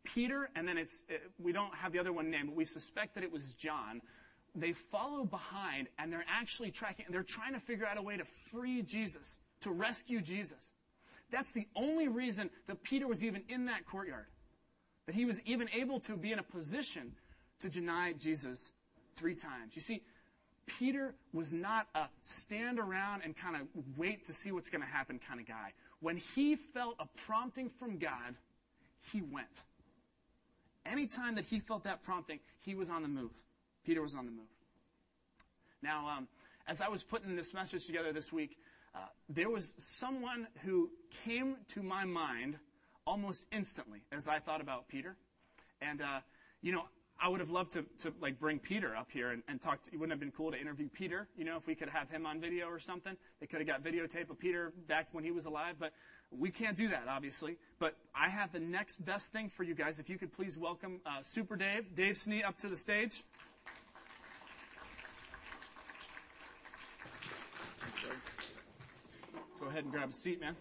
Peter, 0.03 0.49
and 0.57 0.67
then 0.67 0.79
it's, 0.79 1.03
uh, 1.11 1.15
we 1.39 1.53
don't 1.53 1.75
have 1.75 1.93
the 1.93 1.99
other 1.99 2.13
one 2.13 2.31
named, 2.31 2.49
but 2.49 2.57
we 2.57 2.65
suspect 2.65 3.15
that 3.15 3.25
it 3.25 3.31
was 3.31 3.53
John. 3.55 4.01
They 4.55 4.73
follow 4.73 5.25
behind 5.25 5.89
and 5.99 6.13
they're 6.13 6.25
actually 6.29 6.71
tracking, 6.71 7.07
they're 7.11 7.23
trying 7.23 7.55
to 7.55 7.61
figure 7.61 7.87
out 7.87 7.99
a 7.99 8.03
way 8.03 8.17
to 8.17 8.25
free 8.25 8.83
Jesus, 8.83 9.39
to 9.61 9.71
rescue 9.71 10.21
Jesus. 10.21 10.73
That's 11.31 11.53
the 11.53 11.67
only 11.75 12.09
reason 12.09 12.51
that 12.67 12.83
Peter 12.83 13.07
was 13.07 13.25
even 13.25 13.43
in 13.49 13.67
that 13.67 13.87
courtyard 13.87 14.27
that 15.07 15.15
he 15.15 15.25
was 15.25 15.41
even 15.43 15.69
able 15.71 16.01
to 16.01 16.17
be 16.17 16.33
in 16.33 16.39
a 16.39 16.43
position 16.43 17.13
to 17.61 17.69
deny 17.69 18.13
Jesus 18.13 18.73
three 19.15 19.35
times. 19.35 19.75
You 19.75 19.83
see, 19.83 20.03
Peter 20.67 21.15
was 21.33 21.55
not 21.55 21.87
a 21.95 22.07
stand 22.25 22.79
around 22.79 23.23
and 23.25 23.37
kind 23.37 23.57
of 23.57 23.63
wait 23.97 24.25
to 24.27 24.33
see 24.33 24.51
what's 24.51 24.69
going 24.69 24.83
to 24.83 24.89
happen 24.89 25.21
kind 25.27 25.41
of 25.41 25.47
guy. 25.47 25.73
When 26.01 26.17
he 26.17 26.57
felt 26.57 26.97
a 26.99 27.07
prompting 27.25 27.71
from 27.71 27.99
God, 27.99 28.35
he 29.13 29.23
went. 29.23 29.63
Anytime 30.85 31.37
that 31.37 31.45
he 31.45 31.61
felt 31.61 31.85
that 31.85 32.03
prompting, 32.03 32.41
he 32.61 32.75
was 32.75 32.91
on 32.91 33.03
the 33.03 33.09
move. 33.09 33.33
Peter 33.85 34.03
was 34.03 34.15
on 34.15 34.27
the 34.27 34.33
move. 34.33 34.51
Now, 35.83 36.09
um, 36.09 36.29
as 36.67 36.81
I 36.81 36.89
was 36.89 37.05
putting 37.05 37.37
this 37.37 37.55
message 37.55 37.87
together 37.87 38.13
this 38.13 38.33
week, 38.33 38.59
there 39.29 39.51
was 39.51 39.75
someone 39.79 40.47
who 40.65 40.91
came 41.25 41.57
to 41.69 41.83
my 41.83 42.05
mind 42.05 42.59
almost 43.07 43.49
instantly 43.53 44.01
as 44.13 44.29
I 44.29 44.39
thought 44.39 44.61
about 44.61 44.89
Peter. 44.89 45.17
And, 45.81 46.01
uh, 46.01 46.21
you 46.63 46.73
know, 46.73 46.83
I 47.21 47.29
would 47.29 47.41
have 47.41 47.51
loved 47.51 47.73
to, 47.73 47.85
to 48.01 48.13
like 48.21 48.39
bring 48.39 48.59
Peter 48.59 48.95
up 48.95 49.11
here 49.11 49.31
and, 49.31 49.43
and 49.49 49.61
talk 49.61 49.83
to, 49.85 49.91
it 49.93 49.97
wouldn't 49.97 50.13
have 50.13 50.21
been 50.21 50.33
cool 50.33 50.51
to 50.53 50.61
interview 50.61 50.89
Peter, 50.93 51.29
you 51.37 51.45
know, 51.45 51.57
if 51.57 51.67
we 51.67 51.75
could 51.75 51.89
have 51.89 52.11
him 52.11 52.27
on 52.27 52.41
video 52.41 52.67
or 52.67 52.79
something. 52.79 53.17
They 53.41 53.47
could 53.47 53.61
have 53.61 53.67
got 53.67 53.83
videotape 53.83 54.29
of 54.29 54.39
Peter 54.39 54.73
back 54.87 55.09
when 55.13 55.25
he 55.25 55.31
was 55.31 55.47
alive, 55.47 55.77
but 55.79 55.93
we 56.31 56.51
can't 56.51 56.77
do 56.77 56.89
that, 56.89 57.05
obviously. 57.09 57.57
But 57.79 57.97
I 58.15 58.29
have 58.29 58.53
the 58.53 58.61
next 58.61 59.05
best 59.05 59.33
thing 59.33 59.49
for 59.49 59.63
you 59.63 59.75
guys. 59.75 59.99
If 59.99 60.11
you 60.11 60.19
could 60.19 60.33
please 60.33 60.59
welcome 60.59 61.01
uh, 61.07 61.23
Super 61.23 61.57
Dave, 61.57 61.95
Dave 61.95 62.17
Snee 62.17 62.45
up 62.45 62.59
to 62.59 62.69
the 62.69 62.77
stage. 62.77 63.23
Ahead 69.77 69.85
and 69.85 69.93
grab 69.93 70.11
a 70.11 70.15
seat, 70.15 70.41
man. 70.41 70.57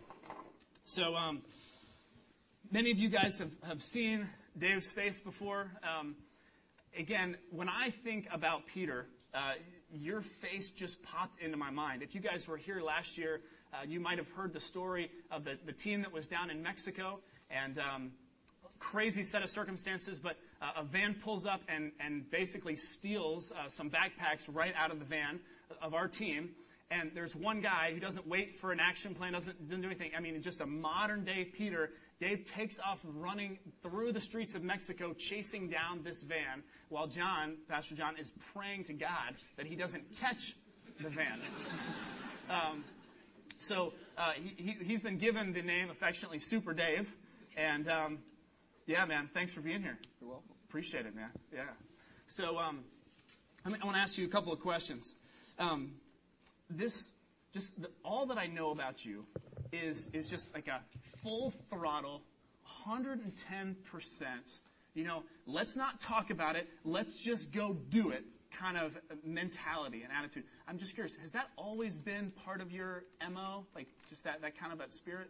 So, 0.83 1.15
um, 1.15 1.41
Many 2.71 2.91
of 2.91 2.97
you 2.97 3.09
guys 3.09 3.37
have, 3.39 3.51
have 3.65 3.81
seen 3.81 4.27
Dave's 4.57 4.91
face 4.91 5.19
before. 5.19 5.71
Um, 5.83 6.15
again, 6.97 7.37
when 7.51 7.69
I 7.69 7.91
think 7.91 8.27
about 8.31 8.65
Peter, 8.65 9.05
uh, 9.33 9.53
your 9.93 10.19
face 10.19 10.71
just 10.71 11.03
popped 11.03 11.39
into 11.39 11.57
my 11.57 11.69
mind. 11.69 12.01
If 12.01 12.15
you 12.15 12.21
guys 12.21 12.47
were 12.47 12.57
here 12.57 12.81
last 12.81 13.17
year, 13.17 13.41
uh, 13.71 13.85
you 13.87 13.99
might 13.99 14.17
have 14.17 14.29
heard 14.29 14.51
the 14.51 14.59
story 14.59 15.11
of 15.31 15.45
the, 15.45 15.57
the 15.65 15.71
team 15.71 16.01
that 16.01 16.11
was 16.11 16.25
down 16.25 16.49
in 16.49 16.61
Mexico 16.63 17.19
and 17.51 17.77
um, 17.77 18.11
crazy 18.79 19.23
set 19.23 19.43
of 19.43 19.49
circumstances, 19.49 20.17
but 20.17 20.37
uh, 20.61 20.71
a 20.77 20.83
van 20.83 21.13
pulls 21.13 21.45
up 21.45 21.61
and, 21.69 21.91
and 21.99 22.29
basically 22.31 22.75
steals 22.75 23.51
uh, 23.51 23.69
some 23.69 23.89
backpacks 23.89 24.49
right 24.51 24.73
out 24.75 24.91
of 24.91 24.97
the 24.99 25.05
van 25.05 25.39
of 25.81 25.93
our 25.93 26.07
team. 26.07 26.49
And 26.91 27.11
there's 27.15 27.35
one 27.35 27.61
guy 27.61 27.91
who 27.93 27.99
doesn't 27.99 28.27
wait 28.27 28.55
for 28.55 28.71
an 28.71 28.79
action 28.79 29.15
plan, 29.15 29.33
doesn't, 29.33 29.67
doesn't 29.67 29.81
do 29.81 29.87
anything. 29.87 30.11
I 30.15 30.19
mean, 30.19 30.39
just 30.41 30.61
a 30.61 30.65
modern 30.65 31.23
day 31.23 31.45
Peter 31.45 31.91
Dave 32.19 32.49
takes 32.49 32.79
off 32.79 33.01
running 33.03 33.59
through 33.81 34.13
the 34.13 34.21
streets 34.21 34.55
of 34.55 34.63
Mexico, 34.63 35.13
chasing 35.13 35.69
down 35.69 36.01
this 36.03 36.21
van, 36.21 36.63
while 36.87 37.07
John, 37.07 37.57
Pastor 37.67 37.95
John, 37.95 38.17
is 38.17 38.31
praying 38.53 38.85
to 38.85 38.93
God 38.93 39.35
that 39.57 39.65
he 39.65 39.75
doesn't 39.75 40.03
catch 40.19 40.55
the 41.01 41.09
van. 41.09 41.39
Um, 42.47 42.83
so 43.57 43.91
uh, 44.19 44.33
he, 44.33 44.77
he, 44.79 44.93
has 44.93 45.01
been 45.01 45.17
given 45.17 45.51
the 45.51 45.63
name 45.63 45.89
affectionately 45.89 46.37
Super 46.37 46.73
Dave. 46.73 47.11
And 47.57 47.87
um, 47.87 48.19
yeah, 48.85 49.03
man, 49.05 49.31
thanks 49.33 49.51
for 49.51 49.61
being 49.61 49.81
here. 49.81 49.97
You're 50.21 50.29
welcome. 50.29 50.51
Appreciate 50.69 51.07
it, 51.07 51.15
man. 51.15 51.31
Yeah. 51.51 51.63
So 52.27 52.59
um, 52.59 52.83
I, 53.65 53.69
mean, 53.69 53.79
I 53.81 53.85
want 53.85 53.97
to 53.97 54.01
ask 54.03 54.19
you 54.19 54.25
a 54.25 54.29
couple 54.29 54.53
of 54.53 54.59
questions. 54.59 55.15
Um, 55.57 55.95
this, 56.69 57.13
just 57.53 57.81
the, 57.81 57.89
all 58.03 58.25
that 58.27 58.37
I 58.37 58.47
know 58.47 58.71
about 58.71 59.05
you 59.05 59.25
is, 59.71 60.13
is 60.13 60.29
just 60.29 60.53
like 60.53 60.67
a 60.67 60.81
full 61.01 61.51
throttle, 61.69 62.21
110%, 62.85 63.75
you 64.93 65.03
know, 65.03 65.23
let's 65.45 65.75
not 65.75 65.99
talk 66.01 66.29
about 66.29 66.55
it, 66.55 66.67
let's 66.83 67.17
just 67.17 67.53
go 67.53 67.75
do 67.89 68.09
it 68.11 68.23
kind 68.51 68.77
of 68.77 68.97
mentality 69.23 70.03
and 70.03 70.11
attitude. 70.13 70.43
I'm 70.67 70.77
just 70.77 70.95
curious, 70.95 71.15
has 71.17 71.31
that 71.31 71.49
always 71.57 71.97
been 71.97 72.31
part 72.45 72.61
of 72.61 72.71
your 72.71 73.03
MO? 73.31 73.65
Like 73.75 73.87
just 74.07 74.23
that, 74.23 74.41
that 74.41 74.57
kind 74.57 74.71
of 74.71 74.79
that 74.79 74.93
spirit? 74.93 75.29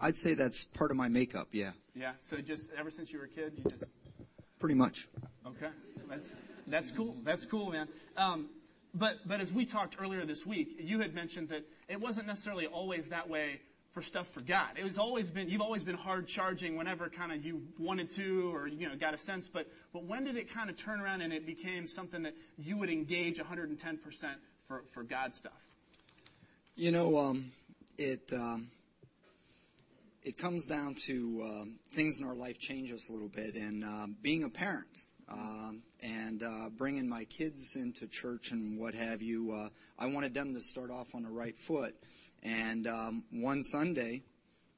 I'd 0.00 0.16
say 0.16 0.34
that's 0.34 0.64
part 0.64 0.90
of 0.90 0.96
my 0.96 1.08
makeup, 1.08 1.48
yeah. 1.52 1.72
Yeah, 1.94 2.12
so 2.20 2.38
just 2.38 2.70
ever 2.78 2.90
since 2.90 3.12
you 3.12 3.18
were 3.18 3.24
a 3.24 3.28
kid, 3.28 3.52
you 3.56 3.64
just. 3.68 3.84
Pretty 4.58 4.74
much. 4.74 5.08
Okay, 5.46 5.68
that's, 6.08 6.36
that's 6.66 6.90
cool. 6.90 7.16
That's 7.24 7.44
cool, 7.44 7.70
man. 7.70 7.88
Um, 8.16 8.48
but, 8.98 9.26
but 9.26 9.40
as 9.40 9.52
we 9.52 9.64
talked 9.64 9.96
earlier 10.00 10.24
this 10.24 10.44
week, 10.44 10.76
you 10.78 11.00
had 11.00 11.14
mentioned 11.14 11.48
that 11.50 11.64
it 11.88 12.00
wasn't 12.00 12.26
necessarily 12.26 12.66
always 12.66 13.08
that 13.08 13.28
way 13.28 13.60
for 13.92 14.02
stuff 14.02 14.28
for 14.28 14.40
God. 14.40 14.68
It 14.76 14.84
was 14.84 14.98
always 14.98 15.30
been 15.30 15.48
you've 15.48 15.62
always 15.62 15.82
been 15.82 15.96
hard 15.96 16.26
charging 16.26 16.76
whenever 16.76 17.08
kind 17.08 17.32
of 17.32 17.44
you 17.44 17.62
wanted 17.78 18.10
to 18.12 18.54
or 18.54 18.68
you 18.68 18.88
know 18.88 18.96
got 18.96 19.14
a 19.14 19.16
sense. 19.16 19.48
But 19.48 19.66
but 19.92 20.04
when 20.04 20.24
did 20.24 20.36
it 20.36 20.50
kind 20.52 20.68
of 20.70 20.76
turn 20.76 21.00
around 21.00 21.22
and 21.22 21.32
it 21.32 21.46
became 21.46 21.86
something 21.86 22.22
that 22.22 22.34
you 22.58 22.76
would 22.76 22.90
engage 22.90 23.38
110 23.38 23.98
percent 23.98 24.38
for 24.66 24.82
for 24.92 25.02
God 25.02 25.34
stuff? 25.34 25.66
You 26.76 26.92
know, 26.92 27.18
um, 27.18 27.46
it 27.96 28.32
um, 28.32 28.68
it 30.22 30.36
comes 30.36 30.66
down 30.66 30.94
to 31.06 31.42
um, 31.44 31.76
things 31.90 32.20
in 32.20 32.26
our 32.26 32.34
life 32.34 32.58
change 32.58 32.92
us 32.92 33.08
a 33.08 33.12
little 33.12 33.28
bit, 33.28 33.54
and 33.54 33.84
uh, 33.84 34.06
being 34.22 34.44
a 34.44 34.50
parent. 34.50 35.06
Um, 35.28 35.82
and 36.02 36.42
uh, 36.42 36.68
bringing 36.76 37.08
my 37.08 37.24
kids 37.24 37.76
into 37.76 38.06
church 38.06 38.52
and 38.52 38.78
what 38.78 38.94
have 38.94 39.22
you, 39.22 39.52
uh, 39.52 39.68
I 39.98 40.06
wanted 40.06 40.34
them 40.34 40.54
to 40.54 40.60
start 40.60 40.90
off 40.90 41.14
on 41.14 41.22
the 41.22 41.30
right 41.30 41.56
foot. 41.56 41.94
And 42.42 42.86
um, 42.86 43.24
one 43.30 43.62
Sunday, 43.62 44.22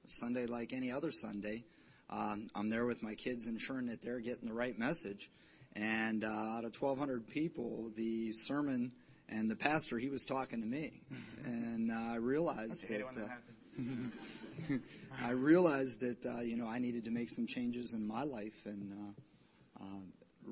Sunday 0.07 0.47
like 0.47 0.73
any 0.73 0.91
other 0.91 1.11
Sunday, 1.11 1.65
um, 2.09 2.49
I'm 2.55 2.71
there 2.71 2.87
with 2.87 3.03
my 3.03 3.15
kids, 3.15 3.47
ensuring 3.47 3.87
that 3.87 4.03
they're 4.03 4.21
getting 4.21 4.49
the 4.49 4.55
right 4.55 4.79
message. 4.79 5.31
And 5.77 6.25
uh, 6.25 6.29
out 6.29 6.65
of 6.65 6.75
1,200 6.75 7.29
people, 7.29 7.91
the 7.95 8.33
sermon 8.33 8.93
and 9.29 9.49
the 9.49 9.57
pastor, 9.57 9.99
he 9.99 10.09
was 10.09 10.25
talking 10.25 10.61
to 10.61 10.67
me, 10.67 11.03
and 11.45 11.93
uh, 11.93 11.95
I 11.95 12.17
realized 12.17 12.89
that. 12.89 13.13
that 13.13 13.25
uh, 13.25 14.79
I 15.25 15.31
realized 15.31 16.01
that 16.01 16.27
uh, 16.27 16.41
you 16.41 16.57
know 16.57 16.67
I 16.67 16.79
needed 16.79 17.05
to 17.05 17.11
make 17.11 17.29
some 17.29 17.47
changes 17.47 17.95
in 17.95 18.07
my 18.07 18.25
life, 18.25 18.67
and 18.67 18.93
uh, 18.93 19.21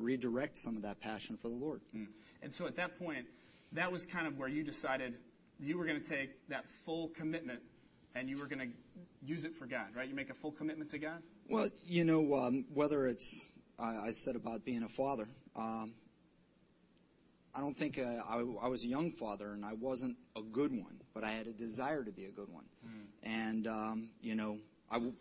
redirect 0.09 0.57
some 0.57 0.75
of 0.75 0.83
that 0.83 0.99
passion 1.01 1.37
for 1.37 1.49
the 1.49 1.55
Lord. 1.55 1.83
And 2.43 2.53
so 2.53 2.67
at 2.67 2.77
that 2.77 2.99
point, 2.99 3.27
that 3.73 3.93
was 3.93 4.07
kind 4.07 4.27
of 4.27 4.39
where 4.39 4.49
you 4.49 4.65
decided 4.65 5.19
you 5.61 5.77
were 5.77 5.85
going 5.85 6.01
to 6.01 6.09
take 6.09 6.31
that 6.49 6.67
full 6.67 7.09
commitment 7.09 7.61
and 8.15 8.27
you 8.31 8.39
were 8.39 8.47
going 8.47 8.71
to 8.71 8.97
use 9.23 9.45
it 9.45 9.55
for 9.55 9.67
God, 9.67 9.89
right? 9.95 10.09
You 10.09 10.15
make 10.15 10.31
a 10.31 10.35
full 10.35 10.53
commitment 10.53 10.91
to 10.93 10.99
God? 10.99 11.23
Well, 11.47 11.69
you 11.85 12.05
know, 12.05 12.35
um, 12.35 12.65
whether 12.73 13.07
it's, 13.07 13.49
I, 13.79 14.07
I 14.07 14.11
said 14.13 14.35
about 14.35 14.65
being 14.65 14.83
a 14.83 14.89
father, 14.89 15.29
um, 15.55 15.93
I 17.55 17.61
don't 17.61 17.77
think 17.77 17.99
uh, 17.99 18.23
I, 18.27 18.37
I 18.63 18.69
was 18.69 18.85
a 18.85 18.89
young 18.89 19.11
father 19.13 19.53
and 19.53 19.63
I 19.63 19.75
wasn't 19.75 20.17
a 20.37 20.41
good 20.41 20.71
one, 20.73 21.03
but 21.13 21.23
I 21.23 21.33
had 21.33 21.47
a 21.49 21.53
desire 21.53 22.03
to 22.03 22.13
be 22.13 22.25
a 22.25 22.31
good 22.31 22.49
one. 22.51 22.65
And, 23.23 23.67
um, 23.67 24.09
you 24.23 24.37
know, 24.37 24.57
I 24.91 24.95
w- 24.95 25.13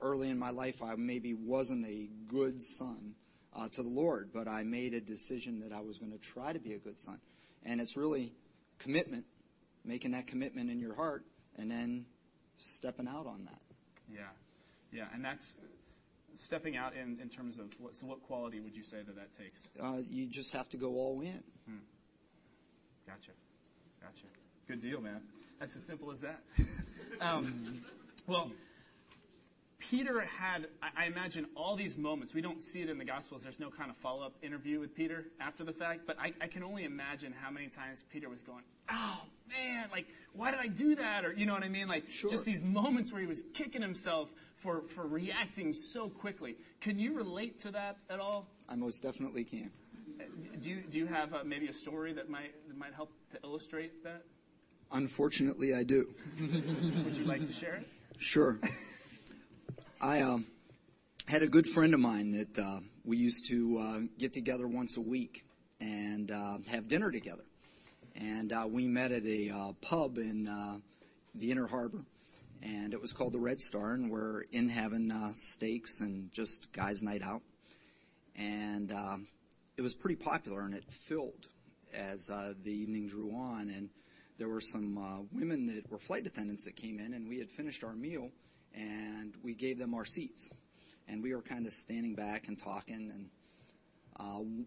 early 0.00 0.28
in 0.28 0.38
my 0.38 0.50
life, 0.50 0.82
I 0.82 0.96
maybe 0.96 1.34
wasn't 1.34 1.86
a 1.86 2.08
good 2.26 2.60
son 2.60 3.14
uh, 3.54 3.68
to 3.68 3.82
the 3.82 3.88
Lord, 3.88 4.30
but 4.32 4.48
I 4.48 4.62
made 4.62 4.94
a 4.94 5.00
decision 5.00 5.60
that 5.60 5.72
I 5.72 5.80
was 5.80 5.98
going 5.98 6.12
to 6.12 6.18
try 6.18 6.52
to 6.52 6.58
be 6.58 6.74
a 6.74 6.78
good 6.78 6.98
son. 6.98 7.18
And 7.64 7.80
it's 7.80 7.96
really 7.96 8.32
commitment, 8.78 9.24
making 9.84 10.12
that 10.12 10.26
commitment 10.26 10.70
in 10.70 10.80
your 10.80 10.94
heart, 10.94 11.24
and 11.56 11.70
then 11.70 12.06
stepping 12.56 13.08
out 13.08 13.26
on 13.26 13.44
that. 13.44 13.60
Yeah. 14.12 14.20
Yeah. 14.92 15.06
And 15.14 15.24
that's 15.24 15.58
stepping 16.34 16.76
out 16.76 16.94
in, 16.94 17.18
in 17.20 17.28
terms 17.28 17.58
of 17.58 17.66
what, 17.78 17.94
so 17.94 18.06
what 18.06 18.22
quality 18.22 18.60
would 18.60 18.74
you 18.74 18.82
say 18.82 18.98
that 18.98 19.16
that 19.16 19.32
takes? 19.32 19.70
Uh, 19.80 19.98
you 20.08 20.26
just 20.26 20.52
have 20.52 20.68
to 20.70 20.76
go 20.76 20.94
all 20.94 21.20
in. 21.20 21.42
Gotcha. 23.06 23.32
Gotcha. 24.00 24.24
Good 24.66 24.80
deal, 24.80 25.00
man. 25.00 25.20
That's 25.60 25.76
as 25.76 25.84
simple 25.84 26.10
as 26.10 26.22
that. 26.22 26.42
um, 27.20 27.82
well, 28.26 28.50
Peter 29.90 30.20
had, 30.20 30.68
I, 30.96 31.06
imagine, 31.06 31.46
all 31.56 31.74
these 31.74 31.98
moments. 31.98 32.32
We 32.32 32.40
don't 32.40 32.62
see 32.62 32.82
it 32.82 32.88
in 32.88 32.98
the 32.98 33.04
Gospels. 33.04 33.42
There's 33.42 33.58
no 33.58 33.68
kind 33.68 33.90
of 33.90 33.96
follow 33.96 34.24
up 34.24 34.34
interview 34.40 34.78
with 34.78 34.94
Peter 34.94 35.24
after 35.40 35.64
the 35.64 35.72
fact, 35.72 36.02
but 36.06 36.16
I, 36.20 36.32
I 36.40 36.46
can 36.46 36.62
only 36.62 36.84
imagine 36.84 37.32
how 37.32 37.50
many 37.50 37.66
times 37.66 38.04
Peter 38.12 38.28
was 38.28 38.42
going, 38.42 38.62
oh, 38.90 39.22
man, 39.48 39.86
like, 39.90 40.06
why 40.34 40.52
did 40.52 40.60
I 40.60 40.68
do 40.68 40.94
that? 40.94 41.24
Or, 41.24 41.32
you 41.32 41.46
know 41.46 41.54
what 41.54 41.64
I 41.64 41.68
mean? 41.68 41.88
Like, 41.88 42.08
Sure. 42.08 42.30
just 42.30 42.44
these 42.44 42.62
moments 42.62 43.12
where 43.12 43.20
he 43.20 43.26
was 43.26 43.42
kicking 43.54 43.82
himself 43.82 44.28
for, 44.54 44.82
for 44.82 45.04
reacting 45.04 45.72
so 45.72 46.08
quickly. 46.08 46.56
Can 46.80 47.00
you 47.00 47.14
relate 47.16 47.58
to 47.60 47.72
that 47.72 47.96
at 48.08 48.20
all? 48.20 48.46
I 48.68 48.76
most 48.76 49.02
definitely 49.02 49.42
can. 49.42 49.72
Do 50.60 50.70
you, 50.70 50.82
do 50.88 50.98
you 50.98 51.06
have 51.06 51.34
uh, 51.34 51.40
maybe 51.44 51.66
a 51.66 51.72
story 51.72 52.12
that 52.12 52.30
might, 52.30 52.54
that 52.68 52.78
might 52.78 52.94
help 52.94 53.10
to 53.30 53.38
illustrate 53.42 54.04
that? 54.04 54.22
Unfortunately, 54.92 55.74
I 55.74 55.82
do. 55.82 56.06
Would 56.40 57.16
you 57.16 57.24
like 57.24 57.44
to 57.44 57.52
share 57.52 57.74
it? 57.74 57.88
Sure. 58.18 58.60
I 60.04 60.18
um, 60.22 60.46
had 61.28 61.44
a 61.44 61.46
good 61.46 61.64
friend 61.64 61.94
of 61.94 62.00
mine 62.00 62.32
that 62.32 62.58
uh, 62.58 62.80
we 63.04 63.18
used 63.18 63.46
to 63.50 63.78
uh, 63.78 63.98
get 64.18 64.32
together 64.32 64.66
once 64.66 64.96
a 64.96 65.00
week 65.00 65.44
and 65.80 66.28
uh, 66.28 66.58
have 66.72 66.88
dinner 66.88 67.12
together. 67.12 67.44
And 68.16 68.52
uh, 68.52 68.66
we 68.68 68.88
met 68.88 69.12
at 69.12 69.24
a 69.24 69.50
uh, 69.50 69.72
pub 69.80 70.18
in 70.18 70.48
uh, 70.48 70.78
the 71.36 71.52
Inner 71.52 71.68
Harbor, 71.68 72.04
and 72.64 72.92
it 72.94 73.00
was 73.00 73.12
called 73.12 73.32
the 73.32 73.38
Red 73.38 73.60
Star, 73.60 73.94
and 73.94 74.10
we're 74.10 74.42
in 74.50 74.70
having 74.70 75.12
steaks 75.34 76.00
and 76.00 76.32
just 76.32 76.72
guys' 76.72 77.04
night 77.04 77.22
out. 77.22 77.42
And 78.36 78.90
it 79.76 79.82
was 79.82 79.94
pretty 79.94 80.16
popular, 80.16 80.62
and 80.62 80.74
it 80.74 80.90
filled 80.90 81.46
as 81.94 82.26
the 82.26 82.72
evening 82.72 83.06
drew 83.06 83.30
on. 83.36 83.70
And 83.70 83.88
there 84.36 84.48
were 84.48 84.60
some 84.60 85.28
women 85.30 85.66
that 85.66 85.88
were 85.92 85.98
flight 85.98 86.26
attendants 86.26 86.64
that 86.64 86.74
came 86.74 86.98
in, 86.98 87.14
and 87.14 87.28
we 87.28 87.38
had 87.38 87.52
finished 87.52 87.84
our 87.84 87.94
meal, 87.94 88.32
and 88.74 89.34
we 89.42 89.54
gave 89.54 89.78
them 89.78 89.94
our 89.94 90.04
seats. 90.04 90.52
And 91.08 91.22
we 91.22 91.34
were 91.34 91.42
kind 91.42 91.66
of 91.66 91.72
standing 91.72 92.14
back 92.14 92.48
and 92.48 92.58
talking, 92.58 93.10
and 93.12 93.30
uh, 94.18 94.64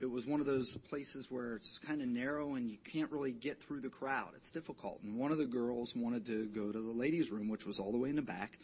it 0.00 0.10
was 0.10 0.26
one 0.26 0.40
of 0.40 0.46
those 0.46 0.76
places 0.76 1.30
where 1.30 1.54
it's 1.54 1.78
kind 1.78 2.00
of 2.00 2.08
narrow 2.08 2.54
and 2.54 2.70
you 2.70 2.78
can't 2.84 3.10
really 3.10 3.32
get 3.32 3.60
through 3.60 3.80
the 3.80 3.88
crowd. 3.88 4.30
It's 4.36 4.50
difficult. 4.50 5.02
And 5.02 5.18
one 5.18 5.32
of 5.32 5.38
the 5.38 5.46
girls 5.46 5.94
wanted 5.96 6.24
to 6.26 6.46
go 6.46 6.72
to 6.72 6.80
the 6.80 6.92
ladies' 6.92 7.30
room, 7.30 7.48
which 7.48 7.66
was 7.66 7.78
all 7.78 7.92
the 7.92 7.98
way 7.98 8.10
in 8.10 8.16
the 8.16 8.22
back, 8.22 8.58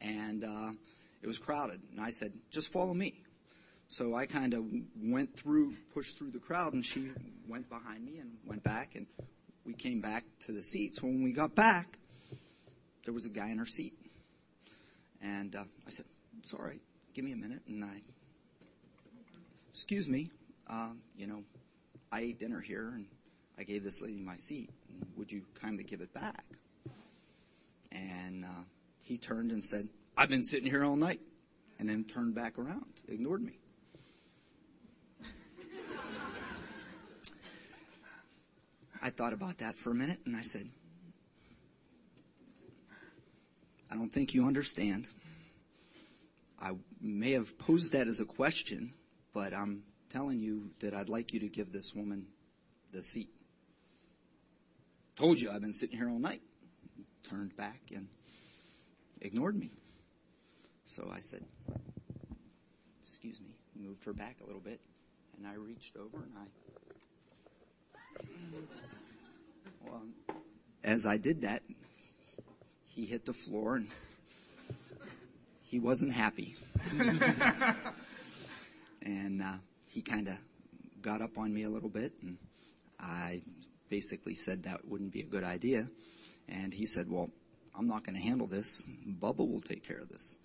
and 0.00 0.44
uh, 0.44 0.72
it 1.22 1.26
was 1.26 1.38
crowded. 1.38 1.80
And 1.90 2.00
I 2.00 2.10
said, 2.10 2.32
"Just 2.50 2.72
follow 2.72 2.94
me." 2.94 3.22
So 3.88 4.14
I 4.14 4.24
kind 4.24 4.54
of 4.54 4.64
went 4.96 5.36
through, 5.36 5.74
pushed 5.92 6.16
through 6.16 6.30
the 6.30 6.38
crowd, 6.38 6.72
and 6.72 6.84
she 6.84 7.10
went 7.46 7.68
behind 7.68 8.04
me 8.04 8.18
and 8.18 8.30
went 8.46 8.64
back, 8.64 8.94
and 8.94 9.06
we 9.66 9.74
came 9.74 10.00
back 10.00 10.24
to 10.46 10.52
the 10.52 10.62
seats. 10.62 11.02
When 11.02 11.22
we 11.22 11.32
got 11.32 11.54
back, 11.54 11.98
there 13.04 13.12
was 13.12 13.26
a 13.26 13.30
guy 13.30 13.50
in 13.50 13.58
her 13.58 13.66
seat, 13.66 13.92
and 15.22 15.56
uh, 15.56 15.64
I 15.86 15.90
said, 15.90 16.06
"It's 16.40 16.52
all 16.52 16.64
right. 16.64 16.80
Give 17.14 17.24
me 17.24 17.32
a 17.32 17.36
minute." 17.36 17.62
And 17.68 17.84
I, 17.84 18.02
excuse 19.70 20.08
me, 20.08 20.30
um, 20.68 21.00
you 21.16 21.26
know, 21.26 21.44
I 22.10 22.20
ate 22.20 22.38
dinner 22.38 22.60
here, 22.60 22.92
and 22.94 23.06
I 23.58 23.62
gave 23.62 23.84
this 23.84 24.02
lady 24.02 24.20
my 24.20 24.36
seat. 24.36 24.70
Would 25.16 25.32
you 25.32 25.42
kindly 25.54 25.84
give 25.84 26.00
it 26.00 26.12
back? 26.12 26.44
And 27.90 28.44
uh, 28.44 28.64
he 29.00 29.18
turned 29.18 29.52
and 29.52 29.64
said, 29.64 29.88
"I've 30.16 30.28
been 30.28 30.44
sitting 30.44 30.68
here 30.68 30.84
all 30.84 30.96
night," 30.96 31.20
and 31.78 31.88
then 31.88 32.04
turned 32.04 32.34
back 32.34 32.58
around, 32.58 32.86
ignored 33.08 33.42
me. 33.42 33.58
I 39.02 39.10
thought 39.10 39.32
about 39.32 39.58
that 39.58 39.74
for 39.74 39.90
a 39.90 39.94
minute 39.94 40.20
and 40.24 40.36
I 40.36 40.42
said, 40.42 40.68
I 43.92 43.94
don't 43.94 44.10
think 44.10 44.32
you 44.32 44.46
understand. 44.46 45.10
I 46.58 46.72
may 46.98 47.32
have 47.32 47.58
posed 47.58 47.92
that 47.92 48.06
as 48.06 48.20
a 48.20 48.24
question, 48.24 48.94
but 49.34 49.52
I'm 49.52 49.82
telling 50.08 50.40
you 50.40 50.70
that 50.80 50.94
I'd 50.94 51.10
like 51.10 51.34
you 51.34 51.40
to 51.40 51.48
give 51.48 51.72
this 51.72 51.94
woman 51.94 52.24
the 52.90 53.02
seat. 53.02 53.28
Told 55.14 55.38
you 55.38 55.50
I've 55.50 55.60
been 55.60 55.74
sitting 55.74 55.98
here 55.98 56.08
all 56.08 56.18
night. 56.18 56.40
Turned 57.22 57.54
back 57.54 57.80
and 57.94 58.08
ignored 59.20 59.58
me. 59.58 59.72
So 60.86 61.10
I 61.14 61.18
said, 61.18 61.44
Excuse 63.02 63.42
me. 63.42 63.50
Moved 63.76 64.04
her 64.06 64.14
back 64.14 64.36
a 64.42 64.46
little 64.46 64.60
bit, 64.60 64.80
and 65.36 65.46
I 65.46 65.54
reached 65.54 65.98
over 65.98 66.16
and 66.16 66.32
I 66.38 66.44
well, 69.84 70.02
as 70.82 71.04
I 71.04 71.18
did 71.18 71.42
that, 71.42 71.62
he 72.94 73.06
hit 73.06 73.24
the 73.24 73.32
floor 73.32 73.76
and 73.76 73.88
he 75.62 75.80
wasn't 75.80 76.12
happy. 76.12 76.54
and 79.02 79.42
uh, 79.42 79.54
he 79.86 80.02
kind 80.02 80.28
of 80.28 80.34
got 81.00 81.22
up 81.22 81.38
on 81.38 81.52
me 81.52 81.62
a 81.64 81.70
little 81.70 81.88
bit, 81.88 82.12
and 82.22 82.36
I 83.00 83.42
basically 83.88 84.34
said 84.34 84.64
that 84.64 84.86
wouldn't 84.86 85.12
be 85.12 85.20
a 85.20 85.26
good 85.26 85.44
idea. 85.44 85.88
And 86.48 86.74
he 86.74 86.86
said, 86.86 87.06
Well, 87.08 87.30
I'm 87.76 87.86
not 87.86 88.04
going 88.04 88.16
to 88.16 88.22
handle 88.22 88.46
this. 88.46 88.86
Bubba 89.06 89.38
will 89.38 89.62
take 89.62 89.82
care 89.86 89.98
of 89.98 90.08
this. 90.08 90.38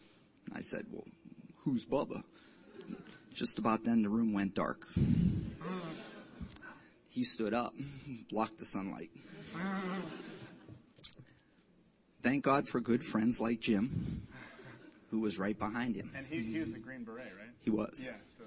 And 0.45 0.55
I 0.55 0.61
said, 0.61 0.85
Well, 0.91 1.05
who's 1.63 1.85
Bubba? 1.85 2.23
Just 3.33 3.59
about 3.59 3.83
then, 3.83 4.01
the 4.01 4.09
room 4.09 4.33
went 4.33 4.55
dark. 4.55 4.87
He 7.09 7.23
stood 7.23 7.53
up, 7.53 7.73
blocked 8.29 8.59
the 8.59 8.65
sunlight. 8.65 9.09
Thank 12.27 12.43
God 12.43 12.67
for 12.67 12.81
good 12.81 13.05
friends 13.05 13.39
like 13.39 13.61
Jim, 13.61 14.27
who 15.11 15.21
was 15.21 15.39
right 15.39 15.57
behind 15.57 15.95
him. 15.95 16.11
And 16.13 16.27
he, 16.27 16.39
he 16.39 16.59
was 16.59 16.73
the 16.73 16.79
Green 16.79 17.05
Beret, 17.05 17.19
right? 17.19 17.47
He 17.61 17.69
was. 17.69 18.03
Yeah. 18.05 18.17
So 18.27 18.43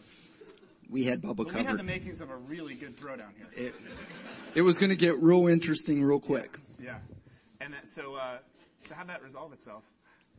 We 0.90 1.05
had 1.05 1.23
Bubba 1.23 1.37
but 1.37 1.55
we 1.55 1.62
had 1.62 1.79
the 1.79 1.83
makings 1.83 2.21
of 2.21 2.29
a 2.29 2.37
really 2.37 2.75
good 2.75 2.95
throwdown 2.95 3.33
here. 3.38 3.47
It, 3.57 3.75
it 4.55 4.61
was 4.61 4.77
going 4.77 4.90
to 4.90 4.97
get 4.97 5.16
real 5.16 5.47
interesting 5.47 6.05
real 6.05 6.21
quick. 6.21 6.59
Yeah. 6.79 6.99
And 7.62 7.73
that, 7.73 7.88
so, 7.88 8.16
uh, 8.16 8.37
so 8.83 8.95
how'd 8.95 9.09
that 9.09 9.23
resolve 9.23 9.55
itself? 9.55 9.85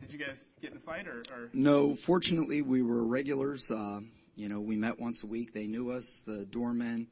Did 0.01 0.13
you 0.13 0.19
guys 0.19 0.49
get 0.61 0.69
in 0.69 0.77
a 0.77 0.79
fight 0.79 1.07
or? 1.07 1.23
or 1.31 1.49
No, 1.51 1.95
fortunately, 1.95 2.61
we 2.61 2.83
were 2.83 3.03
regulars. 3.03 3.71
Uh, 3.71 4.01
you 4.35 4.49
know, 4.49 4.59
we 4.59 4.75
met 4.75 4.99
once 4.99 5.23
a 5.23 5.27
week. 5.27 5.51
They 5.51 5.65
knew 5.65 5.89
us. 5.89 6.21
The 6.27 6.45
doorman 6.45 7.07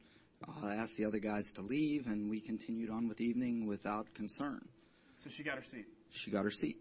uh, 0.46 0.68
asked 0.68 0.96
the 0.96 1.06
other 1.06 1.18
guys 1.18 1.50
to 1.54 1.62
leave, 1.62 2.06
and 2.06 2.30
we 2.30 2.40
continued 2.40 2.88
on 2.88 3.08
with 3.08 3.16
the 3.16 3.24
evening 3.24 3.66
without 3.66 4.14
concern. 4.14 4.68
so 5.16 5.28
she 5.28 5.42
got 5.42 5.56
her 5.56 5.64
seat. 5.64 5.86
She 6.10 6.30
got 6.30 6.44
her 6.44 6.50
seat. 6.50 6.76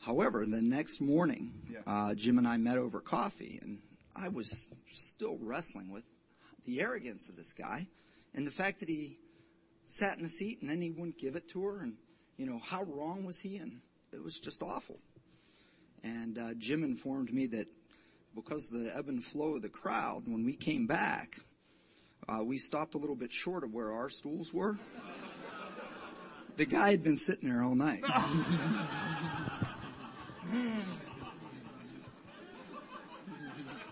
However, 0.00 0.46
the 0.46 0.62
next 0.62 1.00
morning, 1.00 1.52
Yeah. 1.70 1.80
uh, 1.86 2.14
Jim 2.14 2.38
and 2.38 2.46
I 2.46 2.56
met 2.56 2.78
over 2.78 3.00
coffee, 3.00 3.58
and 3.60 3.80
I 4.14 4.28
was 4.28 4.70
still 4.90 5.38
wrestling 5.38 5.90
with 5.90 6.04
the 6.64 6.80
arrogance 6.80 7.28
of 7.28 7.36
this 7.36 7.52
guy 7.52 7.88
and 8.34 8.46
the 8.46 8.50
fact 8.50 8.80
that 8.80 8.88
he 8.88 9.18
sat 9.84 10.18
in 10.18 10.24
a 10.24 10.28
seat 10.28 10.60
and 10.60 10.70
then 10.70 10.80
he 10.80 10.90
wouldn't 10.90 11.18
give 11.18 11.34
it 11.36 11.48
to 11.50 11.64
her, 11.64 11.80
and 11.80 11.96
you 12.36 12.46
know 12.46 12.58
how 12.58 12.84
wrong 12.84 13.24
was 13.24 13.40
he? 13.40 13.56
And 13.56 13.80
it 14.12 14.22
was 14.22 14.38
just 14.38 14.62
awful. 14.62 14.98
And 16.04 16.38
uh, 16.38 16.54
Jim 16.54 16.84
informed 16.84 17.32
me 17.32 17.46
that 17.46 17.66
because 18.34 18.70
of 18.72 18.80
the 18.80 18.96
ebb 18.96 19.08
and 19.08 19.22
flow 19.22 19.56
of 19.56 19.62
the 19.62 19.68
crowd, 19.68 20.22
when 20.26 20.44
we 20.44 20.54
came 20.54 20.86
back, 20.86 21.40
uh, 22.28 22.44
we 22.44 22.56
stopped 22.56 22.94
a 22.94 22.98
little 22.98 23.16
bit 23.16 23.32
short 23.32 23.64
of 23.64 23.74
where 23.74 23.92
our 23.92 24.08
stools 24.08 24.54
were. 24.54 24.78
The 26.58 26.66
guy 26.66 26.90
had 26.90 27.04
been 27.04 27.16
sitting 27.16 27.48
there 27.48 27.62
all 27.62 27.76
night. 27.76 28.02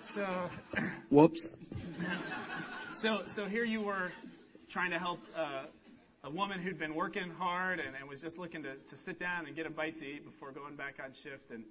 So, 0.01 0.27
Whoops. 1.11 1.57
so, 2.95 3.25
so 3.27 3.45
here 3.45 3.65
you 3.65 3.83
were 3.83 4.11
trying 4.67 4.91
to 4.93 4.99
help 4.99 5.21
uh, 5.37 5.65
a 6.25 6.31
woman 6.31 6.59
who'd 6.63 6.79
been 6.79 6.95
working 6.95 7.29
hard 7.39 7.81
and, 7.81 7.95
and 7.95 8.09
was 8.09 8.23
just 8.23 8.39
looking 8.39 8.63
to, 8.63 8.77
to 8.77 8.97
sit 8.97 9.21
down 9.21 9.45
and 9.45 9.55
get 9.55 9.67
a 9.67 9.71
bite 9.71 9.97
to 9.99 10.07
eat 10.07 10.25
before 10.25 10.53
going 10.53 10.75
back 10.75 11.01
on 11.05 11.13
shift. 11.13 11.51
And, 11.51 11.65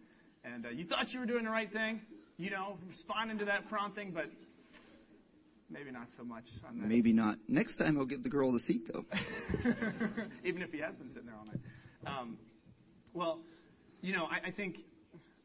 and 0.44 0.68
uh, 0.68 0.70
you 0.70 0.84
thought 0.84 1.12
you 1.12 1.22
were 1.22 1.26
doing 1.26 1.46
the 1.46 1.50
right 1.50 1.74
thing, 1.74 2.02
you 2.38 2.52
know, 2.52 2.78
responding 2.88 3.40
to 3.40 3.46
that 3.46 3.68
prompting, 3.68 4.12
but 4.12 4.30
maybe 5.70 5.92
not 5.92 6.12
so 6.12 6.24
much 6.24 6.50
on 6.68 6.80
that. 6.80 6.88
Maybe 6.88 7.14
not. 7.14 7.38
Next 7.48 7.78
time 7.78 7.98
I'll 7.98 8.06
give 8.06 8.24
the 8.24 8.30
girl 8.30 8.52
the 8.52 8.60
seat, 8.60 8.90
though. 8.92 9.06
even 10.44 10.62
if 10.62 10.72
he 10.72 10.80
has 10.80 10.96
been 10.96 11.10
sitting 11.10 11.28
there 11.28 11.36
all 11.38 11.46
night. 11.46 11.60
Um, 12.06 12.38
well, 13.14 13.40
you 14.02 14.14
know, 14.14 14.26
I, 14.26 14.48
I 14.48 14.52
think 14.52 14.80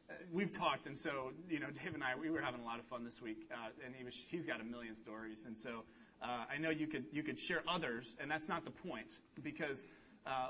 uh, 0.09 0.13
we've 0.31 0.51
talked, 0.51 0.85
and 0.85 0.97
so 0.97 1.31
you 1.49 1.59
know, 1.59 1.67
Dave 1.83 1.93
and 1.93 2.03
I, 2.03 2.15
we 2.15 2.29
were 2.29 2.41
having 2.41 2.61
a 2.61 2.65
lot 2.65 2.79
of 2.79 2.85
fun 2.85 3.03
this 3.03 3.21
week, 3.21 3.49
uh, 3.51 3.69
and 3.85 3.95
he 3.95 4.03
was, 4.03 4.25
he's 4.29 4.45
got 4.45 4.61
a 4.61 4.63
million 4.63 4.95
stories, 4.95 5.45
and 5.45 5.55
so 5.55 5.83
uh, 6.21 6.45
I 6.53 6.57
know 6.57 6.69
you 6.69 6.87
could 6.87 7.05
you 7.11 7.23
could 7.23 7.39
share 7.39 7.63
others, 7.67 8.15
and 8.19 8.29
that's 8.29 8.47
not 8.47 8.65
the 8.65 8.71
point 8.71 9.07
because 9.41 9.87
uh, 10.25 10.49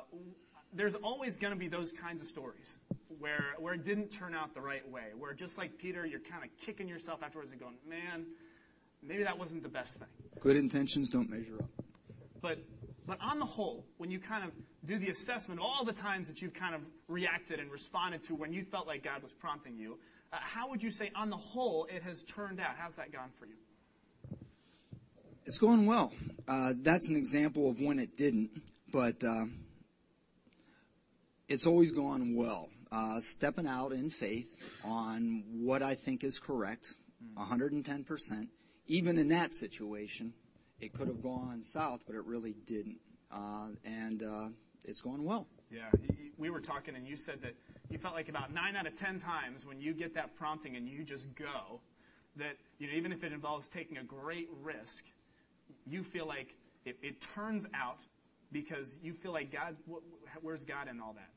there's 0.74 0.96
always 0.96 1.38
going 1.38 1.54
to 1.54 1.60
be 1.60 1.68
those 1.68 1.92
kinds 1.92 2.22
of 2.22 2.28
stories 2.28 2.80
where 3.20 3.56
where 3.60 3.74
it 3.74 3.86
didn't 3.86 4.10
turn 4.10 4.34
out 4.36 4.54
the 4.54 4.62
right 4.62 4.88
way, 4.90 5.08
where 5.18 5.34
just 5.34 5.58
like 5.58 5.78
Peter, 5.78 6.06
you're 6.06 6.20
kind 6.20 6.44
of 6.44 6.50
kicking 6.58 6.88
yourself 6.88 7.24
afterwards 7.24 7.52
and 7.52 7.60
going, 7.62 7.76
man, 7.88 8.26
maybe 9.04 9.24
that 9.24 9.38
wasn't 9.38 9.64
the 9.64 9.70
best 9.70 9.98
thing. 9.98 10.08
Good 10.40 10.56
intentions 10.56 11.10
don't 11.10 11.30
measure 11.30 11.56
up. 11.60 11.70
But 12.42 12.60
but 13.06 13.18
on 13.22 13.40
the 13.40 13.46
whole, 13.46 13.86
when 13.98 14.12
you 14.12 14.20
kind 14.20 14.44
of 14.44 14.52
do 14.86 14.98
the 14.98 15.10
assessment 15.10 15.60
of 15.60 15.66
all 15.66 15.84
the 15.84 15.94
times 15.94 16.28
that 16.28 16.42
you've 16.42 16.54
kind 16.54 16.76
of 16.76 16.88
reacted 17.08 17.60
and 17.60 17.72
responded 17.72 18.24
to 18.24 18.36
when 18.36 18.54
you 18.54 18.64
felt 18.64 18.88
like 18.88 19.04
God 19.04 19.22
was 19.24 19.34
prompting 19.34 19.78
you, 19.78 19.98
uh, 20.32 20.38
how 20.40 20.70
would 20.70 20.82
you 20.82 20.92
say 20.92 21.12
on 21.16 21.30
the 21.30 21.38
whole 21.38 21.88
it 21.94 22.04
has 22.04 22.24
turned 22.24 22.60
out? 22.60 22.76
How's 22.78 22.96
that 22.96 23.12
gone 23.12 23.30
for 23.38 23.46
you? 23.46 23.56
It's 25.46 25.58
going 25.58 25.86
well. 25.86 26.14
Uh, 26.48 26.74
that's 26.78 27.10
an 27.10 27.16
example 27.16 27.70
of 27.70 27.82
when 27.82 28.00
it 28.00 28.16
didn't, 28.16 28.52
but 28.92 29.24
uh, 29.24 29.46
it's 31.50 31.66
always 31.68 31.92
gone 31.92 32.36
well. 32.36 32.70
Uh, 32.92 33.20
stepping 33.20 33.68
out 33.68 33.92
in 33.92 34.10
faith 34.10 34.64
on 34.84 35.44
what 35.52 35.82
I 35.82 35.96
think 35.96 36.24
is 36.24 36.40
correct, 36.40 36.94
110%. 37.38 38.48
Even 38.92 39.18
in 39.18 39.30
that 39.30 39.54
situation, 39.54 40.34
it 40.82 40.92
could 40.92 41.08
have 41.08 41.24
gone 41.24 41.64
south, 41.64 42.02
but 42.06 42.14
it 42.14 42.26
really 42.26 42.56
didn't. 42.66 43.00
Uh, 43.32 43.70
and 43.86 44.22
uh, 44.22 44.50
it's 44.84 45.00
going 45.00 45.24
well. 45.24 45.48
Yeah, 45.72 45.90
we 46.38 46.50
were 46.50 46.60
talking, 46.60 46.98
and 46.98 47.08
you 47.08 47.16
said 47.16 47.42
that 47.44 47.56
you 47.90 47.98
felt 47.98 48.16
like 48.16 48.28
about 48.28 48.54
nine 48.54 48.76
out 48.76 48.86
of 48.86 49.00
ten 49.00 49.18
times 49.18 49.66
when 49.66 49.80
you 49.80 49.94
get 49.94 50.14
that 50.16 50.36
prompting 50.36 50.76
and 50.76 50.90
you 50.90 51.06
just 51.06 51.34
go, 51.36 51.80
that 52.36 52.58
you 52.80 52.88
know 52.88 52.94
even 52.94 53.14
if 53.14 53.24
it 53.24 53.32
involves 53.32 53.70
taking 53.70 53.98
a 53.98 54.04
great 54.04 54.50
risk, 54.62 55.06
you 55.88 56.04
feel 56.04 56.28
like 56.28 56.58
it, 56.84 56.98
it 57.02 57.22
turns 57.22 57.66
out 57.74 58.00
because 58.52 59.00
you 59.02 59.14
feel 59.14 59.32
like 59.32 59.54
God. 59.54 59.78
Wh- 59.90 60.44
where's 60.44 60.66
God 60.66 60.90
in 60.90 61.00
all 61.00 61.14
that? 61.14 61.30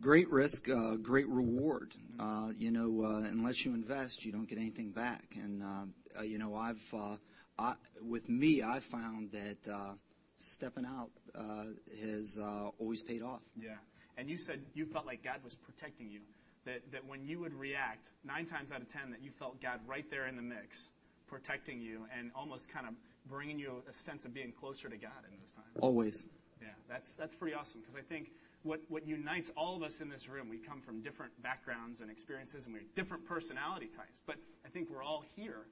Great 0.00 0.30
risk, 0.30 0.68
uh, 0.70 0.96
great 0.96 1.28
reward. 1.28 1.92
Uh, 2.18 2.48
you 2.56 2.70
know, 2.70 3.04
uh, 3.04 3.18
unless 3.30 3.64
you 3.66 3.74
invest, 3.74 4.24
you 4.24 4.32
don't 4.32 4.48
get 4.48 4.56
anything 4.58 4.90
back. 4.90 5.24
And 5.34 5.62
uh, 5.62 5.84
uh, 6.18 6.22
you 6.22 6.38
know, 6.38 6.54
I've 6.54 6.82
uh, 6.94 7.16
I, 7.58 7.74
with 8.02 8.28
me, 8.28 8.62
I 8.62 8.80
found 8.80 9.30
that 9.32 9.70
uh, 9.70 9.94
stepping 10.36 10.86
out 10.86 11.10
uh, 11.34 11.64
has 12.00 12.38
uh, 12.42 12.70
always 12.78 13.02
paid 13.02 13.22
off. 13.22 13.42
Yeah. 13.60 13.76
And 14.16 14.30
you 14.30 14.38
said 14.38 14.62
you 14.74 14.86
felt 14.86 15.04
like 15.04 15.22
God 15.22 15.44
was 15.44 15.54
protecting 15.54 16.10
you. 16.10 16.20
That, 16.66 16.92
that 16.92 17.06
when 17.06 17.24
you 17.24 17.40
would 17.40 17.54
react, 17.54 18.10
nine 18.22 18.44
times 18.44 18.70
out 18.70 18.82
of 18.82 18.88
ten, 18.88 19.10
that 19.10 19.22
you 19.22 19.30
felt 19.30 19.62
God 19.62 19.80
right 19.86 20.04
there 20.10 20.26
in 20.26 20.36
the 20.36 20.42
mix, 20.42 20.90
protecting 21.26 21.80
you 21.80 22.06
and 22.16 22.30
almost 22.34 22.70
kind 22.70 22.86
of 22.86 22.92
bringing 23.28 23.58
you 23.58 23.82
a 23.88 23.94
sense 23.94 24.26
of 24.26 24.34
being 24.34 24.52
closer 24.52 24.88
to 24.90 24.96
God 24.96 25.24
in 25.24 25.38
those 25.40 25.52
times. 25.52 25.68
Always. 25.80 26.26
Yeah, 26.60 26.68
that's, 26.86 27.14
that's 27.14 27.34
pretty 27.34 27.54
awesome 27.54 27.80
because 27.80 27.96
I 27.96 28.02
think 28.02 28.30
what, 28.62 28.80
what 28.88 29.06
unites 29.06 29.50
all 29.56 29.76
of 29.76 29.82
us 29.82 30.00
in 30.00 30.08
this 30.08 30.28
room, 30.28 30.48
we 30.48 30.58
come 30.58 30.80
from 30.80 31.00
different 31.00 31.32
backgrounds 31.42 32.00
and 32.00 32.10
experiences 32.10 32.66
and 32.66 32.74
we're 32.74 32.82
different 32.94 33.26
personality 33.26 33.86
types, 33.86 34.20
but 34.26 34.36
I 34.64 34.68
think 34.68 34.90
we're 34.90 35.02
all 35.02 35.24
here 35.36 35.66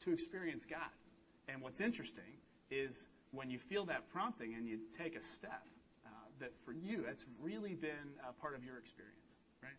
to 0.00 0.12
experience 0.12 0.64
God. 0.64 0.90
And 1.48 1.62
what's 1.62 1.80
interesting 1.80 2.24
is 2.70 3.08
when 3.32 3.50
you 3.50 3.58
feel 3.58 3.84
that 3.86 4.08
prompting 4.12 4.54
and 4.54 4.66
you 4.66 4.78
take 4.96 5.16
a 5.16 5.22
step, 5.22 5.66
uh, 6.04 6.08
that 6.40 6.52
for 6.64 6.72
you, 6.72 7.04
that's 7.06 7.26
really 7.40 7.74
been 7.74 8.14
a 8.28 8.32
part 8.40 8.54
of 8.54 8.64
your 8.64 8.78
experience, 8.78 9.36
right? 9.62 9.72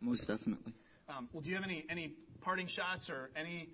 Most 0.00 0.26
definitely. 0.28 0.72
Um, 1.08 1.28
well, 1.32 1.40
do 1.40 1.50
you 1.50 1.56
have 1.56 1.64
any, 1.64 1.84
any 1.88 2.12
parting 2.40 2.66
shots 2.66 3.10
or 3.10 3.30
any 3.36 3.68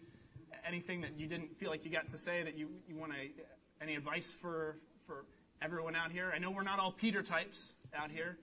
anything 0.66 1.00
that 1.00 1.18
you 1.18 1.26
didn't 1.26 1.56
feel 1.56 1.70
like 1.70 1.84
you 1.84 1.90
got 1.90 2.08
to 2.08 2.18
say 2.18 2.42
that 2.42 2.56
you, 2.56 2.68
you 2.88 2.96
want 2.96 3.12
to 3.12 3.18
any 3.80 3.94
advice 3.94 4.30
for 4.30 4.76
for 5.06 5.24
everyone 5.62 5.94
out 5.94 6.10
here? 6.10 6.32
I 6.34 6.38
know 6.38 6.50
we're 6.50 6.62
not 6.62 6.78
all 6.78 6.92
Peter 6.92 7.22
types 7.22 7.74
out 7.94 8.10
here. 8.10 8.38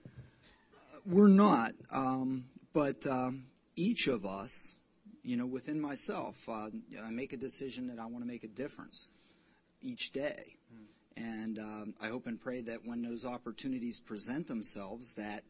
We're 1.04 1.28
not, 1.28 1.72
um, 1.90 2.46
but 2.72 3.06
um, 3.06 3.44
each 3.76 4.08
of 4.08 4.26
us, 4.26 4.76
you 5.22 5.36
know, 5.36 5.46
within 5.46 5.80
myself, 5.80 6.48
uh, 6.48 6.68
I 7.04 7.10
make 7.10 7.32
a 7.32 7.36
decision 7.36 7.88
that 7.88 7.98
I 7.98 8.06
want 8.06 8.24
to 8.24 8.26
make 8.26 8.44
a 8.44 8.48
difference 8.48 9.08
each 9.82 10.12
day, 10.12 10.56
and 11.16 11.58
um, 11.58 11.94
I 12.00 12.08
hope 12.08 12.26
and 12.26 12.40
pray 12.40 12.60
that 12.62 12.80
when 12.84 13.02
those 13.02 13.24
opportunities 13.24 14.00
present 14.00 14.48
themselves, 14.48 15.14
that 15.14 15.42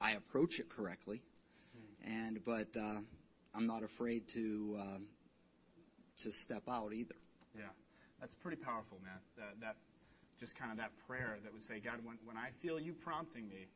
I 0.00 0.12
approach 0.12 0.60
it 0.60 0.68
correctly, 0.68 1.22
and 2.06 2.44
but 2.44 2.76
uh, 2.76 3.00
I'm 3.54 3.66
not 3.66 3.82
afraid 3.82 4.28
to 4.28 4.78
uh, 4.80 4.98
to 6.18 6.30
step 6.30 6.62
out 6.68 6.92
either. 6.92 7.14
Yeah, 7.56 7.64
that's 8.20 8.34
pretty 8.34 8.58
powerful, 8.58 8.98
man. 9.02 9.18
That, 9.36 9.60
that 9.60 9.76
just 10.38 10.56
kind 10.56 10.70
of 10.70 10.78
that 10.78 10.92
prayer 11.06 11.36
that 11.42 11.52
would 11.52 11.64
say, 11.64 11.80
God, 11.80 11.96
when, 12.04 12.16
when 12.24 12.36
I 12.36 12.50
feel 12.60 12.78
you 12.78 12.92
prompting 12.92 13.48
me, 13.48 13.66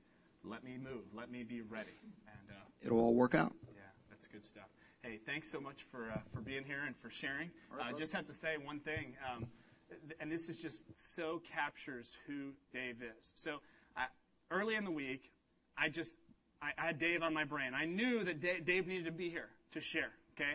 let 0.44 0.64
me 0.64 0.76
move, 0.82 1.02
let 1.14 1.30
me 1.30 1.42
be 1.44 1.60
ready, 1.60 1.98
and 2.26 2.50
uh, 2.50 2.60
It'll 2.84 3.00
all 3.00 3.14
work 3.14 3.34
out. 3.34 3.52
yeah, 3.74 3.82
that's 4.10 4.26
good 4.26 4.44
stuff. 4.44 4.68
Hey, 5.02 5.18
thanks 5.26 5.50
so 5.50 5.60
much 5.60 5.82
for 5.90 6.10
uh, 6.12 6.18
for 6.32 6.40
being 6.40 6.64
here 6.64 6.82
and 6.86 6.96
for 6.96 7.10
sharing. 7.10 7.50
All 7.72 7.78
right, 7.78 7.92
uh, 7.92 7.96
just 7.96 8.12
have 8.12 8.26
to 8.26 8.34
say 8.34 8.56
one 8.62 8.78
thing, 8.80 9.14
um, 9.32 9.46
th- 9.90 10.16
and 10.20 10.30
this 10.30 10.48
is 10.48 10.58
just 10.62 10.84
so 10.96 11.40
captures 11.54 12.16
who 12.26 12.52
Dave 12.72 13.02
is. 13.02 13.32
So 13.34 13.58
I, 13.96 14.06
early 14.50 14.74
in 14.76 14.84
the 14.84 14.90
week, 14.92 15.30
I 15.76 15.88
just 15.88 16.16
I, 16.60 16.70
I 16.78 16.86
had 16.86 16.98
Dave 16.98 17.22
on 17.22 17.34
my 17.34 17.44
brain. 17.44 17.72
I 17.74 17.84
knew 17.84 18.22
that 18.24 18.40
Da- 18.40 18.60
Dave 18.60 18.86
needed 18.86 19.06
to 19.06 19.12
be 19.12 19.28
here 19.28 19.48
to 19.72 19.80
share. 19.80 20.12
Okay, 20.36 20.52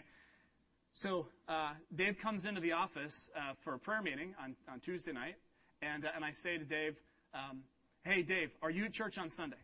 so 0.93 1.27
uh, 1.47 1.71
Dave 1.93 2.17
comes 2.17 2.45
into 2.45 2.61
the 2.61 2.71
office 2.73 3.29
uh, 3.35 3.53
for 3.63 3.73
a 3.73 3.79
prayer 3.79 4.01
meeting 4.01 4.33
on, 4.41 4.55
on 4.71 4.79
Tuesday 4.79 5.11
night, 5.11 5.35
and, 5.81 6.05
uh, 6.05 6.09
and 6.15 6.23
I 6.23 6.31
say 6.31 6.57
to 6.57 6.63
Dave, 6.63 6.95
um, 7.33 7.61
Hey, 8.03 8.21
Dave, 8.21 8.51
are 8.61 8.69
you 8.69 8.85
at 8.85 8.93
church 8.93 9.17
on 9.17 9.29
Sunday? 9.29 9.57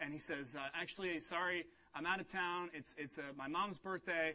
And 0.00 0.12
he 0.12 0.18
says, 0.18 0.56
uh, 0.56 0.68
Actually, 0.74 1.20
sorry, 1.20 1.66
I'm 1.94 2.06
out 2.06 2.20
of 2.20 2.30
town. 2.30 2.70
It's, 2.74 2.94
it's 2.98 3.18
uh, 3.18 3.22
my 3.36 3.48
mom's 3.48 3.78
birthday. 3.78 4.34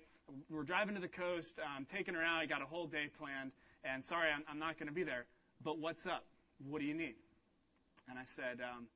We're 0.50 0.64
driving 0.64 0.96
to 0.96 1.02
the 1.02 1.08
coast. 1.08 1.60
I'm 1.76 1.86
taking 1.86 2.14
her 2.14 2.24
out. 2.24 2.42
I 2.42 2.46
got 2.46 2.62
a 2.62 2.66
whole 2.66 2.88
day 2.88 3.10
planned. 3.20 3.52
And 3.84 4.04
sorry, 4.04 4.30
I'm, 4.36 4.44
I'm 4.50 4.60
not 4.60 4.78
going 4.78 4.88
to 4.88 4.94
be 4.94 5.04
there. 5.04 5.26
But 5.64 5.80
what's 5.80 6.06
up? 6.06 6.26
What 6.70 6.80
do 6.80 6.86
you 6.86 6.94
need? 6.94 7.16
And 8.10 8.18
I 8.18 8.24
said, 8.26 8.60
um, 8.62 8.88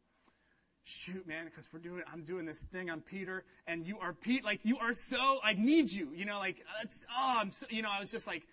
shoot, 0.86 1.28
man, 1.28 1.46
because 1.46 1.68
we're 1.74 1.80
doing, 1.80 2.04
I'm 2.12 2.24
doing 2.24 2.46
this 2.46 2.64
thing 2.64 2.90
on 2.90 3.02
Peter, 3.02 3.44
and 3.68 3.86
you 3.86 3.98
are 4.00 4.14
Pete, 4.14 4.46
like 4.46 4.60
you 4.64 4.78
are 4.78 4.94
so, 4.94 5.40
I 5.44 5.54
need 5.54 5.92
you, 5.92 6.10
you 6.14 6.26
know, 6.26 6.38
like 6.38 6.58
that's, 6.80 7.06
oh, 7.10 7.38
I'm 7.40 7.52
so, 7.52 7.66
you 7.70 7.82
know, 7.82 7.90
I 7.92 8.00
was 8.00 8.12
just 8.12 8.28
like, 8.28 8.44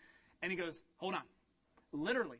and 0.43 0.51
he 0.51 0.57
goes, 0.57 0.83
hold 0.97 1.15
on, 1.15 1.23
literally, 1.93 2.39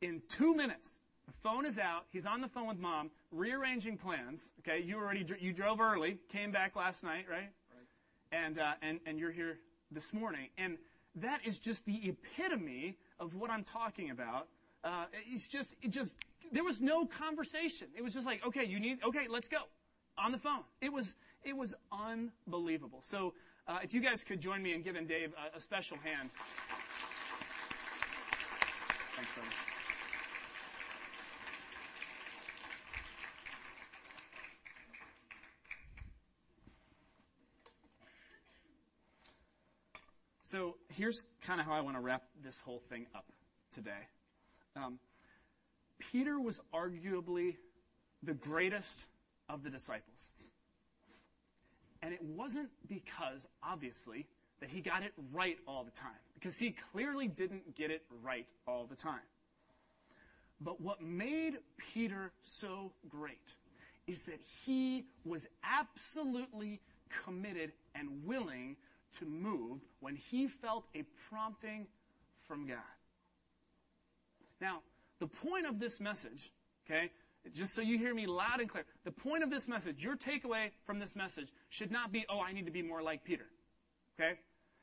in 0.00 0.22
two 0.28 0.54
minutes, 0.54 1.00
the 1.26 1.32
phone 1.32 1.64
is 1.64 1.78
out, 1.78 2.06
he's 2.10 2.26
on 2.26 2.40
the 2.40 2.48
phone 2.48 2.68
with 2.68 2.78
mom, 2.78 3.10
rearranging 3.30 3.96
plans. 3.96 4.52
Okay, 4.60 4.82
you 4.82 4.96
already, 4.96 5.24
dr- 5.24 5.40
you 5.40 5.52
drove 5.52 5.80
early, 5.80 6.18
came 6.30 6.50
back 6.50 6.76
last 6.76 7.04
night, 7.04 7.26
right? 7.30 7.50
Right. 7.70 7.88
And 8.32 8.58
uh, 8.58 8.72
and 8.82 9.00
and 9.06 9.18
you're 9.18 9.32
here 9.32 9.58
this 9.90 10.12
morning, 10.12 10.48
and 10.58 10.78
that 11.16 11.40
is 11.44 11.58
just 11.58 11.84
the 11.84 12.08
epitome 12.08 12.96
of 13.18 13.34
what 13.34 13.50
I'm 13.50 13.64
talking 13.64 14.10
about. 14.10 14.48
Uh, 14.82 15.04
it's 15.30 15.48
just, 15.48 15.74
it 15.82 15.90
just, 15.90 16.14
there 16.52 16.64
was 16.64 16.80
no 16.80 17.04
conversation. 17.04 17.88
It 17.96 18.02
was 18.02 18.14
just 18.14 18.26
like, 18.26 18.44
okay, 18.46 18.64
you 18.64 18.80
need, 18.80 18.98
okay, 19.04 19.26
let's 19.28 19.48
go, 19.48 19.58
on 20.16 20.32
the 20.32 20.38
phone. 20.38 20.62
It 20.80 20.92
was, 20.92 21.14
it 21.42 21.56
was 21.56 21.74
unbelievable. 21.92 23.00
So, 23.02 23.34
uh, 23.68 23.78
if 23.82 23.92
you 23.92 24.00
guys 24.00 24.24
could 24.24 24.40
join 24.40 24.62
me 24.62 24.72
in 24.72 24.82
giving 24.82 25.06
Dave 25.06 25.32
a, 25.52 25.58
a 25.58 25.60
special 25.60 25.98
hand. 25.98 26.30
Thanks, 29.16 29.32
brother. 29.34 29.69
So 40.50 40.74
here's 40.88 41.22
kind 41.46 41.60
of 41.60 41.66
how 41.66 41.74
I 41.74 41.80
want 41.80 41.94
to 41.94 42.00
wrap 42.00 42.24
this 42.42 42.58
whole 42.58 42.82
thing 42.88 43.06
up 43.14 43.26
today. 43.70 44.08
Um, 44.74 44.98
Peter 46.00 46.40
was 46.40 46.60
arguably 46.74 47.54
the 48.24 48.34
greatest 48.34 49.06
of 49.48 49.62
the 49.62 49.70
disciples. 49.70 50.30
And 52.02 52.12
it 52.12 52.20
wasn't 52.20 52.70
because, 52.88 53.46
obviously, 53.62 54.26
that 54.58 54.70
he 54.70 54.80
got 54.80 55.04
it 55.04 55.12
right 55.32 55.56
all 55.68 55.84
the 55.84 55.92
time, 55.92 56.18
because 56.34 56.58
he 56.58 56.74
clearly 56.90 57.28
didn't 57.28 57.76
get 57.76 57.92
it 57.92 58.02
right 58.20 58.48
all 58.66 58.86
the 58.86 58.96
time. 58.96 59.20
But 60.60 60.80
what 60.80 61.00
made 61.00 61.58
Peter 61.76 62.32
so 62.42 62.90
great 63.08 63.54
is 64.08 64.22
that 64.22 64.40
he 64.64 65.04
was 65.24 65.46
absolutely 65.62 66.80
committed 67.24 67.70
and 67.94 68.24
willing 68.24 68.74
to 69.18 69.24
move 69.24 69.80
when 70.00 70.16
he 70.16 70.46
felt 70.46 70.84
a 70.94 71.04
prompting 71.28 71.86
from 72.46 72.66
God. 72.66 72.78
Now, 74.60 74.80
the 75.18 75.26
point 75.26 75.66
of 75.66 75.78
this 75.78 76.00
message, 76.00 76.50
okay, 76.86 77.10
just 77.54 77.74
so 77.74 77.80
you 77.80 77.98
hear 77.98 78.14
me 78.14 78.26
loud 78.26 78.60
and 78.60 78.68
clear, 78.68 78.84
the 79.04 79.10
point 79.10 79.42
of 79.42 79.50
this 79.50 79.68
message, 79.68 80.04
your 80.04 80.16
takeaway 80.16 80.70
from 80.84 80.98
this 80.98 81.16
message 81.16 81.48
should 81.68 81.90
not 81.90 82.12
be, 82.12 82.24
oh, 82.28 82.40
I 82.40 82.52
need 82.52 82.66
to 82.66 82.72
be 82.72 82.82
more 82.82 83.02
like 83.02 83.24
Peter. 83.24 83.46
Okay? 84.18 84.38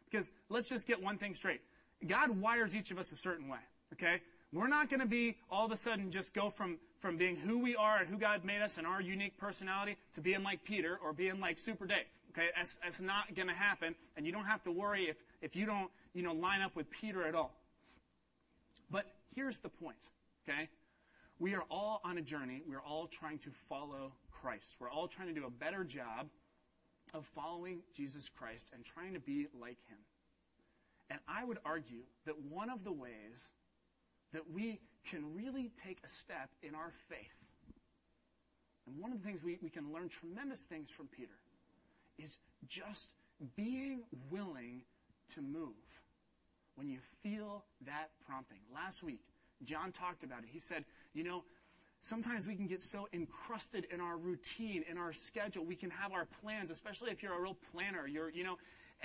Because 0.10 0.30
let's 0.50 0.70
just 0.70 0.88
get 0.88 1.02
one 1.02 1.18
thing 1.18 1.36
straight. 1.36 1.62
God 2.06 2.30
wires 2.30 2.76
each 2.76 2.92
of 2.92 2.98
us 2.98 3.12
a 3.12 3.18
certain 3.18 3.48
way. 3.48 3.60
Okay? 3.94 4.22
We're 4.54 4.68
not 4.68 4.90
going 4.90 5.02
to 5.02 5.08
be 5.08 5.36
all 5.52 5.66
of 5.66 5.72
a 5.72 5.76
sudden 5.76 6.10
just 6.10 6.34
go 6.34 6.50
from, 6.50 6.78
from 7.00 7.18
being 7.18 7.36
who 7.36 7.60
we 7.60 7.76
are 7.76 7.98
and 7.98 8.08
who 8.08 8.18
God 8.18 8.46
made 8.46 8.62
us 8.62 8.78
and 8.78 8.88
our 8.88 9.02
unique 9.02 9.38
personality 9.38 9.98
to 10.14 10.22
being 10.22 10.44
like 10.44 10.64
Peter 10.64 10.98
or 11.04 11.14
being 11.14 11.40
like 11.40 11.60
Super 11.60 11.86
Dave. 11.86 12.06
Okay? 12.38 12.50
That's, 12.56 12.78
that's 12.84 13.02
not 13.02 13.34
going 13.36 13.48
to 13.48 13.54
happen. 13.54 13.96
And 14.16 14.26
you 14.26 14.32
don't 14.32 14.46
have 14.46 14.64
to 14.64 14.72
worry 14.72 15.10
if, 15.10 15.18
if 15.42 15.56
you 15.56 15.66
don't, 15.66 15.90
you 16.14 16.24
know, 16.24 16.34
line 16.34 16.62
up 16.62 16.76
with 16.76 16.90
Peter 16.90 17.26
at 17.26 17.36
all. 17.36 17.56
But 18.90 19.06
here's 19.36 19.60
the 19.60 19.70
point. 19.70 19.98
Okay? 20.48 20.70
We 21.40 21.56
are 21.56 21.64
all 21.70 22.02
on 22.04 22.18
a 22.18 22.22
journey. 22.22 22.64
We're 22.68 22.82
all 22.82 23.08
trying 23.08 23.40
to 23.40 23.52
follow 23.52 24.14
Christ. 24.32 24.78
We're 24.80 24.90
all 24.90 25.08
trying 25.08 25.28
to 25.28 25.34
do 25.34 25.46
a 25.46 25.52
better 25.52 25.84
job 25.84 26.28
of 27.14 27.26
following 27.26 27.82
Jesus 27.96 28.30
Christ 28.30 28.72
and 28.74 28.84
trying 28.84 29.14
to 29.14 29.20
be 29.20 29.48
like 29.60 29.78
him. 29.88 29.98
And 31.10 31.20
I 31.28 31.44
would 31.44 31.60
argue 31.64 32.02
that 32.26 32.36
one 32.50 32.70
of 32.70 32.84
the 32.84 32.92
ways 32.92 33.54
that 34.34 34.52
we 34.52 34.82
can 35.06 35.36
really 35.36 35.72
take 35.82 36.00
a 36.04 36.10
step 36.10 36.50
in 36.62 36.76
our 36.76 36.92
faith, 37.08 37.46
and 38.86 39.00
one 39.00 39.14
of 39.14 39.22
the 39.22 39.26
things 39.26 39.44
we, 39.44 39.58
we 39.62 39.70
can 39.70 39.94
learn 39.94 40.10
tremendous 40.10 40.64
things 40.64 40.90
from 40.90 41.08
Peter, 41.08 41.32
is 42.18 42.40
just 42.68 43.14
being 43.56 44.04
willing 44.30 44.82
to 45.34 45.42
move 45.42 45.74
when 46.76 46.88
you 46.88 47.00
feel 47.24 47.66
that 47.86 48.10
prompting. 48.26 48.60
Last 48.74 49.04
week, 49.04 49.22
John 49.64 49.92
talked 49.92 50.24
about 50.24 50.40
it. 50.40 50.50
He 50.52 50.60
said, 50.60 50.86
you 51.14 51.24
know, 51.24 51.44
sometimes 52.02 52.48
we 52.48 52.56
can 52.56 52.68
get 52.68 52.82
so 52.82 53.08
encrusted 53.14 53.88
in 53.92 54.00
our 54.00 54.18
routine, 54.18 54.84
in 54.90 54.98
our 54.98 55.12
schedule. 55.14 55.66
We 55.66 55.76
can 55.76 55.90
have 55.90 56.14
our 56.14 56.26
plans, 56.42 56.72
especially 56.72 57.12
if 57.12 57.24
you're 57.24 57.34
a 57.34 57.42
real 57.42 57.58
planner. 57.72 58.08
You're, 58.08 58.30
you 58.30 58.44
know, 58.44 58.58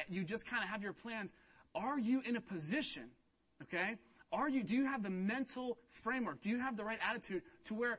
you 0.08 0.24
just 0.24 0.46
kind 0.46 0.62
of 0.62 0.68
have 0.68 0.82
your 0.82 0.92
plans. 0.92 1.32
Are 1.74 1.98
you 1.98 2.22
in 2.26 2.36
a 2.36 2.40
position, 2.40 3.04
okay? 3.62 3.96
Are 4.32 4.48
you, 4.48 4.62
do 4.62 4.76
you 4.76 4.84
have 4.86 5.02
the 5.02 5.10
mental 5.10 5.78
framework? 5.90 6.40
Do 6.40 6.50
you 6.50 6.58
have 6.58 6.76
the 6.76 6.84
right 6.84 6.98
attitude 7.06 7.42
to 7.64 7.74
where 7.74 7.98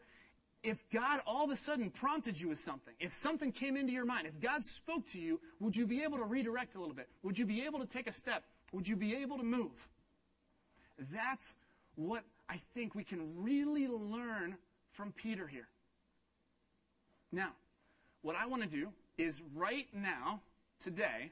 if 0.64 0.90
God 0.92 1.20
all 1.28 1.44
of 1.44 1.52
a 1.52 1.56
sudden 1.56 1.90
prompted 1.90 2.40
you 2.40 2.50
with 2.50 2.60
something, 2.60 2.94
if 3.00 3.12
something 3.12 3.52
came 3.52 3.76
into 3.76 3.92
your 3.92 4.06
mind, 4.06 4.28
if 4.28 4.40
God 4.40 4.64
spoke 4.64 5.06
to 5.08 5.20
you, 5.20 5.40
would 5.60 5.76
you 5.76 5.86
be 5.86 6.04
able 6.04 6.18
to 6.18 6.24
redirect 6.24 6.76
a 6.76 6.80
little 6.80 6.96
bit? 6.96 7.10
Would 7.22 7.38
you 7.38 7.46
be 7.46 7.64
able 7.64 7.80
to 7.80 7.86
take 7.86 8.08
a 8.08 8.12
step? 8.12 8.44
Would 8.72 8.88
you 8.88 8.96
be 8.96 9.16
able 9.16 9.38
to 9.38 9.44
move? 9.44 9.88
That's 11.12 11.56
what 11.96 12.24
I 12.50 12.62
think 12.74 12.96
we 12.96 13.04
can 13.04 13.44
really 13.44 13.88
learn 13.88 14.58
from 14.92 15.12
Peter 15.12 15.48
here. 15.48 15.68
Now, 17.32 17.50
what 18.22 18.36
I 18.36 18.46
want 18.46 18.64
to 18.64 18.70
do 18.70 18.90
is 19.18 19.44
right 19.54 19.88
now, 19.94 20.40
today, 20.80 21.32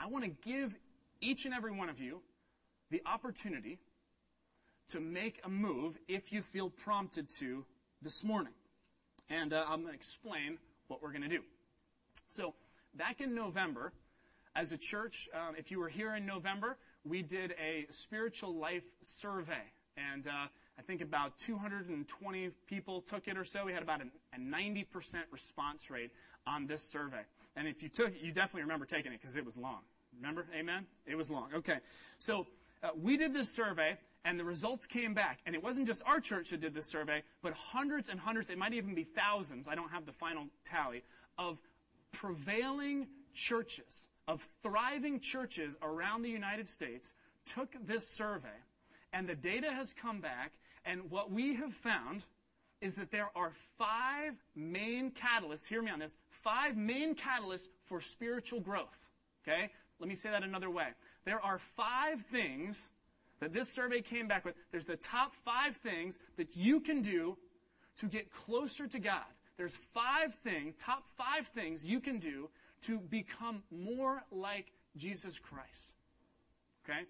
I 0.00 0.06
want 0.06 0.24
to 0.24 0.30
give 0.30 0.74
each 1.20 1.44
and 1.44 1.52
every 1.52 1.72
one 1.72 1.88
of 1.88 2.00
you 2.00 2.20
the 2.90 3.02
opportunity 3.06 3.78
to 4.88 5.00
make 5.00 5.40
a 5.44 5.48
move 5.48 5.98
if 6.08 6.32
you 6.32 6.42
feel 6.42 6.70
prompted 6.70 7.28
to 7.40 7.64
this 8.02 8.24
morning. 8.24 8.52
And 9.32 9.54
uh, 9.54 9.64
I'm 9.66 9.80
going 9.80 9.94
to 9.94 9.94
explain 9.94 10.58
what 10.88 11.02
we're 11.02 11.10
going 11.10 11.22
to 11.22 11.28
do. 11.28 11.40
So, 12.28 12.52
back 12.94 13.22
in 13.22 13.34
November, 13.34 13.94
as 14.54 14.72
a 14.72 14.76
church, 14.76 15.26
um, 15.32 15.54
if 15.56 15.70
you 15.70 15.80
were 15.80 15.88
here 15.88 16.14
in 16.14 16.26
November, 16.26 16.76
we 17.02 17.22
did 17.22 17.54
a 17.58 17.86
spiritual 17.90 18.54
life 18.54 18.84
survey. 19.00 19.64
And 19.96 20.26
uh, 20.26 20.48
I 20.78 20.82
think 20.82 21.00
about 21.00 21.38
220 21.38 22.50
people 22.66 23.00
took 23.00 23.26
it 23.26 23.38
or 23.38 23.44
so. 23.44 23.64
We 23.64 23.72
had 23.72 23.82
about 23.82 24.02
a 24.02 24.38
90% 24.38 24.84
response 25.30 25.90
rate 25.90 26.10
on 26.46 26.66
this 26.66 26.82
survey. 26.82 27.22
And 27.56 27.66
if 27.66 27.82
you 27.82 27.88
took 27.88 28.08
it, 28.08 28.20
you 28.20 28.32
definitely 28.32 28.62
remember 28.62 28.84
taking 28.84 29.12
it 29.12 29.20
because 29.22 29.36
it 29.38 29.46
was 29.46 29.56
long. 29.56 29.80
Remember? 30.14 30.46
Amen? 30.54 30.84
It 31.06 31.16
was 31.16 31.30
long. 31.30 31.48
Okay. 31.54 31.78
So 32.18 32.46
uh, 32.82 32.88
we 33.00 33.16
did 33.16 33.32
this 33.32 33.48
survey, 33.48 33.96
and 34.24 34.38
the 34.38 34.44
results 34.44 34.86
came 34.86 35.14
back. 35.14 35.40
And 35.46 35.54
it 35.54 35.62
wasn't 35.62 35.86
just 35.86 36.02
our 36.06 36.20
church 36.20 36.50
that 36.50 36.60
did 36.60 36.74
this 36.74 36.86
survey, 36.86 37.22
but 37.42 37.52
hundreds 37.54 38.08
and 38.08 38.20
hundreds, 38.20 38.50
it 38.50 38.58
might 38.58 38.72
even 38.72 38.94
be 38.94 39.04
thousands, 39.04 39.68
I 39.68 39.74
don't 39.74 39.90
have 39.90 40.06
the 40.06 40.12
final 40.12 40.46
tally, 40.64 41.02
of 41.38 41.58
prevailing 42.12 43.08
churches, 43.34 44.08
of 44.28 44.46
thriving 44.62 45.20
churches 45.20 45.76
around 45.82 46.22
the 46.22 46.30
United 46.30 46.68
States 46.68 47.14
took 47.44 47.74
this 47.86 48.08
survey, 48.08 48.48
and 49.12 49.28
the 49.28 49.34
data 49.34 49.72
has 49.72 49.92
come 49.92 50.20
back, 50.20 50.52
and 50.84 51.10
what 51.10 51.30
we 51.30 51.54
have 51.56 51.72
found 51.72 52.24
is 52.80 52.96
that 52.96 53.10
there 53.10 53.30
are 53.36 53.50
five 53.50 54.34
main 54.56 55.12
catalysts, 55.12 55.66
hear 55.68 55.82
me 55.82 55.90
on 55.90 56.00
this, 56.00 56.16
five 56.30 56.76
main 56.76 57.14
catalysts 57.14 57.68
for 57.84 58.00
spiritual 58.00 58.60
growth. 58.60 58.98
Okay? 59.46 59.70
Let 60.00 60.08
me 60.08 60.16
say 60.16 60.30
that 60.30 60.42
another 60.42 60.70
way. 60.70 60.88
There 61.24 61.40
are 61.40 61.58
five 61.58 62.20
things 62.22 62.90
that 63.42 63.52
this 63.52 63.68
survey 63.68 64.00
came 64.00 64.28
back 64.28 64.44
with. 64.44 64.54
There's 64.70 64.86
the 64.86 64.94
top 64.94 65.34
five 65.34 65.76
things 65.76 66.20
that 66.36 66.56
you 66.56 66.78
can 66.78 67.02
do 67.02 67.36
to 67.96 68.06
get 68.06 68.32
closer 68.32 68.86
to 68.86 69.00
God. 69.00 69.24
There's 69.56 69.74
five 69.74 70.36
things, 70.36 70.76
top 70.78 71.08
five 71.18 71.48
things 71.48 71.84
you 71.84 71.98
can 71.98 72.20
do 72.20 72.50
to 72.82 73.00
become 73.00 73.64
more 73.72 74.22
like 74.30 74.72
Jesus 74.96 75.40
Christ. 75.40 75.92
Okay? 76.84 77.00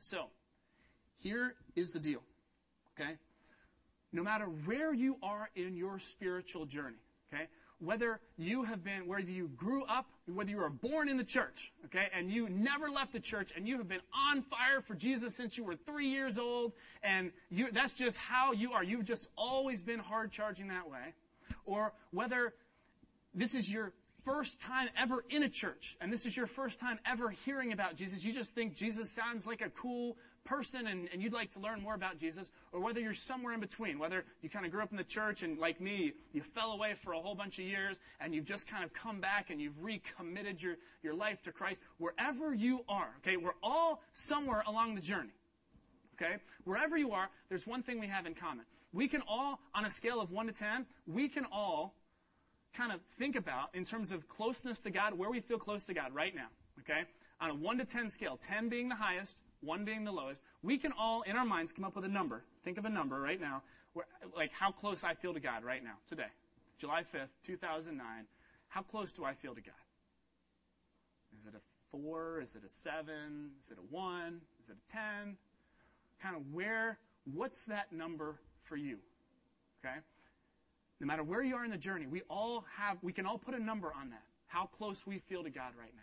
So, 0.00 0.26
here 1.18 1.54
is 1.76 1.92
the 1.92 2.00
deal. 2.00 2.22
Okay? 2.98 3.12
No 4.12 4.24
matter 4.24 4.46
where 4.46 4.92
you 4.92 5.16
are 5.22 5.48
in 5.54 5.76
your 5.76 6.00
spiritual 6.00 6.66
journey, 6.66 7.02
okay? 7.32 7.46
Whether 7.78 8.20
you 8.36 8.64
have 8.64 8.82
been, 8.82 9.06
whether 9.06 9.30
you 9.30 9.48
grew 9.56 9.84
up, 9.84 10.06
whether 10.26 10.50
you 10.50 10.56
were 10.56 10.70
born 10.70 11.08
in 11.08 11.16
the 11.16 11.24
church, 11.24 11.72
okay, 11.84 12.08
and 12.16 12.30
you 12.30 12.48
never 12.48 12.88
left 12.90 13.12
the 13.12 13.20
church, 13.20 13.52
and 13.54 13.68
you 13.68 13.76
have 13.78 13.88
been 13.88 14.00
on 14.30 14.42
fire 14.42 14.80
for 14.80 14.94
Jesus 14.94 15.36
since 15.36 15.58
you 15.58 15.64
were 15.64 15.76
three 15.76 16.08
years 16.08 16.38
old, 16.38 16.72
and 17.02 17.30
you, 17.50 17.70
that's 17.72 17.92
just 17.92 18.16
how 18.16 18.52
you 18.52 18.72
are. 18.72 18.82
You've 18.82 19.04
just 19.04 19.28
always 19.36 19.82
been 19.82 20.00
hard 20.00 20.32
charging 20.32 20.68
that 20.68 20.88
way. 20.88 21.14
Or 21.66 21.92
whether 22.10 22.54
this 23.34 23.54
is 23.54 23.70
your 23.70 23.92
first 24.24 24.62
time 24.62 24.88
ever 24.98 25.24
in 25.28 25.42
a 25.42 25.48
church, 25.48 25.96
and 26.00 26.10
this 26.10 26.24
is 26.24 26.36
your 26.36 26.46
first 26.46 26.80
time 26.80 26.98
ever 27.04 27.28
hearing 27.28 27.72
about 27.72 27.96
Jesus, 27.96 28.24
you 28.24 28.32
just 28.32 28.54
think 28.54 28.74
Jesus 28.74 29.14
sounds 29.14 29.46
like 29.46 29.60
a 29.60 29.68
cool 29.70 30.16
person 30.44 30.86
and, 30.86 31.08
and 31.12 31.22
you'd 31.22 31.32
like 31.32 31.50
to 31.52 31.60
learn 31.60 31.82
more 31.82 31.94
about 31.94 32.18
Jesus, 32.18 32.52
or 32.72 32.80
whether 32.80 33.00
you're 33.00 33.14
somewhere 33.14 33.54
in 33.54 33.60
between, 33.60 33.98
whether 33.98 34.24
you 34.42 34.50
kind 34.50 34.66
of 34.66 34.72
grew 34.72 34.82
up 34.82 34.90
in 34.90 34.96
the 34.96 35.04
church 35.04 35.42
and 35.42 35.58
like 35.58 35.80
me, 35.80 36.12
you 36.32 36.42
fell 36.42 36.72
away 36.72 36.94
for 36.94 37.12
a 37.12 37.20
whole 37.20 37.34
bunch 37.34 37.58
of 37.58 37.64
years 37.64 38.00
and 38.20 38.34
you've 38.34 38.46
just 38.46 38.68
kind 38.68 38.84
of 38.84 38.92
come 38.92 39.20
back 39.20 39.50
and 39.50 39.60
you've 39.60 39.82
recommitted 39.82 40.62
your, 40.62 40.76
your 41.02 41.14
life 41.14 41.42
to 41.42 41.52
Christ, 41.52 41.80
wherever 41.98 42.54
you 42.54 42.84
are, 42.88 43.10
okay, 43.18 43.36
we're 43.36 43.56
all 43.62 44.02
somewhere 44.12 44.62
along 44.66 44.94
the 44.94 45.00
journey. 45.00 45.32
Okay? 46.14 46.36
Wherever 46.64 46.96
you 46.96 47.12
are, 47.12 47.28
there's 47.48 47.66
one 47.66 47.82
thing 47.82 47.98
we 47.98 48.06
have 48.06 48.26
in 48.26 48.34
common. 48.34 48.64
We 48.92 49.08
can 49.08 49.22
all, 49.26 49.58
on 49.74 49.84
a 49.84 49.90
scale 49.90 50.20
of 50.20 50.30
1 50.30 50.46
to 50.46 50.52
10, 50.52 50.86
we 51.06 51.28
can 51.28 51.44
all 51.50 51.94
kind 52.74 52.92
of 52.92 53.00
think 53.18 53.36
about, 53.36 53.74
in 53.74 53.84
terms 53.84 54.12
of 54.12 54.28
closeness 54.28 54.80
to 54.82 54.90
God, 54.90 55.14
where 55.14 55.30
we 55.30 55.40
feel 55.40 55.58
close 55.58 55.86
to 55.86 55.94
God 55.94 56.14
right 56.14 56.34
now. 56.34 56.48
Okay? 56.80 57.02
On 57.40 57.50
a 57.50 57.54
1 57.54 57.78
to 57.78 57.84
10 57.84 58.08
scale, 58.08 58.36
10 58.40 58.68
being 58.68 58.88
the 58.88 58.94
highest, 58.94 59.40
one 59.64 59.84
being 59.84 60.04
the 60.04 60.12
lowest, 60.12 60.42
we 60.62 60.78
can 60.78 60.92
all, 60.98 61.22
in 61.22 61.36
our 61.36 61.44
minds, 61.44 61.72
come 61.72 61.84
up 61.84 61.96
with 61.96 62.04
a 62.04 62.08
number. 62.08 62.42
Think 62.62 62.78
of 62.78 62.84
a 62.84 62.90
number 62.90 63.20
right 63.20 63.40
now, 63.40 63.62
where, 63.92 64.06
like 64.36 64.52
how 64.52 64.70
close 64.70 65.04
I 65.04 65.14
feel 65.14 65.34
to 65.34 65.40
God 65.40 65.64
right 65.64 65.82
now, 65.82 65.94
today. 66.08 66.28
July 66.78 67.02
5th, 67.02 67.28
2009. 67.44 68.06
How 68.68 68.82
close 68.82 69.12
do 69.12 69.24
I 69.24 69.34
feel 69.34 69.54
to 69.54 69.60
God? 69.60 69.74
Is 71.38 71.46
it 71.46 71.54
a 71.54 71.60
4? 71.90 72.40
Is 72.40 72.56
it 72.56 72.62
a 72.66 72.70
7? 72.70 73.50
Is 73.58 73.70
it 73.70 73.78
a 73.78 73.94
1? 73.94 74.40
Is 74.62 74.70
it 74.70 74.76
a 74.76 74.92
10? 74.92 75.36
Kind 76.20 76.36
of 76.36 76.42
where, 76.52 76.98
what's 77.32 77.64
that 77.66 77.92
number 77.92 78.40
for 78.62 78.76
you? 78.76 78.98
Okay? 79.84 79.96
No 81.00 81.06
matter 81.06 81.22
where 81.22 81.42
you 81.42 81.54
are 81.56 81.64
in 81.64 81.70
the 81.70 81.76
journey, 81.76 82.06
we 82.06 82.22
all 82.28 82.64
have, 82.76 82.98
we 83.02 83.12
can 83.12 83.26
all 83.26 83.38
put 83.38 83.54
a 83.54 83.62
number 83.62 83.92
on 83.98 84.10
that. 84.10 84.22
How 84.46 84.66
close 84.66 85.06
we 85.06 85.18
feel 85.18 85.42
to 85.42 85.50
God 85.50 85.72
right 85.78 85.92
now. 85.94 86.02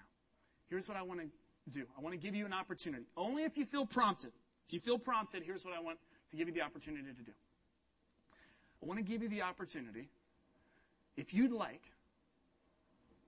Here's 0.70 0.88
what 0.88 0.98
I 0.98 1.02
want 1.02 1.20
to 1.20 1.28
do. 1.70 1.86
I 1.98 2.02
want 2.02 2.14
to 2.14 2.20
give 2.20 2.36
you 2.36 2.46
an 2.46 2.54
opportunity. 2.54 3.06
Only 3.16 3.44
if 3.44 3.58
you 3.58 3.66
feel 3.66 3.86
prompted. 3.86 4.32
If 4.68 4.74
you 4.74 4.80
feel 4.80 4.98
prompted, 4.98 5.44
here's 5.44 5.66
what 5.66 5.74
I 5.74 5.80
want 5.80 5.98
to 6.32 6.38
give 6.38 6.48
you 6.48 6.54
the 6.54 6.62
opportunity 6.62 7.04
to 7.14 7.24
do. 7.24 7.32
I 8.82 8.86
want 8.86 8.98
to 8.98 9.04
give 9.04 9.22
you 9.22 9.30
the 9.30 9.44
opportunity, 9.44 10.10
if 11.16 11.34
you'd 11.34 11.52
like, 11.52 11.84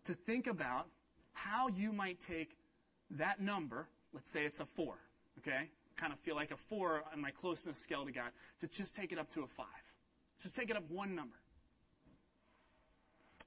to 0.06 0.14
think 0.14 0.48
about 0.48 0.88
how 1.34 1.68
you 1.68 1.92
might 1.94 2.20
take 2.20 2.58
that 3.12 3.40
number, 3.40 3.88
let's 4.14 4.32
say 4.32 4.46
it's 4.46 4.60
a 4.60 4.66
four, 4.66 4.96
okay? 5.40 5.70
Kind 5.96 6.12
of 6.12 6.20
feel 6.20 6.36
like 6.36 6.52
a 6.52 6.58
four 6.58 7.04
on 7.14 7.22
my 7.22 7.32
closeness 7.32 7.78
scale 7.78 8.06
to 8.06 8.12
God, 8.12 8.32
to 8.62 8.68
just 8.68 8.96
take 8.96 9.12
it 9.12 9.20
up 9.20 9.30
to 9.34 9.44
a 9.44 9.48
five. 9.48 9.68
Just 10.42 10.56
take 10.56 10.70
it 10.70 10.76
up 10.76 10.90
one 10.90 11.14
number. 11.14 11.36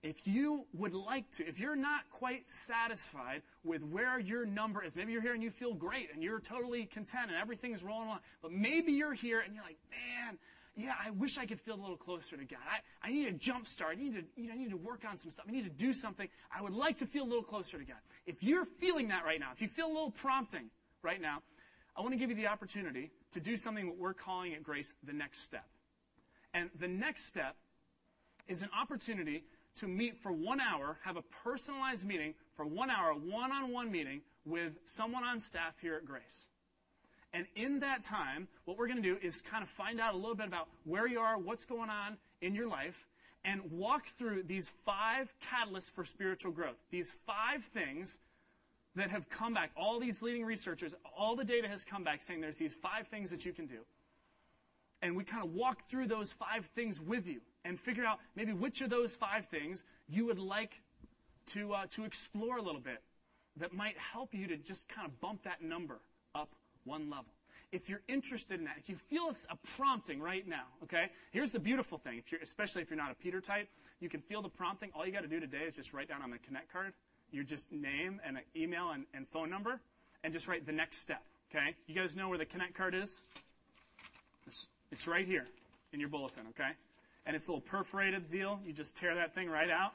If 0.07 0.29
you 0.29 0.67
would 0.73 0.95
like 0.95 1.29
to, 1.33 1.49
if 1.49 1.59
you're 1.59 1.75
not 1.75 2.09
quite 2.13 2.49
satisfied 2.49 3.43
with 3.65 3.83
where 3.83 4.21
your 4.21 4.47
number 4.47 4.85
is, 4.85 4.95
maybe 4.95 5.11
you're 5.11 5.21
here 5.21 5.35
and 5.35 5.43
you 5.43 5.51
feel 5.51 5.75
great 5.75 6.11
and 6.15 6.23
you're 6.23 6.39
totally 6.39 6.87
content 6.87 7.27
and 7.27 7.37
everything's 7.37 7.83
rolling 7.83 8.07
along, 8.07 8.21
but 8.41 8.53
maybe 8.53 8.93
you're 8.93 9.15
here 9.15 9.41
and 9.41 9.53
you're 9.53 9.65
like, 9.65 9.79
man, 9.91 10.39
yeah, 10.77 10.95
I 11.05 11.11
wish 11.11 11.39
I 11.39 11.45
could 11.45 11.61
feel 11.61 11.75
a 11.75 11.83
little 11.83 11.97
closer 11.97 12.37
to 12.37 12.45
God. 12.45 12.61
I, 12.71 13.09
I 13.09 13.11
need 13.11 13.27
a 13.27 13.33
jump 13.33 13.67
start. 13.67 13.97
I 13.99 14.01
need 14.01 14.15
to, 14.15 14.23
you 14.41 14.47
know, 14.47 14.55
I 14.55 14.57
need 14.57 14.71
to 14.71 14.77
work 14.77 15.05
on 15.11 15.19
some 15.19 15.33
stuff. 15.33 15.47
I 15.49 15.51
need 15.51 15.65
to 15.65 15.71
do 15.71 15.93
something. 15.93 16.29
I 16.57 16.63
would 16.63 16.75
like 16.75 16.99
to 16.99 17.07
feel 17.07 17.25
a 17.25 17.27
little 17.27 17.43
closer 17.43 17.77
to 17.77 17.85
God. 17.85 17.99
If 18.27 18.45
you're 18.45 18.65
feeling 18.65 19.09
that 19.09 19.25
right 19.25 19.41
now, 19.41 19.49
if 19.53 19.61
you 19.61 19.67
feel 19.67 19.89
a 19.89 19.95
little 19.95 20.13
prompting 20.13 20.71
right 21.03 21.21
now, 21.21 21.43
I 21.97 22.01
want 22.03 22.13
to 22.13 22.19
give 22.19 22.31
you 22.31 22.37
the 22.37 22.47
opportunity 22.47 23.11
to 23.33 23.41
do 23.41 23.57
something 23.57 23.87
that 23.87 23.99
we're 23.99 24.15
calling 24.15 24.55
at 24.55 24.63
Grace 24.63 24.95
the 25.03 25.15
next 25.15 25.43
step. 25.43 25.67
And 26.55 26.71
the 26.79 26.87
next 26.87 27.27
step 27.27 27.57
is 28.47 28.63
an 28.63 28.69
opportunity 28.79 29.43
to 29.77 29.89
meet 29.89 30.17
for 30.17 30.33
one 30.33 30.61
hour, 30.61 30.99
have 31.05 31.17
a 31.17 31.23
personalized 31.23 32.07
meeting 32.07 32.35
for 32.55 32.67
one 32.67 32.91
hour, 32.91 33.13
one 33.13 33.53
on 33.53 33.73
one 33.73 33.91
meeting 33.91 34.21
with 34.45 34.73
someone 34.85 35.25
on 35.25 35.41
staff 35.41 35.75
here 35.81 35.95
at 35.97 36.05
Grace. 36.05 36.49
And 37.33 37.47
in 37.55 37.81
that 37.81 38.03
time, 38.03 38.49
what 38.65 38.79
we're 38.79 38.87
going 38.87 39.03
to 39.03 39.15
do 39.15 39.19
is 39.21 39.41
kind 39.41 39.63
of 39.63 39.69
find 39.69 40.01
out 40.01 40.15
a 40.15 40.17
little 40.17 40.35
bit 40.35 40.47
about 40.47 40.69
where 40.85 41.07
you 41.07 41.21
are, 41.21 41.37
what's 41.37 41.65
going 41.65 41.91
on 41.91 42.17
in 42.41 42.55
your 42.55 42.69
life, 42.69 43.07
and 43.45 43.61
walk 43.71 44.07
through 44.07 44.45
these 44.45 44.71
five 44.85 45.33
catalysts 45.41 45.91
for 45.91 46.05
spiritual 46.05 46.53
growth. 46.53 46.77
These 46.91 47.15
five 47.27 47.65
things 47.65 48.19
that 48.95 49.11
have 49.11 49.29
come 49.29 49.55
back. 49.55 49.71
All 49.77 50.01
these 50.01 50.23
leading 50.23 50.45
researchers, 50.45 50.95
all 51.17 51.37
the 51.37 51.45
data 51.45 51.69
has 51.69 51.85
come 51.85 52.03
back 52.03 52.23
saying 52.23 52.41
there's 52.41 52.57
these 52.57 52.75
five 52.75 53.07
things 53.09 53.31
that 53.31 53.45
you 53.45 53.53
can 53.53 53.67
do. 53.67 53.81
And 55.03 55.17
we 55.17 55.25
kind 55.25 55.45
of 55.45 55.53
walk 55.53 55.89
through 55.89 56.07
those 56.07 56.33
five 56.33 56.67
things 56.67 57.01
with 57.01 57.27
you 57.27 57.41
and 57.65 57.79
figure 57.79 58.05
out 58.05 58.19
maybe 58.35 58.53
which 58.53 58.81
of 58.81 58.91
those 58.91 59.15
five 59.15 59.47
things 59.47 59.85
you 60.09 60.27
would 60.27 60.39
like 60.39 60.81
to, 61.47 61.75
uh, 61.75 61.87
to 61.91 62.05
explore 62.05 62.57
a 62.57 62.63
little 62.63 62.81
bit 62.81 63.03
that 63.59 63.73
might 63.73 63.97
help 63.99 64.35
you 64.35 64.47
to 64.47 64.57
just 64.57 64.89
kind 64.89 65.07
of 65.07 65.21
bump 65.21 65.43
that 65.45 65.63
number 65.63 66.01
up 66.35 66.51
one 66.85 67.11
level. 67.11 67.33
If 67.73 67.89
you're 67.89 68.03
interested 68.09 68.59
in 68.59 68.65
that, 68.65 68.77
if 68.79 68.89
you 68.89 68.97
feel 68.97 69.29
it's 69.29 69.47
a 69.51 69.57
prompting 69.77 70.21
right 70.21 70.47
now, 70.47 70.65
okay? 70.85 71.11
Here's 71.33 71.51
the 71.51 71.59
beautiful 71.59 71.99
thing, 71.99 72.19
if 72.19 72.31
you're, 72.31 72.41
especially 72.41 72.83
if 72.83 72.91
you're 72.91 72.99
not 72.99 73.11
a 73.11 73.15
Peter 73.15 73.41
type, 73.41 73.69
you 74.01 74.09
can 74.09 74.21
feel 74.21 74.41
the 74.41 74.49
prompting. 74.49 74.91
All 74.95 75.05
you 75.05 75.13
got 75.13 75.23
to 75.23 75.29
do 75.29 75.41
today 75.41 75.65
is 75.67 75.77
just 75.77 75.93
write 75.93 76.09
down 76.09 76.23
on 76.23 76.31
the 76.31 76.39
Connect 76.39 76.73
card 76.73 76.93
your 77.33 77.45
just 77.45 77.73
name 77.73 78.21
and 78.25 78.37
an 78.37 78.43
email 78.55 78.91
and, 78.91 79.05
and 79.15 79.27
phone 79.29 79.51
number, 79.51 79.81
and 80.25 80.33
just 80.33 80.49
write 80.49 80.67
the 80.67 80.73
next 80.73 80.99
step, 80.99 81.23
okay? 81.51 81.75
You 81.87 81.95
guys 81.95 82.17
know 82.17 82.29
where 82.29 82.39
the 82.39 82.47
Connect 82.47 82.75
card 82.75 82.95
is? 82.95 83.21
It's, 84.47 84.69
it's 84.91 85.07
right 85.07 85.27
here 85.27 85.47
in 85.93 86.01
your 86.01 86.09
bulletin, 86.09 86.45
okay? 86.51 86.71
And 87.25 87.35
it's 87.35 87.49
a 87.49 87.51
little 87.51 87.61
perforated 87.61 88.29
deal. 88.29 88.61
You 88.65 88.73
just 88.73 88.97
tear 88.97 89.15
that 89.17 89.35
thing 89.35 89.49
right 89.49 89.71
out 89.71 89.93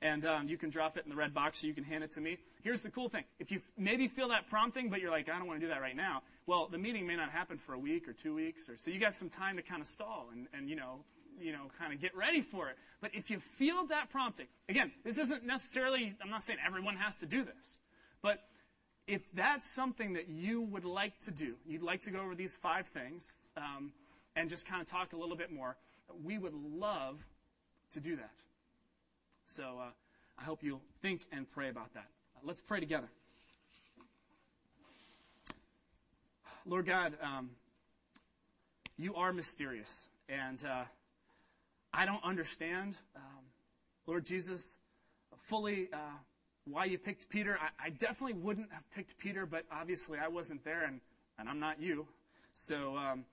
and 0.00 0.24
um, 0.24 0.48
you 0.48 0.56
can 0.56 0.70
drop 0.70 0.96
it 0.96 1.04
in 1.04 1.10
the 1.10 1.16
red 1.16 1.34
box 1.34 1.60
so 1.60 1.66
you 1.66 1.74
can 1.74 1.84
hand 1.84 2.04
it 2.04 2.12
to 2.12 2.20
me. 2.20 2.38
Here's 2.62 2.82
the 2.82 2.90
cool 2.90 3.08
thing. 3.08 3.24
If 3.38 3.50
you 3.50 3.60
maybe 3.76 4.08
feel 4.08 4.28
that 4.28 4.48
prompting, 4.48 4.90
but 4.90 5.00
you're 5.00 5.10
like, 5.10 5.28
I 5.28 5.38
don't 5.38 5.46
want 5.46 5.60
to 5.60 5.66
do 5.66 5.72
that 5.72 5.80
right 5.80 5.96
now, 5.96 6.22
well, 6.46 6.68
the 6.70 6.78
meeting 6.78 7.06
may 7.06 7.16
not 7.16 7.30
happen 7.30 7.58
for 7.58 7.74
a 7.74 7.78
week 7.78 8.08
or 8.08 8.12
two 8.12 8.34
weeks, 8.34 8.68
or 8.68 8.76
so 8.76 8.90
you 8.90 9.00
got 9.00 9.14
some 9.14 9.28
time 9.28 9.56
to 9.56 9.62
kind 9.62 9.80
of 9.80 9.86
stall 9.86 10.28
and, 10.32 10.46
and 10.52 10.68
you 10.68 10.76
know, 10.76 11.00
you 11.40 11.52
know, 11.52 11.66
kind 11.78 11.92
of 11.92 12.00
get 12.00 12.16
ready 12.16 12.42
for 12.42 12.68
it. 12.68 12.76
But 13.00 13.14
if 13.14 13.30
you 13.30 13.38
feel 13.38 13.86
that 13.86 14.10
prompting, 14.10 14.46
again, 14.68 14.92
this 15.04 15.18
isn't 15.18 15.44
necessarily, 15.44 16.14
I'm 16.22 16.30
not 16.30 16.42
saying 16.42 16.58
everyone 16.64 16.96
has 16.96 17.16
to 17.18 17.26
do 17.26 17.44
this, 17.44 17.78
but 18.22 18.44
if 19.06 19.22
that's 19.32 19.70
something 19.70 20.14
that 20.14 20.28
you 20.28 20.60
would 20.60 20.84
like 20.84 21.18
to 21.20 21.30
do, 21.30 21.54
you'd 21.66 21.82
like 21.82 22.02
to 22.02 22.10
go 22.10 22.20
over 22.20 22.34
these 22.34 22.56
five 22.56 22.86
things 22.86 23.34
um, 23.58 23.92
and 24.36 24.48
just 24.48 24.66
kind 24.66 24.80
of 24.80 24.88
talk 24.88 25.12
a 25.12 25.16
little 25.16 25.36
bit 25.36 25.52
more, 25.52 25.76
we 26.24 26.38
would 26.38 26.54
love 26.54 27.18
to 27.92 28.00
do 28.00 28.16
that. 28.16 28.30
So 29.46 29.78
uh, 29.80 29.90
I 30.38 30.44
hope 30.44 30.62
you'll 30.62 30.82
think 31.00 31.26
and 31.32 31.50
pray 31.50 31.68
about 31.68 31.94
that. 31.94 32.06
Uh, 32.36 32.40
let's 32.44 32.60
pray 32.60 32.80
together. 32.80 33.08
Lord 36.66 36.86
God, 36.86 37.14
um, 37.22 37.50
you 38.98 39.14
are 39.14 39.32
mysterious, 39.32 40.10
and 40.28 40.62
uh, 40.64 40.84
I 41.94 42.04
don't 42.04 42.22
understand, 42.22 42.98
um, 43.16 43.44
Lord 44.06 44.26
Jesus, 44.26 44.78
fully 45.34 45.88
uh, 45.92 45.96
why 46.66 46.84
you 46.84 46.98
picked 46.98 47.28
Peter. 47.30 47.58
I, 47.60 47.86
I, 47.86 47.90
definitely 47.90 48.34
wouldn't 48.34 48.70
have 48.70 48.82
picked 48.90 49.16
Peter, 49.18 49.46
but 49.46 49.64
obviously 49.72 50.18
I 50.18 50.28
wasn't 50.28 50.62
there, 50.64 50.84
and, 50.84 51.00
and 51.38 51.48
I'm 51.48 51.58
not 51.58 51.80
you. 51.80 52.06
So 52.54 52.96
um, 52.96 53.24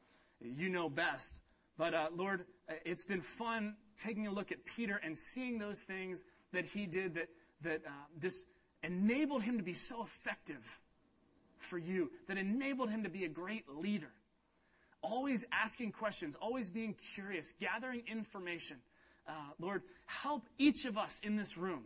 you 0.41 0.69
know 0.69 0.89
best. 0.89 1.41
But 1.77 1.93
uh, 1.93 2.07
Lord, 2.15 2.45
it's 2.85 3.05
been 3.05 3.21
fun 3.21 3.75
taking 4.01 4.27
a 4.27 4.31
look 4.31 4.51
at 4.51 4.65
Peter 4.65 4.99
and 5.03 5.17
seeing 5.17 5.57
those 5.57 5.81
things 5.83 6.23
that 6.53 6.65
he 6.65 6.85
did 6.85 7.15
that, 7.15 7.29
that 7.61 7.81
uh, 7.85 7.89
just 8.19 8.45
enabled 8.83 9.41
him 9.41 9.57
to 9.57 9.63
be 9.63 9.73
so 9.73 10.03
effective 10.03 10.79
for 11.57 11.77
you, 11.77 12.11
that 12.27 12.37
enabled 12.37 12.89
him 12.89 13.03
to 13.03 13.09
be 13.09 13.25
a 13.25 13.29
great 13.29 13.65
leader. 13.69 14.11
Always 15.01 15.45
asking 15.51 15.91
questions, 15.91 16.35
always 16.35 16.69
being 16.69 16.95
curious, 17.15 17.53
gathering 17.59 18.03
information. 18.07 18.77
Uh, 19.27 19.33
Lord, 19.59 19.81
help 20.05 20.47
each 20.57 20.85
of 20.85 20.97
us 20.97 21.21
in 21.23 21.35
this 21.35 21.57
room 21.57 21.85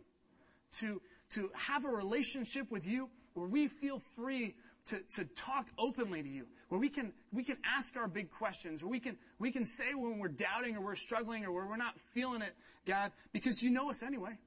to, 0.78 1.00
to 1.30 1.50
have 1.54 1.84
a 1.84 1.88
relationship 1.88 2.70
with 2.70 2.86
you 2.86 3.08
where 3.34 3.46
we 3.46 3.68
feel 3.68 3.98
free 4.16 4.54
to, 4.86 5.00
to 5.16 5.24
talk 5.24 5.66
openly 5.78 6.22
to 6.22 6.28
you, 6.28 6.46
where 6.68 6.80
we 6.80 6.88
can, 6.88 7.12
we 7.32 7.44
can 7.44 7.56
ask 7.64 7.96
our 7.96 8.08
big 8.08 8.30
questions, 8.30 8.82
where 8.82 8.90
we 8.90 9.00
can, 9.00 9.16
we 9.38 9.50
can 9.50 9.64
say 9.64 9.94
when 9.94 10.18
we're 10.18 10.28
doubting 10.28 10.76
or 10.76 10.80
we're 10.80 10.94
struggling 10.94 11.44
or 11.44 11.52
where 11.52 11.66
we're 11.66 11.76
not 11.76 11.98
feeling 11.98 12.42
it, 12.42 12.54
God, 12.86 13.12
because 13.32 13.62
you 13.62 13.70
know 13.70 13.90
us 13.90 14.02
anyway. 14.02 14.38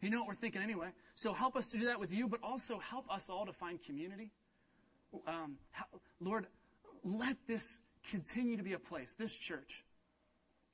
You 0.00 0.10
know 0.10 0.20
what 0.20 0.28
we're 0.28 0.34
thinking 0.34 0.62
anyway. 0.62 0.88
So 1.14 1.32
help 1.32 1.56
us 1.56 1.70
to 1.72 1.78
do 1.78 1.86
that 1.86 2.00
with 2.00 2.12
you, 2.12 2.26
but 2.28 2.40
also 2.42 2.78
help 2.78 3.12
us 3.12 3.28
all 3.28 3.44
to 3.44 3.52
find 3.52 3.78
community. 3.82 4.30
Um, 5.26 5.56
Lord, 6.20 6.46
let 7.04 7.36
this 7.46 7.80
continue 8.08 8.56
to 8.56 8.62
be 8.62 8.72
a 8.72 8.78
place, 8.78 9.14
this 9.14 9.36
church, 9.36 9.84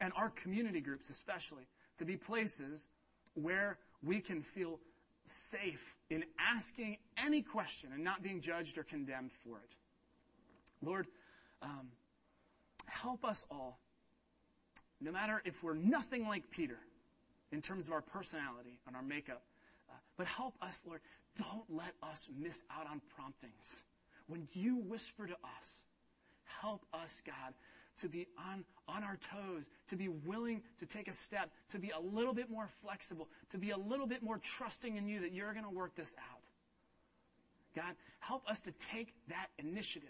and 0.00 0.12
our 0.16 0.30
community 0.30 0.80
groups 0.80 1.10
especially, 1.10 1.64
to 1.98 2.04
be 2.04 2.16
places 2.16 2.88
where 3.34 3.78
we 4.02 4.20
can 4.20 4.42
feel 4.42 4.78
safe 5.26 5.96
in 6.10 6.24
asking 6.38 6.98
any 7.16 7.42
question 7.42 7.90
and 7.92 8.02
not 8.02 8.22
being 8.22 8.40
judged 8.40 8.78
or 8.78 8.84
condemned 8.84 9.32
for 9.32 9.58
it. 9.58 9.76
Lord, 10.82 11.06
um, 11.62 11.88
help 12.86 13.24
us 13.24 13.46
all, 13.50 13.78
no 15.00 15.12
matter 15.12 15.42
if 15.44 15.62
we're 15.62 15.74
nothing 15.74 16.26
like 16.26 16.50
Peter 16.50 16.78
in 17.52 17.60
terms 17.62 17.86
of 17.86 17.92
our 17.92 18.02
personality 18.02 18.78
and 18.86 18.96
our 18.96 19.02
makeup, 19.02 19.42
uh, 19.90 19.94
but 20.16 20.26
help 20.26 20.54
us, 20.62 20.84
Lord, 20.86 21.00
don't 21.36 21.64
let 21.68 21.92
us 22.02 22.28
miss 22.38 22.64
out 22.70 22.86
on 22.90 23.00
promptings. 23.14 23.84
When 24.26 24.48
you 24.52 24.76
whisper 24.76 25.26
to 25.26 25.36
us, 25.58 25.84
help 26.44 26.84
us, 26.92 27.22
God, 27.24 27.54
to 28.00 28.08
be 28.08 28.26
on, 28.50 28.64
on 28.88 29.02
our 29.02 29.16
toes, 29.16 29.68
to 29.88 29.96
be 29.96 30.08
willing 30.08 30.62
to 30.78 30.86
take 30.86 31.08
a 31.08 31.12
step, 31.12 31.50
to 31.70 31.78
be 31.78 31.90
a 31.90 32.00
little 32.00 32.34
bit 32.34 32.50
more 32.50 32.68
flexible, 32.82 33.28
to 33.50 33.58
be 33.58 33.70
a 33.70 33.76
little 33.76 34.06
bit 34.06 34.22
more 34.22 34.38
trusting 34.38 34.96
in 34.96 35.08
you 35.08 35.20
that 35.20 35.32
you're 35.32 35.52
going 35.52 35.64
to 35.64 35.70
work 35.70 35.94
this 35.94 36.14
out. 36.18 36.40
God, 37.74 37.94
help 38.20 38.48
us 38.48 38.62
to 38.62 38.72
take 38.72 39.14
that 39.28 39.48
initiative. 39.58 40.08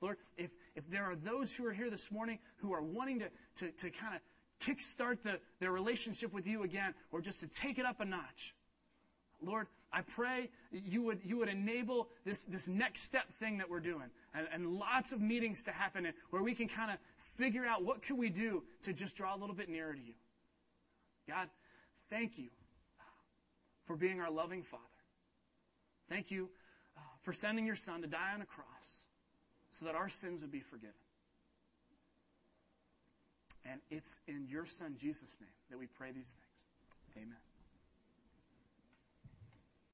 Lord, 0.00 0.16
if, 0.36 0.50
if 0.74 0.88
there 0.90 1.04
are 1.04 1.16
those 1.16 1.54
who 1.54 1.66
are 1.66 1.72
here 1.72 1.90
this 1.90 2.10
morning 2.10 2.38
who 2.56 2.72
are 2.72 2.82
wanting 2.82 3.20
to, 3.20 3.28
to, 3.56 3.70
to 3.72 3.90
kind 3.90 4.14
of 4.14 4.20
kickstart 4.60 5.22
the, 5.22 5.38
their 5.60 5.72
relationship 5.72 6.32
with 6.32 6.46
you 6.46 6.62
again 6.62 6.94
or 7.12 7.20
just 7.20 7.40
to 7.40 7.48
take 7.48 7.78
it 7.78 7.86
up 7.86 8.00
a 8.00 8.04
notch, 8.04 8.54
Lord, 9.42 9.66
I 9.92 10.02
pray 10.02 10.50
you 10.70 11.02
would, 11.02 11.20
you 11.24 11.38
would 11.38 11.48
enable 11.48 12.08
this, 12.24 12.44
this 12.44 12.68
next 12.68 13.02
step 13.02 13.32
thing 13.34 13.58
that 13.58 13.70
we're 13.70 13.80
doing 13.80 14.10
and, 14.34 14.46
and 14.52 14.78
lots 14.78 15.12
of 15.12 15.20
meetings 15.20 15.64
to 15.64 15.72
happen 15.72 16.06
where 16.30 16.42
we 16.42 16.54
can 16.54 16.68
kind 16.68 16.90
of 16.90 16.98
figure 17.16 17.64
out 17.64 17.84
what 17.84 18.02
can 18.02 18.16
we 18.16 18.28
do 18.28 18.62
to 18.82 18.92
just 18.92 19.16
draw 19.16 19.34
a 19.34 19.38
little 19.38 19.54
bit 19.54 19.68
nearer 19.68 19.94
to 19.94 20.00
you. 20.00 20.14
God, 21.28 21.48
thank 22.10 22.38
you 22.38 22.48
for 23.86 23.96
being 23.96 24.20
our 24.20 24.30
loving 24.30 24.62
Father. 24.62 24.82
Thank 26.08 26.30
you 26.30 26.50
uh, 26.96 27.00
for 27.22 27.32
sending 27.32 27.66
your 27.66 27.76
Son 27.76 28.02
to 28.02 28.06
die 28.06 28.32
on 28.34 28.42
a 28.42 28.46
cross 28.46 29.06
so 29.70 29.84
that 29.86 29.94
our 29.94 30.08
sins 30.08 30.42
would 30.42 30.52
be 30.52 30.60
forgiven. 30.60 30.94
And 33.70 33.80
it's 33.90 34.20
in 34.28 34.46
your 34.48 34.66
Son, 34.66 34.94
Jesus' 34.96 35.38
name, 35.40 35.50
that 35.70 35.78
we 35.78 35.86
pray 35.86 36.12
these 36.12 36.36
things. 36.36 36.66
Amen. 37.16 37.45